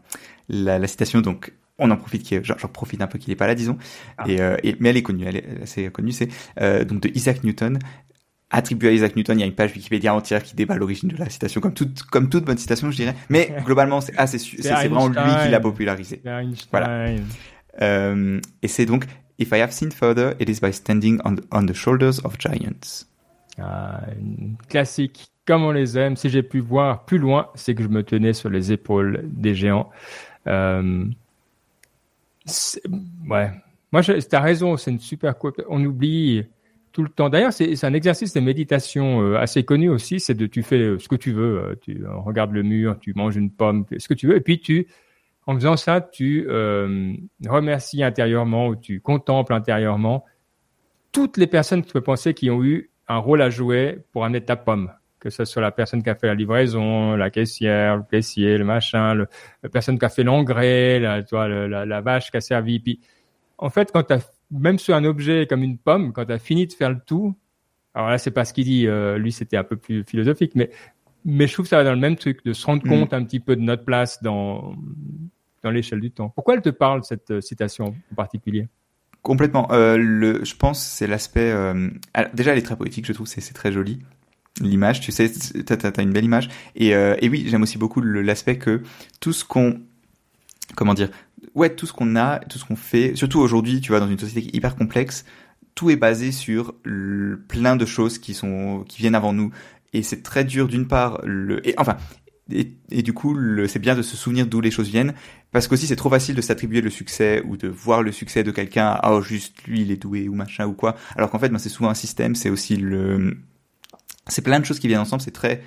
la, 0.49 0.79
la 0.79 0.87
citation, 0.87 1.21
donc 1.23 1.53
on 1.79 1.91
en 1.91 1.97
profite, 1.97 2.45
j'en 2.45 2.69
profite 2.69 3.01
un 3.01 3.07
peu 3.07 3.19
qu'il 3.19 3.33
est 3.33 3.37
pas 3.37 3.47
là, 3.47 3.55
disons. 3.55 3.79
Ah. 4.17 4.25
Et, 4.29 4.41
euh, 4.41 4.57
et, 4.63 4.77
mais 4.81 4.91
elle 4.91 4.97
est 4.97 5.03
connue, 5.03 5.25
elle 5.27 5.37
est 5.37 5.63
assez 5.63 5.91
connue. 5.91 6.13
C'est 6.13 6.29
euh, 6.61 6.85
donc 6.85 7.01
de 7.01 7.11
Isaac 7.15 7.45
Newton. 7.45 7.79
Attribué 8.51 8.89
à 8.89 8.93
Isaac 8.93 9.15
Newton, 9.15 9.37
il 9.39 9.41
y 9.41 9.45
a 9.45 9.47
une 9.47 9.55
page 9.55 9.75
Wikipédia 9.75 10.15
entière 10.15 10.43
qui 10.43 10.57
débat 10.57 10.75
l'origine 10.75 11.11
de 11.11 11.17
la 11.19 11.29
citation, 11.29 11.61
comme 11.61 11.75
toute, 11.75 12.03
comme 12.05 12.31
toute 12.31 12.47
bonne 12.47 12.57
citation, 12.57 12.91
je 12.91 12.97
dirais. 12.97 13.15
Mais 13.29 13.55
globalement, 13.65 14.01
c'est 14.01 14.17
assez, 14.17 14.39
c'est 14.39 14.73
vraiment 14.73 15.09
lui 15.09 15.17
qui 15.43 15.51
l'a 15.51 15.61
popularisé. 15.61 16.23
Voilà. 16.71 17.11
Euh, 17.83 18.41
et 18.63 18.69
c'est 18.69 18.87
donc 18.87 19.05
If 19.39 19.53
I 19.53 19.59
have 19.59 19.73
seen 19.73 19.91
further, 19.93 20.35
it 20.41 20.49
is 20.49 20.61
by 20.61 20.73
standing 20.73 21.21
on, 21.25 21.67
the 21.67 21.75
shoulders 21.75 22.19
of 22.25 22.39
giants. 22.39 23.07
Ah, 23.57 24.01
classique, 24.69 25.31
comme 25.47 25.63
on 25.65 25.71
les 25.71 25.97
aime. 25.97 26.17
Si 26.17 26.29
j'ai 26.29 26.43
pu 26.43 26.59
voir 26.59 27.05
plus 27.05 27.19
loin, 27.19 27.49
c'est 27.55 27.75
que 27.75 27.83
je 27.83 27.89
me 27.89 28.03
tenais 28.03 28.33
sur 28.33 28.51
les 28.51 28.73
épaules 28.73 29.23
des 29.25 29.55
géants. 29.55 29.91
Euh, 30.49 31.05
ouais. 33.29 33.51
Moi, 33.93 34.03
tu 34.03 34.13
as 34.33 34.41
raison, 34.41 34.77
c'est 34.77 34.91
une 34.91 35.01
super 35.01 35.35
On 35.69 35.85
oublie 35.85 36.45
tout 36.91 37.03
le 37.05 37.09
temps. 37.09 37.29
D'ailleurs, 37.29 37.53
c'est 37.53 37.85
un 37.85 37.95
exercice 37.95 38.33
de 38.33 38.41
méditation 38.41 39.23
euh, 39.23 39.39
assez 39.39 39.63
connu 39.63 39.89
aussi. 39.89 40.19
C'est 40.19 40.35
de 40.35 40.47
tu 40.47 40.65
fais 40.65 40.79
euh, 40.79 40.99
ce 40.99 41.07
que 41.07 41.17
tu 41.17 41.33
veux. 41.33 41.79
Tu 41.81 42.03
regardes 42.07 42.53
le 42.53 42.65
mur, 42.65 42.99
tu 43.01 43.15
manges 43.15 43.37
une 43.37 43.51
pomme, 43.51 43.87
ce 43.97 44.09
que 44.09 44.15
tu 44.15 44.27
veux, 44.27 44.37
et 44.37 44.41
puis 44.41 44.59
tu 44.59 44.89
en 45.49 45.55
faisant 45.55 45.79
ça, 45.79 46.03
tu 46.03 46.45
euh, 46.51 47.15
remercies 47.47 48.03
intérieurement 48.03 48.69
ou 48.69 48.77
tu 48.77 49.01
contemples 49.01 49.55
intérieurement 49.55 50.27
toutes 51.11 51.39
les 51.39 51.47
personnes 51.47 51.81
que 51.81 51.87
tu 51.87 51.95
peux 51.95 52.03
penser 52.03 52.35
qui 52.35 52.51
ont 52.51 52.63
eu 52.63 52.91
un 53.09 53.17
rôle 53.17 53.41
à 53.41 53.49
jouer 53.49 54.05
pour 54.13 54.27
amener 54.27 54.43
ta 54.43 54.57
pomme. 54.57 54.93
Que 55.21 55.31
ce 55.31 55.47
soit 55.47 55.63
la 55.63 55.71
personne 55.71 56.03
qui 56.03 56.11
a 56.11 56.15
fait 56.15 56.27
la 56.27 56.35
livraison, 56.35 57.17
la 57.17 57.31
caissière, 57.31 57.97
le 57.97 58.03
caissier, 58.03 58.59
le 58.59 58.65
machin, 58.67 59.15
le, 59.15 59.27
la 59.63 59.71
personne 59.71 59.99
qui 59.99 60.05
a 60.05 60.11
fait 60.11 60.23
l'engrais, 60.23 61.01
la, 61.01 61.23
toi, 61.23 61.49
la, 61.49 61.87
la, 61.87 62.01
vache 62.03 62.31
qui 62.31 62.37
a 62.37 62.43
servi. 62.43 62.79
Puis, 62.79 63.01
en 63.57 63.71
fait, 63.71 63.91
quand 63.91 64.11
as, 64.11 64.31
même 64.51 64.79
sur 64.79 64.95
un 64.95 65.05
objet 65.05 65.47
comme 65.47 65.63
une 65.63 65.79
pomme, 65.79 66.13
quand 66.13 66.27
tu 66.27 66.33
as 66.33 66.39
fini 66.39 66.67
de 66.67 66.75
faire 66.75 66.91
le 66.91 67.01
tout, 67.07 67.35
alors 67.95 68.11
là, 68.11 68.19
c'est 68.19 68.33
pas 68.33 68.45
ce 68.45 68.53
qu'il 68.53 68.65
dit, 68.65 68.87
euh, 68.87 69.17
lui, 69.17 69.33
c'était 69.33 69.57
un 69.57 69.65
peu 69.65 69.77
plus 69.77 70.05
philosophique, 70.05 70.53
mais, 70.55 70.69
mais 71.25 71.47
je 71.47 71.55
trouve 71.55 71.65
que 71.65 71.71
ça 71.71 71.79
va 71.79 71.85
dans 71.85 71.95
le 71.95 71.97
même 71.97 72.17
truc, 72.17 72.45
de 72.45 72.53
se 72.53 72.67
rendre 72.67 72.85
mm. 72.85 72.89
compte 72.91 73.15
un 73.15 73.25
petit 73.25 73.41
peu 73.41 73.57
de 73.57 73.63
notre 73.63 73.87
place 73.87 74.23
dans, 74.23 74.77
dans 75.63 75.71
l'échelle 75.71 76.01
du 76.01 76.11
temps. 76.11 76.31
Pourquoi 76.31 76.55
elle 76.55 76.63
te 76.63 76.69
parle, 76.69 77.05
cette 77.05 77.31
euh, 77.31 77.41
citation 77.41 77.95
en 78.13 78.15
particulier? 78.15 78.69
Complètement. 79.23 79.69
Euh, 79.73 80.39
je 80.43 80.55
pense 80.55 80.83
c'est 80.83 81.07
l'aspect... 81.07 81.51
Euh, 81.51 81.91
déjà, 82.35 82.53
elle 82.53 82.59
est 82.59 82.63
très 82.63 82.77
poétique, 82.77 83.07
je 83.07 83.13
trouve, 83.13 83.27
c'est 83.27 83.41
très 83.53 83.73
joli. 83.73 84.01
L'image, 84.61 85.01
tu 85.01 85.13
sais, 85.13 85.31
t'as 85.65 85.77
as, 85.77 86.03
une 86.03 86.13
belle 86.13 86.25
image. 86.25 86.49
Et, 86.75 86.95
oui, 87.29 87.47
j'aime 87.49 87.63
aussi 87.63 87.79
beaucoup 87.79 88.01
l'aspect 88.01 88.59
que 88.59 88.83
tout 89.21 89.33
ce 89.33 89.45
qu'on... 89.45 89.81
Comment 90.75 90.95
dire 90.95 91.11
Ouais, 91.55 91.75
tout 91.75 91.87
ce 91.87 91.93
qu'on 91.93 92.17
a, 92.17 92.41
tout 92.41 92.59
ce 92.59 92.65
qu'on 92.65 92.77
fait, 92.77 93.15
surtout 93.15 93.39
aujourd'hui, 93.39 93.81
tu 93.81 93.91
vois, 93.91 94.01
dans 94.01 94.09
une 94.09 94.19
société 94.19 94.57
hyper 94.57 94.77
complexe, 94.77 95.25
tout 95.79 95.91
est 95.91 95.97
basé 95.97 96.33
sur 96.33 96.75
le, 96.83 97.41
plein 97.47 97.77
de 97.77 97.87
choses 97.87 98.19
qui 98.19 98.35
sont 98.35 98.85
qui 98.89 98.99
viennent 99.01 99.15
avant 99.15 99.33
nous 99.33 99.53
et 99.93 100.03
c'est 100.03 100.25
très 100.25 100.43
dur 100.43 100.67
d'une 100.67 100.89
part 100.89 101.21
le 101.23 101.67
et 101.69 101.75
enfin 101.79 101.97
et, 102.51 103.03
du 103.03 103.13
coup, 103.13 103.37
c'est 103.67 103.79
bien 103.79 103.95
de 103.95 104.03
se 104.03 104.17
souvenir 104.17 104.47
d'où 104.47 104.61
les 104.61 104.71
choses 104.71 104.89
viennent, 104.89 105.15
parce 105.53 105.69
qu'aussi 105.69 105.87
c'est 105.87 105.97
trop 105.97 106.11
facile 106.11 106.35
de 106.35 106.41
s'attribuer 106.41 106.81
le 106.81 106.91
succès 106.91 107.43
ou 107.47 107.57
de 107.57 107.69
voir 107.69 108.03
le 108.03 108.13
succès 108.13 108.43
de 108.43 108.51
quelqu'un, 108.51 108.99
ah 109.03 109.15
oh, 109.15 109.21
juste 109.21 109.63
lui 109.67 109.83
il 109.83 109.91
est 109.91 109.97
doué 109.97 110.29
ou 110.29 110.35
machin 110.35 110.67
ou 110.67 110.73
quoi, 110.73 110.97
alors 111.17 111.31
qu'en 111.31 111.39
fait 111.39 111.51
ben, 111.51 111.59
c'est 111.59 111.69
souvent 111.69 111.91
un 111.91 111.95
système, 111.95 112.35
c'est 112.35 112.51
aussi 112.51 112.77
le, 112.77 113.37
c'est 114.29 114.43
plein 114.43 114.61
de 114.61 114.65
choses 114.65 114.79
qui 114.79 114.89
viennent 114.89 115.01
ensemble, 115.01 115.23
c'est 115.23 115.31
très 115.31 115.63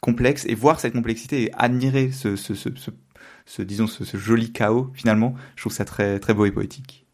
complexe. 0.00 0.44
Et 0.46 0.54
voir 0.54 0.80
cette 0.80 0.92
complexité 0.92 1.44
et 1.44 1.54
admirer 1.54 2.10
ce, 2.10 2.36
ce, 2.36 2.54
ce, 2.54 2.68
ce, 2.74 2.90
ce 3.46 3.62
disons 3.62 3.86
ce, 3.86 4.16
joli 4.16 4.52
chaos 4.52 4.90
finalement, 4.94 5.34
je 5.56 5.62
trouve 5.62 5.72
ça 5.72 5.84
très 5.84 6.18
très 6.18 6.34
beau 6.34 6.46
et 6.46 6.52
poétique. 6.52 7.06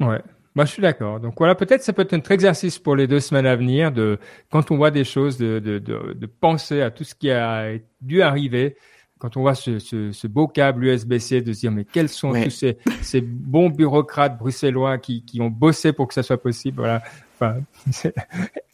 Ouais, 0.00 0.22
moi, 0.58 0.64
je 0.64 0.72
suis 0.72 0.82
d'accord. 0.82 1.20
Donc 1.20 1.34
voilà, 1.38 1.54
peut-être 1.54 1.84
ça 1.84 1.92
peut 1.92 2.02
être 2.02 2.14
un 2.14 2.34
exercice 2.34 2.80
pour 2.80 2.96
les 2.96 3.06
deux 3.06 3.20
semaines 3.20 3.46
à 3.46 3.54
venir 3.54 3.92
de, 3.92 4.18
quand 4.50 4.72
on 4.72 4.76
voit 4.76 4.90
des 4.90 5.04
choses, 5.04 5.38
de, 5.38 5.60
de, 5.60 5.78
de, 5.78 6.14
de 6.14 6.26
penser 6.26 6.82
à 6.82 6.90
tout 6.90 7.04
ce 7.04 7.14
qui 7.14 7.30
a 7.30 7.74
dû 8.00 8.22
arriver. 8.22 8.76
Quand 9.20 9.36
on 9.36 9.42
voit 9.42 9.54
ce, 9.54 9.78
ce, 9.78 10.10
ce 10.10 10.26
beau 10.26 10.48
câble 10.48 10.86
USB-C, 10.86 11.42
de 11.42 11.52
se 11.52 11.60
dire 11.60 11.70
mais 11.70 11.84
quels 11.84 12.08
sont 12.08 12.32
tous 12.32 12.50
ces, 12.50 12.76
ces 13.02 13.20
bons 13.20 13.70
bureaucrates 13.70 14.36
bruxellois 14.36 14.98
qui, 14.98 15.24
qui 15.24 15.40
ont 15.40 15.46
bossé 15.48 15.92
pour 15.92 16.08
que 16.08 16.14
ça 16.14 16.24
soit 16.24 16.42
possible. 16.42 16.78
Voilà. 16.78 17.04
Enfin, 17.36 17.60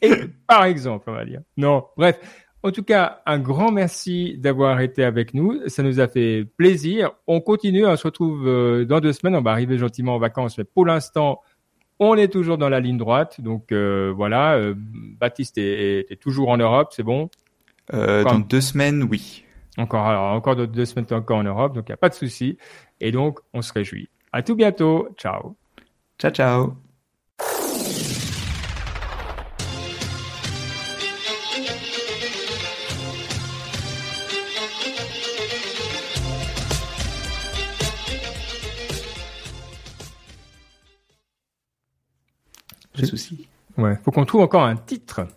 et 0.01 0.11
par 0.47 0.65
exemple, 0.65 1.07
on 1.11 1.13
va 1.13 1.23
dire. 1.23 1.41
Non, 1.55 1.85
bref. 1.97 2.19
En 2.63 2.71
tout 2.71 2.81
cas, 2.81 3.21
un 3.27 3.37
grand 3.37 3.71
merci 3.71 4.39
d'avoir 4.39 4.81
été 4.81 5.03
avec 5.03 5.35
nous. 5.35 5.61
Ça 5.67 5.83
nous 5.83 5.99
a 5.99 6.07
fait 6.07 6.47
plaisir. 6.57 7.11
On 7.27 7.41
continue. 7.41 7.85
On 7.85 7.95
se 7.95 8.07
retrouve 8.07 8.47
euh, 8.47 8.85
dans 8.85 8.99
deux 8.99 9.13
semaines. 9.13 9.35
On 9.35 9.43
va 9.43 9.51
arriver 9.51 9.77
gentiment 9.77 10.15
en 10.15 10.17
vacances. 10.17 10.57
Mais 10.57 10.63
pour 10.63 10.87
l'instant, 10.87 11.41
on 11.99 12.15
est 12.15 12.27
toujours 12.27 12.57
dans 12.57 12.69
la 12.69 12.79
ligne 12.79 12.97
droite, 12.97 13.41
donc 13.41 13.71
euh, 13.71 14.13
voilà. 14.15 14.55
Euh, 14.55 14.73
Baptiste 14.77 15.57
est, 15.57 16.11
est, 16.11 16.21
toujours 16.21 16.49
en 16.49 16.57
Europe, 16.57 16.93
c'est 16.95 17.03
bon? 17.03 17.29
Euh, 17.93 18.23
dans 18.23 18.39
deux 18.39 18.61
semaines, 18.61 19.03
oui. 19.03 19.45
Encore, 19.77 20.05
alors 20.05 20.33
encore 20.33 20.55
deux, 20.55 20.67
deux 20.67 20.85
semaines 20.85 21.05
encore 21.11 21.37
en 21.37 21.43
Europe, 21.43 21.73
donc 21.73 21.85
il 21.87 21.91
n'y 21.91 21.95
a 21.95 21.97
pas 21.97 22.09
de 22.09 22.15
souci. 22.15 22.57
Et 22.99 23.11
donc 23.11 23.39
on 23.53 23.61
se 23.61 23.73
réjouit. 23.73 24.09
À 24.31 24.41
tout 24.41 24.55
bientôt. 24.55 25.09
Ciao. 25.17 25.55
Ciao 26.19 26.31
ciao. 26.31 26.84
Souci. 43.03 43.47
Ouais, 43.77 43.97
faut 44.03 44.11
qu'on 44.11 44.25
trouve 44.25 44.41
encore 44.41 44.63
un 44.63 44.75
titre. 44.75 45.27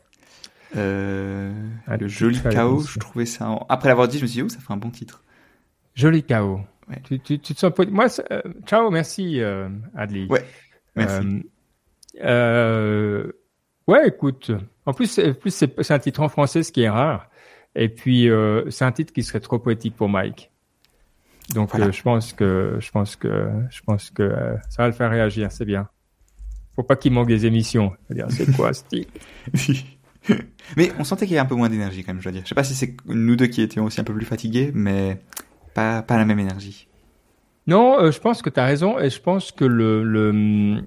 Euh, 0.77 1.53
Un 1.87 1.97
le 1.97 2.09
joli 2.09 2.41
chaos, 2.43 2.81
je 2.83 2.99
trouvais 2.99 3.25
ça. 3.27 3.49
en- 3.51 3.67
Après 3.69 3.89
l'avoir 3.89 4.07
dit, 4.07 4.19
je 4.19 4.23
me 4.23 4.27
suis 4.29 4.37
dit, 4.37 4.43
oh, 4.43 4.49
ça 4.49 4.59
fait 4.61 4.73
un 4.73 4.77
bon 4.77 4.91
titre. 4.91 5.23
Joli 5.95 6.23
chaos. 6.23 6.61
Ouais. 6.89 7.01
Tu, 7.05 7.19
tu, 7.21 7.39
tu 7.39 7.55
te 7.55 7.59
sens 7.59 7.73
Moi, 7.91 8.07
euh, 8.31 8.43
ciao, 8.67 8.91
merci, 8.91 9.41
euh, 9.41 9.69
Adli. 9.97 10.27
Ouais, 10.29 10.45
merci. 10.95 11.45
Euh, 12.23 13.31
ouais, 13.87 14.09
écoute. 14.09 14.51
En 14.87 14.93
plus, 14.93 15.07
c'est- 15.07 15.35
plus 15.35 15.51
c'est 15.51 15.83
c'est 15.83 15.95
un 15.95 15.99
titre 15.99 16.21
en 16.21 16.29
français, 16.29 16.63
ce 16.63 16.73
qui 16.73 16.83
est 16.83 16.89
rare. 16.91 17.29
Et 17.75 17.89
puis, 17.89 18.29
c'est 18.71 18.85
un 18.85 18.93
titre 18.93 19.13
qui 19.13 19.23
serait 19.23 19.41
trop 19.41 19.59
poétique 19.59 19.95
pour 19.97 20.09
Mike. 20.09 20.51
Donc, 21.55 21.71
Voilà. 21.71 21.91
je 21.91 22.03
pense 22.03 22.33
que, 22.33 22.77
je 22.79 22.91
pense 22.91 23.17
que, 23.17 23.49
je 23.71 23.81
pense 23.83 24.11
que 24.11 24.31
ça 24.69 24.83
va 24.83 24.87
le 24.89 24.93
faire 24.95 25.11
réagir. 25.11 25.51
C'est 25.53 25.65
bien. 25.65 25.89
Faut 26.79 26.85
pas 26.85 26.95
qu'il 26.95 27.11
manque 27.11 27.27
des 27.27 27.45
émissions. 27.45 27.91
C'est 28.29 28.55
quoi 28.55 28.73
ce 28.73 28.85
titre 28.85 29.11
mais 30.77 30.93
on 30.97 31.03
sentait 31.03 31.27
qu'il 31.27 31.35
y 31.35 31.39
avait 31.39 31.45
un 31.45 31.49
peu 31.49 31.57
moins 31.57 31.69
d'énergie 31.69 32.05
quand 32.05 32.13
même, 32.13 32.21
je 32.21 32.29
dois 32.29 32.33
dire. 32.33 32.43
Je 32.45 32.51
sais 32.51 32.55
pas 32.55 32.63
si 32.63 32.77
c'est 32.77 32.95
nous 33.07 33.35
deux 33.35 33.49
qui 33.49 33.63
étions 33.63 33.85
aussi 33.85 34.01
un 34.01 34.05
peu 34.05 34.15
plus 34.15 34.25
fatigués, 34.25 34.71
mais 34.73 35.19
pas, 35.75 36.03
pas 36.03 36.17
la 36.17 36.25
même 36.25 36.39
énergie. 36.39 36.87
Non, 37.67 37.99
euh, 37.99 38.13
je 38.13 38.21
pense 38.21 38.43
que 38.43 38.49
tu 38.49 38.61
as 38.61 38.65
raison 38.65 38.97
et 38.97 39.11
je 39.11 39.21
pense 39.21 39.51
que 39.51 39.65
le, 39.65 40.05
le 40.05 40.85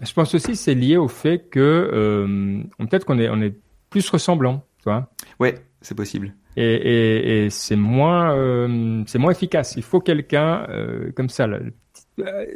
je 0.00 0.12
pense 0.14 0.34
aussi 0.34 0.56
c'est 0.56 0.74
lié 0.74 0.96
au 0.96 1.08
fait 1.08 1.50
que 1.50 1.60
euh, 1.60 2.62
peut-être 2.78 3.04
qu'on 3.04 3.18
est 3.18 3.28
on 3.28 3.42
est 3.42 3.58
plus 3.90 4.08
ressemblants, 4.08 4.64
tu 4.78 4.84
vois. 4.84 5.10
Ouais, 5.38 5.56
c'est 5.82 5.94
possible. 5.94 6.34
Et, 6.56 6.64
et, 6.64 7.44
et 7.44 7.50
c'est 7.50 7.76
moins 7.76 8.34
euh, 8.34 9.02
c'est 9.06 9.18
moins 9.18 9.32
efficace. 9.32 9.74
Il 9.76 9.82
faut 9.82 10.00
quelqu'un 10.00 10.66
comme 11.14 11.28
ça, 11.28 11.46
là, 11.46 11.58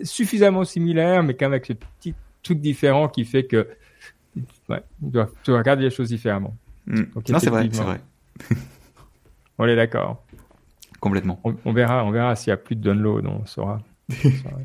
suffisamment 0.03 0.65
similaire, 0.65 1.23
mais 1.23 1.35
quand 1.35 1.45
même 1.45 1.53
avec 1.53 1.67
ce 1.67 1.75
petit 1.75 2.15
truc 2.49 2.61
différent 2.61 3.09
qui 3.09 3.25
fait 3.25 3.45
que 3.45 3.69
ouais, 4.69 4.83
tu 5.01 5.11
dois, 5.11 5.27
tu 5.43 5.51
dois 5.51 5.59
regarder 5.59 5.83
les 5.85 5.91
choses 5.91 6.09
différemment. 6.09 6.57
Hmm. 6.87 7.03
Donc, 7.15 7.29
non, 7.29 7.39
c'est 7.39 7.51
vrai, 7.51 7.69
c'est 7.73 7.83
vrai. 7.83 8.01
On 9.59 9.67
est 9.67 9.77
d'accord. 9.77 10.23
Complètement. 11.01 11.41
On, 11.45 11.55
on 11.65 11.73
verra, 11.73 12.05
on 12.05 12.11
verra 12.11 12.35
s'il 12.37 12.51
y 12.51 12.53
a 12.53 12.57
plus 12.57 12.77
de 12.77 12.83
download, 12.83 13.27
on 13.27 13.45
saura. 13.47 13.81
On 14.11 14.15
saura. 14.31 14.57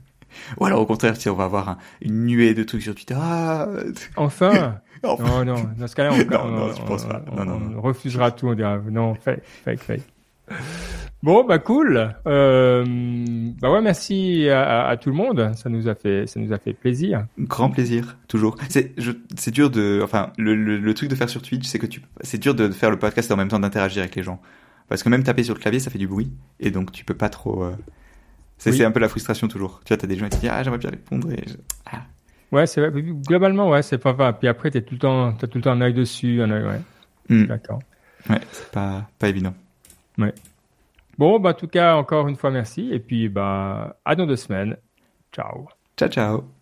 Ou 0.59 0.65
alors 0.65 0.79
au 0.81 0.85
contraire, 0.87 1.15
si 1.15 1.29
on 1.29 1.35
va 1.35 1.43
avoir 1.43 1.69
un- 1.69 1.77
une 2.01 2.25
nuée 2.25 2.55
de 2.55 2.63
trucs 2.63 2.81
sur 2.81 2.95
Twitter. 2.95 3.13
Ah, 3.17 3.67
Enfin. 4.15 4.79
Non, 5.03 5.43
non, 5.45 5.55
dans 5.77 5.87
ce 5.87 5.95
cas-là, 5.95 6.11
on, 6.13 6.17
Non, 6.17 6.39
on- 6.43 6.49
non, 6.67 6.73
je 6.73 6.81
on- 6.81 6.85
pense 6.85 7.05
pas. 7.05 7.21
on- 7.31 7.35
Non, 7.35 7.45
non, 7.45 7.55
on 7.55 7.59
non. 7.71 7.81
refusera 7.81 8.31
tout, 8.31 8.47
on 8.47 8.55
dira 8.55 8.77
non, 8.79 9.13
fake, 9.15 9.43
fake, 9.65 9.79
fake. 9.81 10.01
Bon, 11.23 11.45
bah 11.45 11.57
cool. 11.57 12.13
Euh, 12.27 12.83
bah 13.61 13.71
ouais, 13.71 13.81
merci 13.81 14.49
à, 14.49 14.95
tout 15.01 15.09
le 15.09 15.15
monde. 15.15 15.51
Ça 15.55 15.69
nous 15.69 15.87
a 15.87 15.95
fait, 15.95 16.27
ça 16.27 16.37
nous 16.39 16.51
a 16.51 16.57
fait 16.57 16.73
plaisir. 16.73 17.25
Grand 17.39 17.69
plaisir, 17.69 18.17
toujours. 18.27 18.57
C'est, 18.67 18.93
c'est 19.37 19.51
dur 19.51 19.69
de, 19.69 20.01
enfin, 20.03 20.33
le, 20.37 20.53
le, 20.53 20.77
le 20.77 20.93
truc 20.93 21.09
de 21.09 21.15
faire 21.15 21.29
sur 21.29 21.41
Twitch, 21.41 21.65
c'est 21.65 21.79
que 21.79 21.85
tu, 21.85 22.01
c'est 22.21 22.39
dur 22.39 22.53
de 22.53 22.67
faire 22.69 22.91
le 22.91 22.99
podcast 22.99 23.31
et 23.31 23.33
en 23.33 23.37
même 23.37 23.47
temps 23.47 23.59
d'interagir 23.59 24.01
avec 24.01 24.15
les 24.15 24.23
gens. 24.23 24.41
Parce 24.89 25.01
que 25.01 25.07
même 25.07 25.23
taper 25.23 25.43
sur 25.43 25.53
le 25.55 25.61
clavier, 25.61 25.79
ça 25.79 25.89
fait 25.89 25.97
du 25.97 26.09
bruit. 26.09 26.29
Et 26.59 26.71
donc, 26.71 26.91
tu 26.91 27.05
peux 27.05 27.13
pas 27.15 27.29
trop, 27.29 27.63
euh, 27.63 27.71
c'est, 28.57 28.71
Oui. 28.71 28.83
un 28.83 28.91
peu 28.91 28.99
la 28.99 29.07
frustration 29.07 29.47
toujours. 29.47 29.79
Tu 29.85 29.93
vois, 29.93 29.97
t'as 29.97 30.07
des 30.07 30.17
gens 30.17 30.25
qui 30.27 30.35
te 30.35 30.41
disent, 30.41 30.51
ah, 30.53 30.61
j'aimerais 30.61 30.77
bien 30.79 30.89
répondre 30.89 31.31
et 31.31 31.41
je- 31.47 31.55
ah. 31.89 32.01
Ouais, 32.51 32.67
c'est 32.67 32.85
vrai. 32.85 33.01
Globalement, 33.01 33.69
ouais, 33.69 33.81
c'est 33.81 33.97
pas 33.97 34.11
grave. 34.11 34.35
Puis 34.39 34.49
après, 34.49 34.71
t'es 34.71 34.81
tout 34.81 34.95
le 34.95 34.99
temps, 34.99 35.31
t'as 35.31 35.47
tout 35.47 35.57
le 35.57 35.63
temps 35.63 35.71
un 35.71 35.79
œil 35.81 35.93
dessus, 35.93 36.41
un 36.41 36.51
œil, 36.51 36.65
ouais. 36.65 36.81
Hmm. 37.29 37.45
D'accord. 37.45 37.79
Ouais, 38.29 38.41
c'est 38.51 38.69
pas, 38.71 39.09
pas 39.17 39.29
évident. 39.29 39.53
Bon, 41.17 41.39
bah 41.39 41.51
en 41.51 41.53
tout 41.53 41.67
cas, 41.67 41.95
encore 41.95 42.27
une 42.27 42.35
fois, 42.35 42.51
merci. 42.51 42.89
Et 42.91 42.99
puis, 42.99 43.29
bah, 43.29 43.99
à 44.05 44.15
dans 44.15 44.25
deux 44.25 44.35
semaines. 44.35 44.77
Ciao. 45.31 45.67
Ciao, 45.97 46.09
ciao. 46.09 46.52